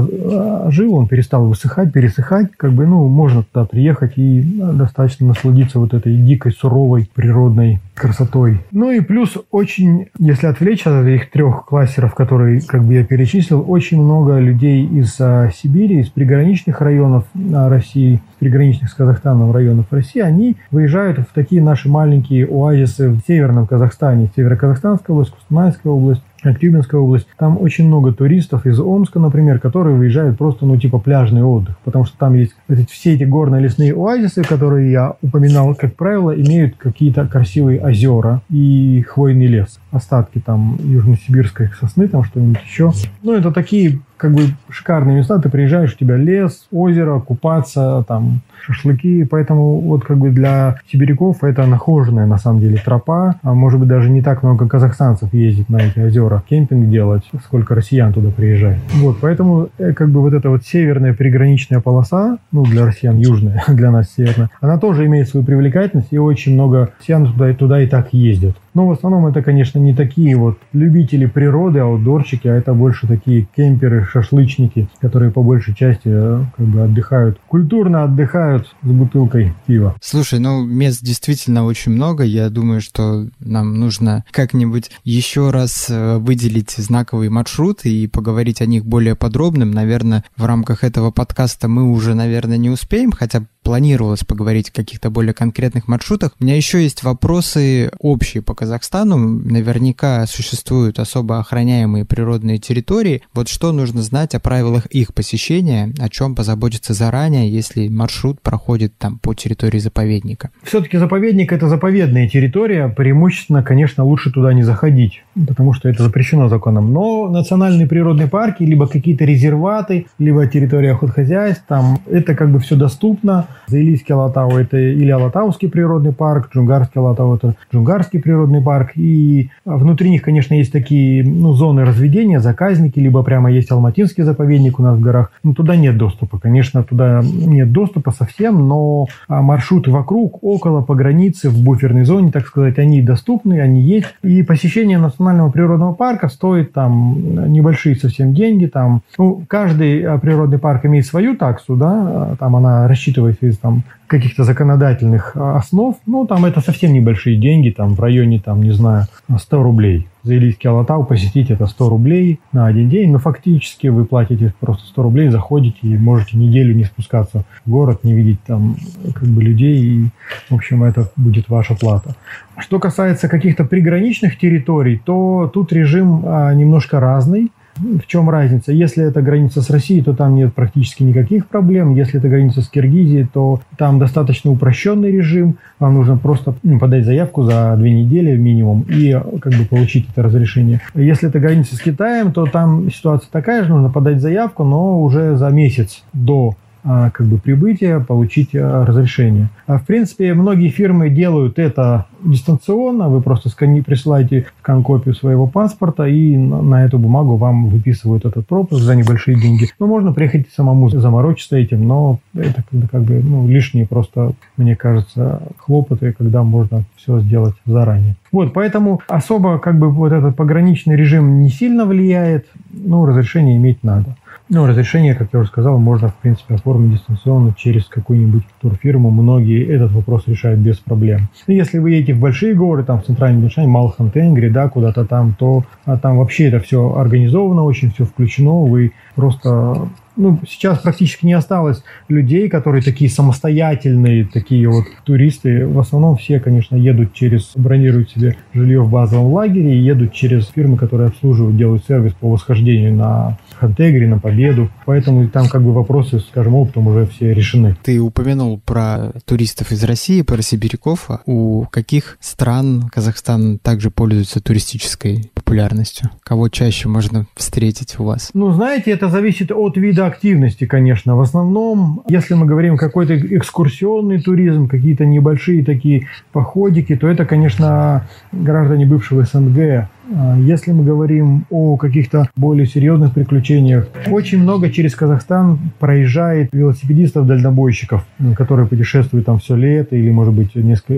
ожил, 0.65 0.95
он 0.95 1.07
перестал 1.07 1.45
высыхать, 1.45 1.91
пересыхать, 1.91 2.51
как 2.55 2.73
бы, 2.73 2.85
ну, 2.85 3.07
можно 3.07 3.43
туда 3.43 3.65
приехать 3.65 4.13
и 4.17 4.41
достаточно 4.73 5.27
насладиться 5.27 5.79
вот 5.79 5.93
этой 5.93 6.15
дикой, 6.15 6.51
суровой 6.51 7.09
природной 7.13 7.79
красотой. 7.95 8.61
Ну 8.71 8.91
и 8.91 9.01
плюс 9.01 9.37
очень, 9.51 10.07
если 10.17 10.47
отвлечься 10.47 10.99
от 10.99 11.05
этих 11.05 11.29
трех 11.31 11.65
классеров, 11.65 12.15
которые, 12.15 12.61
как 12.61 12.83
бы 12.83 12.93
я 12.93 13.03
перечислил, 13.03 13.63
очень 13.67 14.01
много 14.01 14.39
людей 14.39 14.85
из 14.85 15.15
а, 15.19 15.38
Сибири, 15.49 15.99
из 15.99 16.09
приграничных 16.09 16.81
районов 16.81 17.25
а, 17.53 17.69
России, 17.69 18.21
приграничных 18.39 18.89
с 18.89 18.93
Казахстаном 18.93 19.51
районов 19.51 19.85
России, 19.91 20.21
они 20.21 20.57
выезжают 20.71 21.19
в 21.19 21.33
такие 21.33 21.61
наши 21.61 21.87
маленькие 21.89 22.45
оазисы 22.45 23.09
в 23.09 23.21
северном 23.27 23.67
Казахстане, 23.67 24.29
Северо-Казахстанская 24.35 25.13
область, 25.13 25.31
Кустанайская 25.31 25.91
область, 25.91 26.23
Актюбинская 26.43 26.99
область. 26.99 27.27
Там 27.37 27.59
очень 27.59 27.87
много 27.87 28.11
туристов 28.13 28.65
из 28.65 28.79
Омска, 28.79 29.19
например, 29.19 29.59
которые 29.59 29.95
выезжают 29.95 30.37
просто, 30.37 30.65
ну, 30.65 30.77
типа 30.77 30.99
пляжный 30.99 31.43
отдых, 31.43 31.77
потому 31.83 32.05
что 32.05 32.17
там 32.17 32.33
есть 32.33 32.55
все 32.89 33.15
эти 33.15 33.23
горные 33.23 33.61
лесные 33.61 33.93
оазисы, 33.93 34.43
которые 34.43 34.91
я 34.91 35.15
упоминал, 35.21 35.75
как 35.75 35.95
правило, 35.95 36.31
имеют 36.31 36.75
какие-то 36.77 37.27
красивые 37.27 37.81
озера 37.81 38.41
и 38.49 39.03
хвойный 39.07 39.47
лес. 39.47 39.79
Остатки 39.91 40.39
там 40.39 40.77
южносибирской 40.83 41.69
сосны, 41.79 42.07
там 42.07 42.23
что-нибудь 42.23 42.61
еще. 42.63 42.91
Ну, 43.23 43.33
это 43.33 43.51
такие 43.51 43.99
как 44.19 44.33
бы 44.33 44.41
шикарные 44.69 45.17
места, 45.17 45.39
ты 45.39 45.49
приезжаешь, 45.49 45.93
у 45.93 45.97
тебя 45.97 46.17
лес, 46.17 46.67
озеро, 46.71 47.19
купаться, 47.19 48.03
там 48.07 48.41
шашлыки, 48.61 49.23
поэтому 49.23 49.79
вот 49.79 50.03
как 50.03 50.17
бы 50.17 50.29
для 50.29 50.75
сибиряков 50.91 51.43
это 51.43 51.65
нахоженная 51.65 52.25
на 52.25 52.37
самом 52.37 52.59
деле 52.59 52.77
тропа, 52.83 53.35
а 53.41 53.53
может 53.53 53.79
быть 53.79 53.87
даже 53.87 54.09
не 54.09 54.21
так 54.21 54.43
много 54.43 54.67
казахстанцев 54.67 55.33
ездит 55.33 55.69
на 55.69 55.77
эти 55.77 55.99
озера 55.99 56.28
кемпинг 56.47 56.89
делать, 56.89 57.23
сколько 57.43 57.75
россиян 57.75 58.13
туда 58.13 58.29
приезжает. 58.29 58.79
Вот, 58.95 59.17
поэтому 59.21 59.69
э, 59.77 59.93
как 59.93 60.09
бы 60.09 60.21
вот 60.21 60.33
эта 60.33 60.49
вот 60.49 60.63
северная 60.63 61.13
приграничная 61.13 61.79
полоса, 61.79 62.37
ну 62.51 62.63
для 62.63 62.85
россиян 62.85 63.17
южная, 63.17 63.63
для 63.67 63.91
нас 63.91 64.13
северная, 64.15 64.49
она 64.61 64.77
тоже 64.77 65.05
имеет 65.05 65.27
свою 65.27 65.45
привлекательность 65.45 66.09
и 66.11 66.17
очень 66.17 66.53
много 66.53 66.91
россиян 66.99 67.25
туда, 67.25 67.53
туда 67.53 67.81
и 67.81 67.87
так 67.87 68.13
ездят. 68.13 68.55
Но 68.73 68.87
в 68.87 68.91
основном 68.91 69.27
это, 69.27 69.41
конечно, 69.41 69.79
не 69.79 69.93
такие 69.93 70.35
вот 70.35 70.57
любители 70.73 71.25
природы, 71.25 71.79
аутдорчики, 71.79 72.47
а 72.47 72.55
это 72.55 72.73
больше 72.73 73.07
такие 73.07 73.47
кемперы, 73.55 74.05
шашлычники, 74.05 74.89
которые 74.99 75.31
по 75.31 75.43
большей 75.43 75.75
части 75.75 76.07
э, 76.07 76.43
как 76.55 76.65
бы 76.65 76.81
отдыхают, 76.83 77.39
культурно 77.47 78.03
отдыхают 78.03 78.67
с 78.81 78.87
бутылкой 78.87 79.53
пива. 79.65 79.95
Слушай, 80.01 80.39
ну 80.39 80.65
мест 80.65 81.03
действительно 81.03 81.65
очень 81.65 81.91
много. 81.91 82.23
Я 82.23 82.49
думаю, 82.49 82.81
что 82.81 83.27
нам 83.39 83.79
нужно 83.79 84.23
как-нибудь 84.31 84.91
еще 85.03 85.51
раз 85.51 85.87
э, 85.89 86.17
выделить 86.17 86.71
знаковые 86.71 87.29
маршруты 87.29 87.89
и 87.89 88.07
поговорить 88.07 88.61
о 88.61 88.65
них 88.65 88.85
более 88.85 89.15
подробным. 89.15 89.71
Наверное, 89.71 90.23
в 90.37 90.45
рамках 90.45 90.83
этого 90.83 91.11
подкаста 91.11 91.67
мы 91.67 91.91
уже, 91.91 92.13
наверное, 92.13 92.57
не 92.57 92.69
успеем, 92.69 93.11
хотя 93.11 93.43
планировалось 93.63 94.23
поговорить 94.23 94.69
о 94.69 94.73
каких-то 94.73 95.09
более 95.09 95.33
конкретных 95.33 95.87
маршрутах. 95.87 96.31
У 96.39 96.43
меня 96.43 96.55
еще 96.55 96.81
есть 96.81 97.03
вопросы 97.03 97.91
общие 97.99 98.41
по 98.41 98.55
Казахстану. 98.55 99.17
Наверняка 99.17 100.25
существуют 100.27 100.99
особо 100.99 101.39
охраняемые 101.39 102.05
природные 102.05 102.57
территории. 102.57 103.21
Вот 103.33 103.47
что 103.47 103.71
нужно 103.71 104.01
знать 104.01 104.33
о 104.35 104.39
правилах 104.39 104.85
их 104.87 105.13
посещения, 105.13 105.93
о 105.99 106.09
чем 106.09 106.35
позаботиться 106.35 106.93
заранее, 106.93 107.51
если 107.51 107.87
маршрут 107.89 108.41
проходит 108.41 108.97
там 108.97 109.19
по 109.19 109.33
территории 109.33 109.79
заповедника? 109.79 110.49
Все-таки 110.63 110.97
заповедник– 110.97 111.51
это 111.53 111.67
заповедная 111.69 112.27
территория. 112.27 112.87
Преимущественно, 112.89 113.61
конечно, 113.61 114.03
лучше 114.03 114.31
туда 114.31 114.53
не 114.53 114.63
заходить, 114.63 115.23
потому 115.47 115.73
что 115.73 115.89
это 115.89 116.03
запрещено 116.03 116.49
законом. 116.49 116.93
Но 116.93 117.29
национальные 117.29 117.87
природные 117.87 118.27
парки, 118.27 118.63
либо 118.63 118.87
какие-то 118.87 119.25
резерваты, 119.25 120.07
либо 120.17 120.47
территория 120.47 120.93
охотхозяйств, 120.93 121.63
там 121.67 121.99
это 122.09 122.35
как 122.35 122.51
бы 122.51 122.59
все 122.59 122.75
доступно. 122.75 123.47
Заилийский 123.67 124.13
Алатау– 124.13 124.51
это 124.57 124.77
или 124.77 125.09
Алатауский 125.09 125.69
природный 125.69 126.13
парк, 126.13 126.49
Джунгарский 126.53 126.99
Алатау– 126.99 127.35
это 127.37 127.55
Джунгарский 127.73 128.19
природный 128.19 128.61
парк. 128.61 128.91
И 128.95 129.49
внутри 129.65 130.09
них, 130.09 130.21
конечно, 130.21 130.53
есть 130.53 130.71
такие 130.71 131.23
ну, 131.23 131.53
зоны 131.53 131.85
разведения, 131.85 132.39
заказники, 132.39 132.99
либо 132.99 133.23
прямо 133.23 133.51
есть 133.51 133.71
Алматинский 133.71 134.23
заповедник 134.23 134.79
у 134.79 134.83
нас 134.83 134.97
в 134.97 135.01
горах. 135.01 135.31
Но 135.43 135.53
туда 135.53 135.75
нет 135.75 135.97
доступа. 135.97 136.39
Конечно, 136.39 136.83
туда 136.83 137.21
нет 137.23 137.71
доступа 137.71 138.11
совсем, 138.11 138.67
но 138.67 139.07
маршруты 139.27 139.91
вокруг, 139.91 140.43
около, 140.43 140.81
по 140.81 140.95
границе, 140.95 141.49
в 141.49 141.63
буферной 141.63 142.05
зоне, 142.05 142.31
так 142.31 142.47
сказать, 142.47 142.77
они 142.79 143.01
доступны, 143.01 143.59
они 143.59 143.81
есть. 143.81 144.07
И 144.23 144.43
посещение 144.43 144.97
национального 144.97 145.49
природного 145.51 145.93
парка 145.93 146.27
стоит 146.29 146.73
там 146.73 147.51
небольшие 147.51 147.95
совсем 147.95 148.33
деньги. 148.33 148.65
Там, 148.65 149.01
ну, 149.17 149.43
каждый 149.47 150.19
природный 150.19 150.59
парк 150.59 150.85
имеет 150.85 151.05
свою 151.05 151.35
таксу, 151.35 151.75
да, 151.75 152.35
там 152.39 152.55
она 152.55 152.87
рассчитывается 152.87 153.38
из 153.41 153.57
там 153.57 153.83
каких-то 154.07 154.43
законодательных 154.43 155.33
а, 155.35 155.57
основ, 155.57 155.95
ну, 156.05 156.25
там 156.25 156.45
это 156.45 156.61
совсем 156.61 156.93
небольшие 156.93 157.37
деньги, 157.37 157.69
там 157.69 157.93
в 157.93 157.99
районе, 157.99 158.39
там, 158.39 158.61
не 158.63 158.71
знаю, 158.71 159.05
100 159.35 159.63
рублей. 159.63 160.07
За 160.23 160.35
Илийский 160.35 160.69
Алатау 160.69 161.05
посетить 161.05 161.49
это 161.49 161.65
100 161.67 161.89
рублей 161.89 162.39
на 162.51 162.65
один 162.65 162.89
день, 162.89 163.11
но 163.11 163.19
фактически 163.19 163.87
вы 163.87 164.05
платите 164.05 164.53
просто 164.59 164.85
100 164.87 165.03
рублей, 165.03 165.29
заходите 165.29 165.79
и 165.83 165.97
можете 165.97 166.37
неделю 166.37 166.75
не 166.75 166.83
спускаться 166.83 167.45
в 167.65 167.69
город, 167.69 168.03
не 168.03 168.13
видеть 168.13 168.41
там 168.45 168.75
как 169.13 169.27
бы 169.29 169.41
людей, 169.41 169.81
и, 169.81 170.09
в 170.49 170.55
общем, 170.55 170.83
это 170.83 171.09
будет 171.15 171.47
ваша 171.47 171.75
плата. 171.75 172.15
Что 172.57 172.79
касается 172.79 173.29
каких-то 173.29 173.63
приграничных 173.63 174.37
территорий, 174.37 174.97
то 174.97 175.49
тут 175.53 175.71
режим 175.71 176.23
а, 176.25 176.53
немножко 176.53 176.99
разный. 176.99 177.51
В 177.79 178.05
чем 178.07 178.29
разница? 178.29 178.71
Если 178.71 179.03
это 179.05 179.21
граница 179.21 179.61
с 179.61 179.69
Россией, 179.69 180.01
то 180.01 180.13
там 180.13 180.35
нет 180.35 180.53
практически 180.53 181.03
никаких 181.03 181.47
проблем. 181.47 181.95
Если 181.95 182.19
это 182.19 182.27
граница 182.27 182.61
с 182.61 182.67
Киргизией, 182.67 183.27
то 183.31 183.61
там 183.77 183.99
достаточно 183.99 184.51
упрощенный 184.51 185.11
режим. 185.11 185.57
Вам 185.79 185.95
нужно 185.95 186.17
просто 186.17 186.55
ну, 186.63 186.79
подать 186.79 187.05
заявку 187.05 187.43
за 187.43 187.75
две 187.77 187.91
недели 187.91 188.35
минимум 188.35 188.85
и 188.89 189.17
как 189.39 189.53
бы 189.53 189.65
получить 189.65 190.07
это 190.11 190.23
разрешение. 190.23 190.81
Если 190.93 191.29
это 191.29 191.39
граница 191.39 191.75
с 191.75 191.81
Китаем, 191.81 192.31
то 192.33 192.45
там 192.45 192.91
ситуация 192.91 193.29
такая 193.31 193.63
же, 193.63 193.69
нужно 193.69 193.89
подать 193.89 194.21
заявку, 194.21 194.63
но 194.63 195.01
уже 195.01 195.37
за 195.37 195.49
месяц 195.49 196.03
до 196.13 196.55
как 196.83 197.25
бы 197.25 197.37
прибытия, 197.37 197.99
получить 197.99 198.55
а, 198.55 198.85
разрешение. 198.85 199.49
А 199.67 199.77
в 199.77 199.85
принципе, 199.85 200.33
многие 200.33 200.69
фирмы 200.69 201.09
делают 201.09 201.59
это 201.59 202.05
дистанционно. 202.23 203.09
Вы 203.09 203.21
просто 203.21 203.49
скани, 203.49 203.81
присылаете 203.81 204.47
скан-копию 204.61 205.13
своего 205.13 205.47
паспорта, 205.47 206.05
и 206.05 206.37
на, 206.37 206.85
эту 206.85 206.99
бумагу 206.99 207.35
вам 207.35 207.67
выписывают 207.67 208.25
этот 208.25 208.47
пропуск 208.47 208.81
за 208.81 208.95
небольшие 208.95 209.39
деньги. 209.39 209.69
Ну, 209.79 209.87
можно 209.87 210.13
приехать 210.13 210.47
самому 210.55 210.89
заморочиться 210.89 211.57
этим, 211.57 211.87
но 211.87 212.19
это 212.33 212.63
как 212.91 213.03
бы 213.03 213.21
ну, 213.23 213.47
лишние 213.47 213.85
просто, 213.85 214.33
мне 214.57 214.75
кажется, 214.75 215.41
хлопоты, 215.57 216.13
когда 216.17 216.43
можно 216.43 216.83
все 216.95 217.19
сделать 217.19 217.55
заранее. 217.65 218.15
Вот, 218.31 218.53
поэтому 218.53 219.01
особо 219.07 219.59
как 219.59 219.79
бы 219.79 219.89
вот 219.89 220.11
этот 220.11 220.35
пограничный 220.35 220.95
режим 220.95 221.41
не 221.41 221.49
сильно 221.49 221.85
влияет, 221.85 222.47
ну, 222.71 223.05
разрешение 223.05 223.57
иметь 223.57 223.83
надо. 223.83 224.15
Ну, 224.51 224.65
разрешение, 224.65 225.13
как 225.13 225.29
я 225.31 225.39
уже 225.39 225.49
сказал, 225.49 225.77
можно, 225.77 226.07
в 226.07 226.15
принципе, 226.15 226.55
оформить 226.55 226.93
дистанционно 226.93 227.53
через 227.55 227.85
какую-нибудь 227.85 228.43
турфирму. 228.59 229.11
Многие 229.11 229.63
этот 229.63 229.91
вопрос 229.91 230.23
решают 230.25 230.59
без 230.59 230.77
проблем. 230.77 231.27
И 231.45 231.53
если 231.53 231.77
вы 231.77 231.91
едете 231.91 232.15
в 232.15 232.19
большие 232.19 232.55
горы, 232.55 232.83
там, 232.83 232.99
в 232.99 233.05
центральном 233.05 233.43
Беншане, 233.43 233.67
Малхантенгри, 233.67 234.49
да, 234.49 234.67
куда-то 234.67 235.05
там, 235.05 235.35
то 235.37 235.65
а 235.85 235.97
там 235.97 236.17
вообще 236.17 236.45
это 236.45 236.59
все 236.59 236.95
организовано, 236.95 237.63
очень 237.63 237.91
все 237.91 238.05
включено. 238.05 238.65
Вы 238.65 238.93
просто 239.15 239.87
ну, 240.19 240.39
сейчас 240.47 240.79
практически 240.79 241.25
не 241.25 241.33
осталось 241.33 241.81
людей, 242.09 242.49
которые 242.49 242.83
такие 242.83 243.09
самостоятельные, 243.09 244.25
такие 244.25 244.69
вот 244.69 244.85
туристы. 245.05 245.65
В 245.65 245.79
основном 245.79 246.17
все, 246.17 246.39
конечно, 246.39 246.75
едут 246.75 247.13
через, 247.13 247.51
бронируют 247.55 248.11
себе 248.11 248.35
жилье 248.53 248.81
в 248.81 248.91
базовом 248.91 249.31
лагере 249.31 249.75
и 249.75 249.81
едут 249.81 250.13
через 250.13 250.47
фирмы, 250.47 250.77
которые 250.77 251.07
обслуживают, 251.07 251.57
делают 251.57 251.85
сервис 251.85 252.13
по 252.13 252.29
восхождению 252.29 252.93
на 252.93 253.37
Хантегри, 253.59 254.07
на 254.07 254.19
Победу. 254.19 254.69
Поэтому 254.85 255.27
там 255.29 255.47
как 255.47 255.63
бы 255.63 255.73
вопросы, 255.73 256.19
скажем, 256.19 256.55
оптом 256.55 256.87
уже 256.87 257.07
все 257.07 257.33
решены. 257.33 257.77
Ты 257.81 257.99
упомянул 257.99 258.59
про 258.59 259.13
туристов 259.25 259.71
из 259.71 259.83
России, 259.85 260.21
про 260.21 260.41
сибиряков. 260.41 261.09
У 261.25 261.65
каких 261.71 262.17
стран 262.19 262.89
Казахстан 262.91 263.57
также 263.57 263.89
пользуется 263.89 264.41
туристической 264.41 265.31
популярностью? 265.49 266.09
Кого 266.23 266.47
чаще 266.49 266.87
можно 266.87 267.25
встретить 267.35 267.99
у 267.99 268.03
вас? 268.03 268.29
Ну, 268.35 268.51
знаете, 268.51 268.91
это 268.91 269.09
зависит 269.09 269.51
от 269.51 269.77
вида 269.77 270.05
активности, 270.05 270.67
конечно. 270.67 271.15
В 271.15 271.21
основном, 271.21 272.03
если 272.07 272.35
мы 272.35 272.45
говорим 272.45 272.77
какой-то 272.77 273.17
экскурсионный 273.17 274.21
туризм, 274.21 274.67
какие-то 274.67 275.05
небольшие 275.05 275.65
такие 275.65 276.07
походики, 276.31 276.95
то 276.95 277.07
это, 277.07 277.25
конечно, 277.25 278.07
граждане 278.31 278.85
бывшего 278.85 279.23
СНГ, 279.23 279.89
если 280.37 280.71
мы 280.71 280.83
говорим 280.83 281.45
о 281.49 281.77
каких-то 281.77 282.29
более 282.35 282.65
серьезных 282.65 283.13
приключениях, 283.13 283.87
очень 284.09 284.39
много 284.41 284.69
через 284.69 284.95
Казахстан 284.95 285.59
проезжает 285.79 286.49
велосипедистов-дальнобойщиков, 286.51 288.05
которые 288.35 288.67
путешествуют 288.67 289.25
там 289.25 289.39
все 289.39 289.55
лето 289.55 289.95
или, 289.95 290.09
может 290.09 290.33
быть, 290.33 290.55
несколько, 290.55 290.95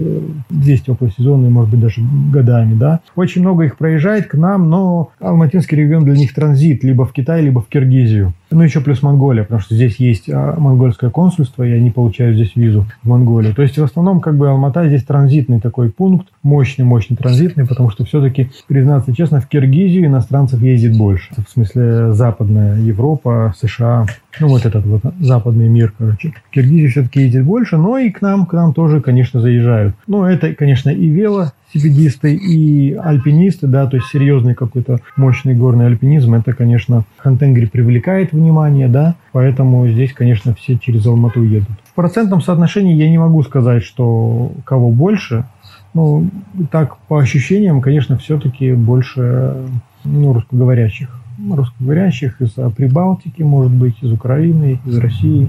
здесь 0.49 0.81
теплый 0.81 1.11
сезон, 1.11 1.45
и, 1.45 1.49
может 1.49 1.71
быть, 1.71 1.79
даже 1.79 2.01
годами, 2.31 2.75
да. 2.75 3.01
Очень 3.15 3.41
много 3.41 3.65
их 3.65 3.77
проезжает 3.77 4.27
к 4.27 4.35
нам, 4.35 4.69
но 4.69 5.11
Алматинский 5.19 5.77
регион 5.77 6.05
для 6.05 6.15
них 6.15 6.33
транзит 6.33 6.83
либо 6.83 7.05
в 7.05 7.13
Китай, 7.13 7.41
либо 7.41 7.61
в 7.61 7.67
Киргизию. 7.67 8.33
Ну, 8.51 8.61
еще 8.63 8.81
плюс 8.81 9.01
Монголия, 9.01 9.43
потому 9.43 9.61
что 9.61 9.75
здесь 9.75 9.95
есть 9.95 10.29
а, 10.29 10.55
монгольское 10.59 11.09
консульство, 11.09 11.63
и 11.63 11.71
они 11.71 11.89
получают 11.89 12.35
здесь 12.35 12.51
визу 12.55 12.85
в 13.01 13.07
Монголию. 13.07 13.55
То 13.55 13.61
есть, 13.61 13.77
в 13.77 13.83
основном, 13.83 14.19
как 14.19 14.35
бы 14.35 14.49
Алмата 14.49 14.87
здесь 14.87 15.03
транзитный 15.03 15.61
такой 15.61 15.89
пункт, 15.89 16.27
мощный-мощный 16.43 17.15
транзитный, 17.15 17.65
потому 17.65 17.89
что 17.89 18.03
все-таки, 18.03 18.51
признаться 18.67 19.15
честно, 19.15 19.39
в 19.39 19.47
Киргизию 19.47 20.05
иностранцев 20.05 20.61
ездит 20.61 20.97
больше. 20.97 21.33
В 21.35 21.49
смысле, 21.49 22.13
Западная 22.13 22.77
Европа, 22.77 23.53
США, 23.59 24.05
ну, 24.39 24.47
вот 24.47 24.65
этот 24.65 24.85
вот 24.85 25.01
западный 25.19 25.67
мир, 25.67 25.93
короче. 25.97 26.33
В 26.49 26.53
Киргизию 26.53 26.89
все-таки 26.89 27.21
ездит 27.21 27.45
больше, 27.45 27.77
но 27.77 27.97
и 27.97 28.09
к 28.09 28.21
нам, 28.21 28.45
к 28.45 28.53
нам 28.53 28.73
тоже, 28.73 29.01
конечно, 29.01 29.39
заезжают. 29.39 29.95
Ну, 30.07 30.25
это, 30.25 30.53
конечно, 30.53 30.89
и 30.89 31.07
вело, 31.07 31.51
велосипедисты 31.73 32.33
и 32.35 32.93
альпинисты, 32.93 33.67
да, 33.67 33.87
то 33.87 33.97
есть 33.97 34.07
серьезный 34.09 34.55
какой-то 34.55 34.99
мощный 35.15 35.55
горный 35.55 35.87
альпинизм, 35.87 36.33
это, 36.33 36.53
конечно, 36.53 37.03
Хантенгри 37.17 37.65
привлекает 37.65 38.31
внимание, 38.31 38.87
да, 38.87 39.15
поэтому 39.31 39.87
здесь, 39.87 40.13
конечно, 40.13 40.53
все 40.55 40.77
через 40.77 41.05
Алмату 41.05 41.43
едут. 41.43 41.69
В 41.91 41.93
процентном 41.95 42.41
соотношении 42.41 42.95
я 42.95 43.09
не 43.09 43.17
могу 43.17 43.43
сказать, 43.43 43.83
что 43.83 44.51
кого 44.65 44.91
больше, 44.91 45.45
ну, 45.93 46.29
так, 46.71 46.97
по 47.07 47.19
ощущениям, 47.19 47.81
конечно, 47.81 48.17
все-таки 48.17 48.73
больше 48.73 49.55
ну, 50.03 50.33
русскоговорящих. 50.33 51.09
Русскоговорящих 51.51 52.39
из 52.41 52.51
Прибалтики, 52.75 53.41
может 53.41 53.71
быть, 53.71 53.95
из 54.01 54.11
Украины, 54.11 54.79
из 54.85 54.97
России. 54.97 55.47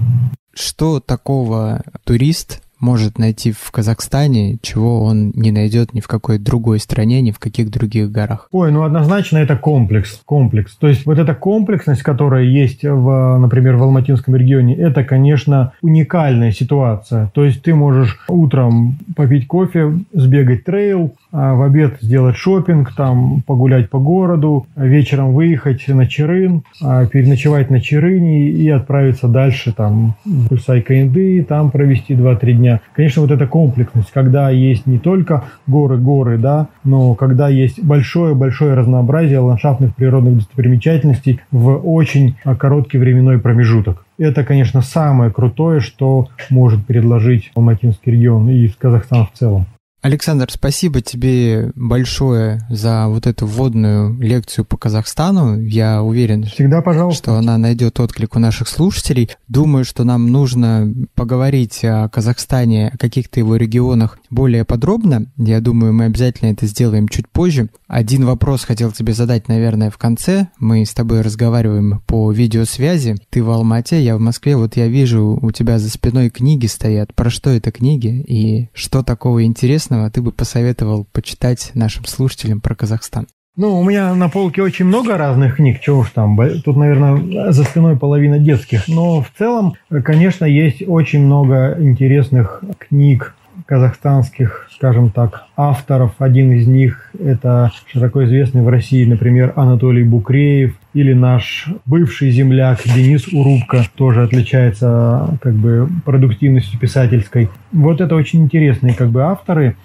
Что 0.53 0.99
такого 0.99 1.81
турист 2.03 2.62
может 2.83 3.17
найти 3.17 3.51
в 3.51 3.71
Казахстане, 3.71 4.57
чего 4.61 5.03
он 5.03 5.31
не 5.35 5.51
найдет 5.51 5.93
ни 5.93 6.01
в 6.01 6.07
какой 6.07 6.37
другой 6.37 6.79
стране, 6.79 7.21
ни 7.21 7.31
в 7.31 7.39
каких 7.39 7.71
других 7.71 8.11
горах? 8.11 8.49
Ой, 8.51 8.71
ну 8.71 8.83
однозначно 8.83 9.37
это 9.37 9.55
комплекс. 9.55 10.21
Комплекс. 10.25 10.75
То 10.75 10.87
есть 10.87 11.05
вот 11.05 11.17
эта 11.17 11.33
комплексность, 11.33 12.03
которая 12.03 12.43
есть, 12.43 12.83
в, 12.83 13.37
например, 13.37 13.77
в 13.77 13.83
Алматинском 13.83 14.35
регионе, 14.35 14.75
это, 14.75 15.03
конечно, 15.03 15.71
уникальная 15.81 16.51
ситуация. 16.51 17.31
То 17.33 17.45
есть 17.45 17.63
ты 17.63 17.73
можешь 17.73 18.19
утром 18.27 18.97
попить 19.15 19.47
кофе, 19.47 19.93
сбегать 20.11 20.65
трейл, 20.65 21.13
в 21.33 21.65
обед 21.65 21.97
сделать 21.99 22.37
шопинг, 22.37 22.93
там 22.95 23.41
погулять 23.41 23.89
по 23.89 23.99
городу, 23.99 24.67
вечером 24.75 25.33
выехать 25.33 25.87
на 25.87 26.07
Черын, 26.07 26.63
а 26.81 27.07
переночевать 27.07 27.71
на 27.71 27.81
Черыне 27.81 28.49
и 28.49 28.69
отправиться 28.69 29.27
дальше 29.27 29.73
там 29.73 30.15
в 30.23 30.47
Кульсай-Каинды, 30.49 31.43
там 31.43 31.71
провести 31.71 32.13
2-3 32.13 32.51
дня. 32.53 32.81
Конечно, 32.93 33.23
вот 33.23 33.31
эта 33.31 33.47
комплексность, 33.47 34.11
когда 34.11 34.51
есть 34.51 34.85
не 34.85 34.99
только 34.99 35.45
горы-горы, 35.65 36.37
да, 36.37 36.67
но 36.83 37.15
когда 37.15 37.49
есть 37.49 37.83
большое-большое 37.83 38.75
разнообразие 38.75 39.39
ландшафтных 39.39 39.95
природных 39.95 40.35
достопримечательностей 40.35 41.39
в 41.51 41.77
очень 41.77 42.35
короткий 42.59 42.99
временной 42.99 43.39
промежуток. 43.39 44.05
Это, 44.19 44.43
конечно, 44.43 44.81
самое 44.81 45.31
крутое, 45.31 45.79
что 45.79 46.27
может 46.51 46.85
предложить 46.85 47.51
Алматинский 47.55 48.11
регион 48.11 48.47
и 48.49 48.67
Казахстан 48.67 49.25
в 49.25 49.37
целом. 49.37 49.65
Александр, 50.03 50.49
спасибо 50.51 50.99
тебе 50.99 51.71
большое 51.75 52.59
за 52.69 53.07
вот 53.07 53.25
эту 53.25 53.47
вводную 53.47 54.19
лекцию 54.19 54.65
по 54.65 54.75
Казахстану. 54.75 55.61
Я 55.61 56.03
уверен, 56.03 56.43
Всегда, 56.43 56.81
пожалуйста. 56.81 57.23
что 57.23 57.35
она 57.37 57.57
найдет 57.57 58.01
отклик 58.01 58.35
у 58.35 58.39
наших 58.39 58.67
слушателей. 58.67 59.29
Думаю, 59.47 59.85
что 59.85 60.03
нам 60.03 60.29
нужно 60.29 60.93
поговорить 61.15 61.85
о 61.85 62.09
Казахстане, 62.09 62.89
о 62.93 62.97
каких-то 62.97 63.39
его 63.39 63.55
регионах 63.55 64.19
более 64.29 64.65
подробно. 64.65 65.27
Я 65.37 65.61
думаю, 65.61 65.93
мы 65.93 66.03
обязательно 66.03 66.49
это 66.51 66.65
сделаем 66.65 67.07
чуть 67.07 67.29
позже. 67.29 67.69
Один 67.87 68.25
вопрос 68.25 68.65
хотел 68.65 68.91
тебе 68.91 69.13
задать, 69.13 69.47
наверное, 69.47 69.89
в 69.89 69.97
конце. 69.97 70.49
Мы 70.59 70.85
с 70.85 70.93
тобой 70.93 71.21
разговариваем 71.21 72.01
по 72.07 72.29
видеосвязи. 72.29 73.15
Ты 73.29 73.41
в 73.41 73.49
Алмате, 73.49 74.03
я 74.03 74.17
в 74.17 74.19
Москве. 74.19 74.57
Вот 74.57 74.75
я 74.75 74.89
вижу, 74.89 75.39
у 75.41 75.51
тебя 75.51 75.79
за 75.79 75.89
спиной 75.89 76.29
книги 76.29 76.65
стоят. 76.65 77.13
Про 77.13 77.29
что 77.29 77.51
это 77.51 77.71
книги 77.71 78.21
и 78.27 78.67
что 78.73 79.01
такого 79.01 79.45
интересного 79.45 79.92
интересного 79.93 80.09
ты 80.09 80.21
бы 80.21 80.31
посоветовал 80.31 81.05
почитать 81.11 81.71
нашим 81.73 82.05
слушателям 82.05 82.61
про 82.61 82.75
Казахстан? 82.75 83.27
Ну, 83.55 83.79
у 83.79 83.83
меня 83.83 84.15
на 84.15 84.29
полке 84.29 84.63
очень 84.63 84.85
много 84.85 85.15
разных 85.15 85.57
книг, 85.57 85.79
чего 85.79 85.99
уж 85.99 86.09
там, 86.09 86.35
тут, 86.65 86.75
наверное, 86.75 87.51
за 87.51 87.63
спиной 87.63 87.95
половина 87.95 88.39
детских, 88.39 88.87
но 88.87 89.21
в 89.21 89.31
целом, 89.37 89.75
конечно, 90.03 90.45
есть 90.45 90.81
очень 90.87 91.23
много 91.23 91.77
интересных 91.79 92.63
книг 92.79 93.35
казахстанских, 93.67 94.67
скажем 94.73 95.11
так, 95.11 95.43
авторов. 95.55 96.13
Один 96.17 96.51
из 96.51 96.65
них– 96.65 97.11
это 97.23 97.71
широко 97.85 98.23
известный 98.23 98.63
в 98.63 98.69
России, 98.69 99.05
например, 99.05 99.53
Анатолий 99.55 100.03
Букреев, 100.03 100.75
или 100.93 101.13
наш 101.13 101.67
бывший 101.85 102.29
земляк 102.31 102.79
Денис 102.85 103.27
Урубко 103.33 103.83
тоже 103.95 104.23
отличается 104.23 105.37
как 105.41 105.53
бы 105.53 105.89
продуктивностью 106.05 106.79
писательской. 106.79 107.49
Вот 107.71 108.01
это 108.01 108.15
очень 108.15 108.43
интересные 108.43 108.93
как 108.93 109.09
бы 109.09 109.23
авторы, 109.23 109.75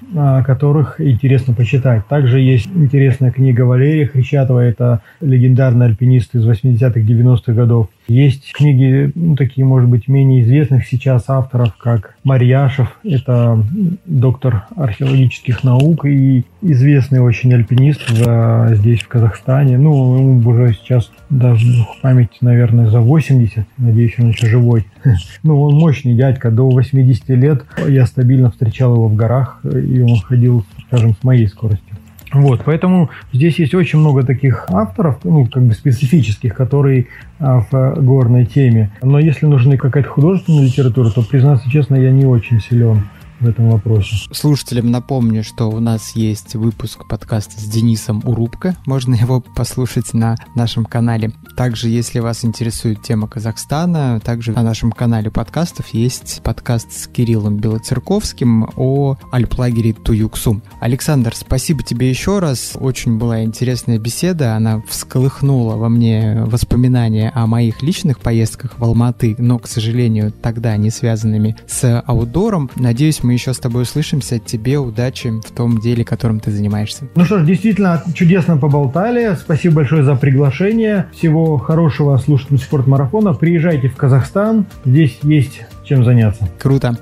которых 0.47 1.01
интересно 1.01 1.55
почитать. 1.55 2.07
Также 2.09 2.41
есть 2.41 2.69
интересная 2.75 3.31
книга 3.31 3.63
Валерия 3.63 4.07
Хрещатова, 4.07 4.61
это 4.61 5.01
легендарный 5.21 5.87
альпинист 5.87 6.35
из 6.35 6.47
80-х, 6.47 7.01
90-х 7.01 7.53
годов. 7.53 7.89
Есть 8.09 8.53
книги, 8.55 9.13
ну, 9.15 9.37
такие, 9.37 9.67
может 9.67 9.91
быть, 9.91 10.09
менее 10.09 10.43
известных 10.43 10.87
сейчас 10.87 11.25
авторов, 11.29 11.77
как 11.77 12.17
Марьяшев, 12.25 12.99
это 13.05 13.63
доктор 14.07 14.67
археологических 14.77 15.63
наук 15.63 16.07
и 16.07 16.45
известный 16.63 17.21
очень 17.21 17.53
альпинист 17.53 18.09
в, 18.09 18.75
здесь, 18.77 19.01
в 19.01 19.09
Казахстане. 19.09 19.77
Ну, 19.77 20.17
ему 20.17 20.49
уже 20.49 20.73
сейчас 20.73 21.11
даже 21.29 21.67
память, 22.01 22.39
наверное, 22.41 22.89
за 22.89 23.01
80, 23.01 23.67
надеюсь, 23.77 24.15
он 24.19 24.31
еще 24.31 24.47
живой. 24.47 24.87
Ну, 25.43 25.61
он 25.61 25.77
мощный 25.77 26.15
дядька, 26.15 26.51
до 26.51 26.69
80 26.69 27.29
лет 27.31 27.65
я 27.87 28.07
стабильно 28.07 28.51
встречал 28.51 28.95
его 28.95 29.09
в 29.09 29.15
горах, 29.15 29.61
и 29.65 30.01
он 30.01 30.19
ходил, 30.21 30.65
скажем, 30.87 31.15
с 31.15 31.23
моей 31.23 31.47
скоростью. 31.47 31.88
Вот, 32.33 32.63
поэтому 32.65 33.11
здесь 33.33 33.59
есть 33.59 33.75
очень 33.75 33.99
много 33.99 34.23
таких 34.23 34.67
авторов, 34.69 35.19
ну, 35.25 35.47
как 35.47 35.63
бы 35.63 35.73
специфических, 35.73 36.55
которые 36.55 37.07
а, 37.39 37.65
в 37.71 37.95
горной 38.03 38.45
теме. 38.45 38.91
Но 39.03 39.19
если 39.19 39.47
нужна 39.47 39.77
какая-то 39.77 40.09
художественная 40.09 40.65
литература, 40.65 41.11
то, 41.11 41.23
признаться 41.23 41.71
честно, 41.71 41.95
я 41.97 42.11
не 42.11 42.27
очень 42.27 42.61
силен 42.61 43.05
в 43.41 43.47
этом 43.47 43.71
вопросе. 43.71 44.17
Слушателям 44.33 44.91
напомню, 44.91 45.45
что 45.45 45.71
у 45.71 45.81
нас 45.81 46.13
есть 46.17 46.55
выпуск 46.55 47.07
подкаста 47.09 47.61
с 47.61 47.65
Денисом 47.65 48.23
Урубко. 48.25 48.77
Можно 48.87 49.15
его 49.15 49.41
послушать 49.41 50.15
на 50.15 50.37
нашем 50.55 50.85
канале. 50.85 51.33
Также, 51.57 51.89
если 51.89 52.19
вас 52.19 52.45
интересует 52.45 53.03
тема 53.03 53.29
Казахстана, 53.29 54.21
также 54.21 54.53
на 54.53 54.63
нашем 54.63 54.93
канале 54.93 55.31
подкастов 55.31 55.89
есть 55.89 56.41
подкаст 56.43 56.93
с 56.93 57.07
Кириллом 57.07 57.59
Белоцерковским 57.59 58.71
о 58.77 59.17
альплагере 59.31 59.93
Туюксум. 59.93 60.63
Александр, 60.81 61.35
спасибо 61.35 61.83
тебе 61.83 62.11
еще 62.11 62.41
раз. 62.41 62.77
Очень 62.79 63.19
была 63.19 63.45
интересная 63.45 63.99
беседа. 63.99 64.57
Она 64.57 64.83
всколыхнула 64.89 65.77
во 65.77 65.89
мне 65.89 66.43
воспоминания 66.45 67.31
о 67.35 67.47
моих 67.47 67.83
личных 67.83 68.19
поездках 68.19 68.79
в 68.79 68.85
Алматы, 68.85 69.37
но, 69.39 69.59
к 69.59 69.69
сожалению, 69.69 70.33
тогда 70.33 70.77
не 70.77 70.91
связанными 70.91 71.57
с 71.67 72.01
аутдором. 72.01 72.71
Надеюсь, 72.77 73.23
мы 73.29 73.35
еще 73.35 73.53
с 73.53 73.59
тобой 73.59 73.83
услышимся. 73.83 74.39
Тебе 74.39 74.79
удачи 74.79 75.29
в 75.29 75.51
том 75.55 75.79
деле, 75.81 76.03
которым 76.03 76.41
ты 76.41 76.51
занимаешься. 76.51 77.05
Ну 77.15 77.27
что 77.27 77.39
ж, 77.41 77.45
действительно, 77.45 78.03
чудесно 78.15 78.57
поболтали. 78.57 79.37
Спасибо 79.39 79.77
большое 79.77 80.03
за 80.03 80.17
приглашение. 80.17 81.09
Всего 81.13 81.59
хорошего 81.59 82.17
слушателям 82.17 82.59
спортмарафона. 82.59 83.35
Приезжайте 83.35 83.91
в 83.91 83.97
Казахстан. 83.97 84.65
Здесь 84.87 85.19
есть 85.23 85.61
чем 85.85 86.07
заняться. 86.07 86.49
Круто. 86.59 86.97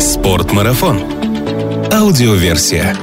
Спортмарафон. 0.00 0.98
Аудиоверсия. 1.92 2.96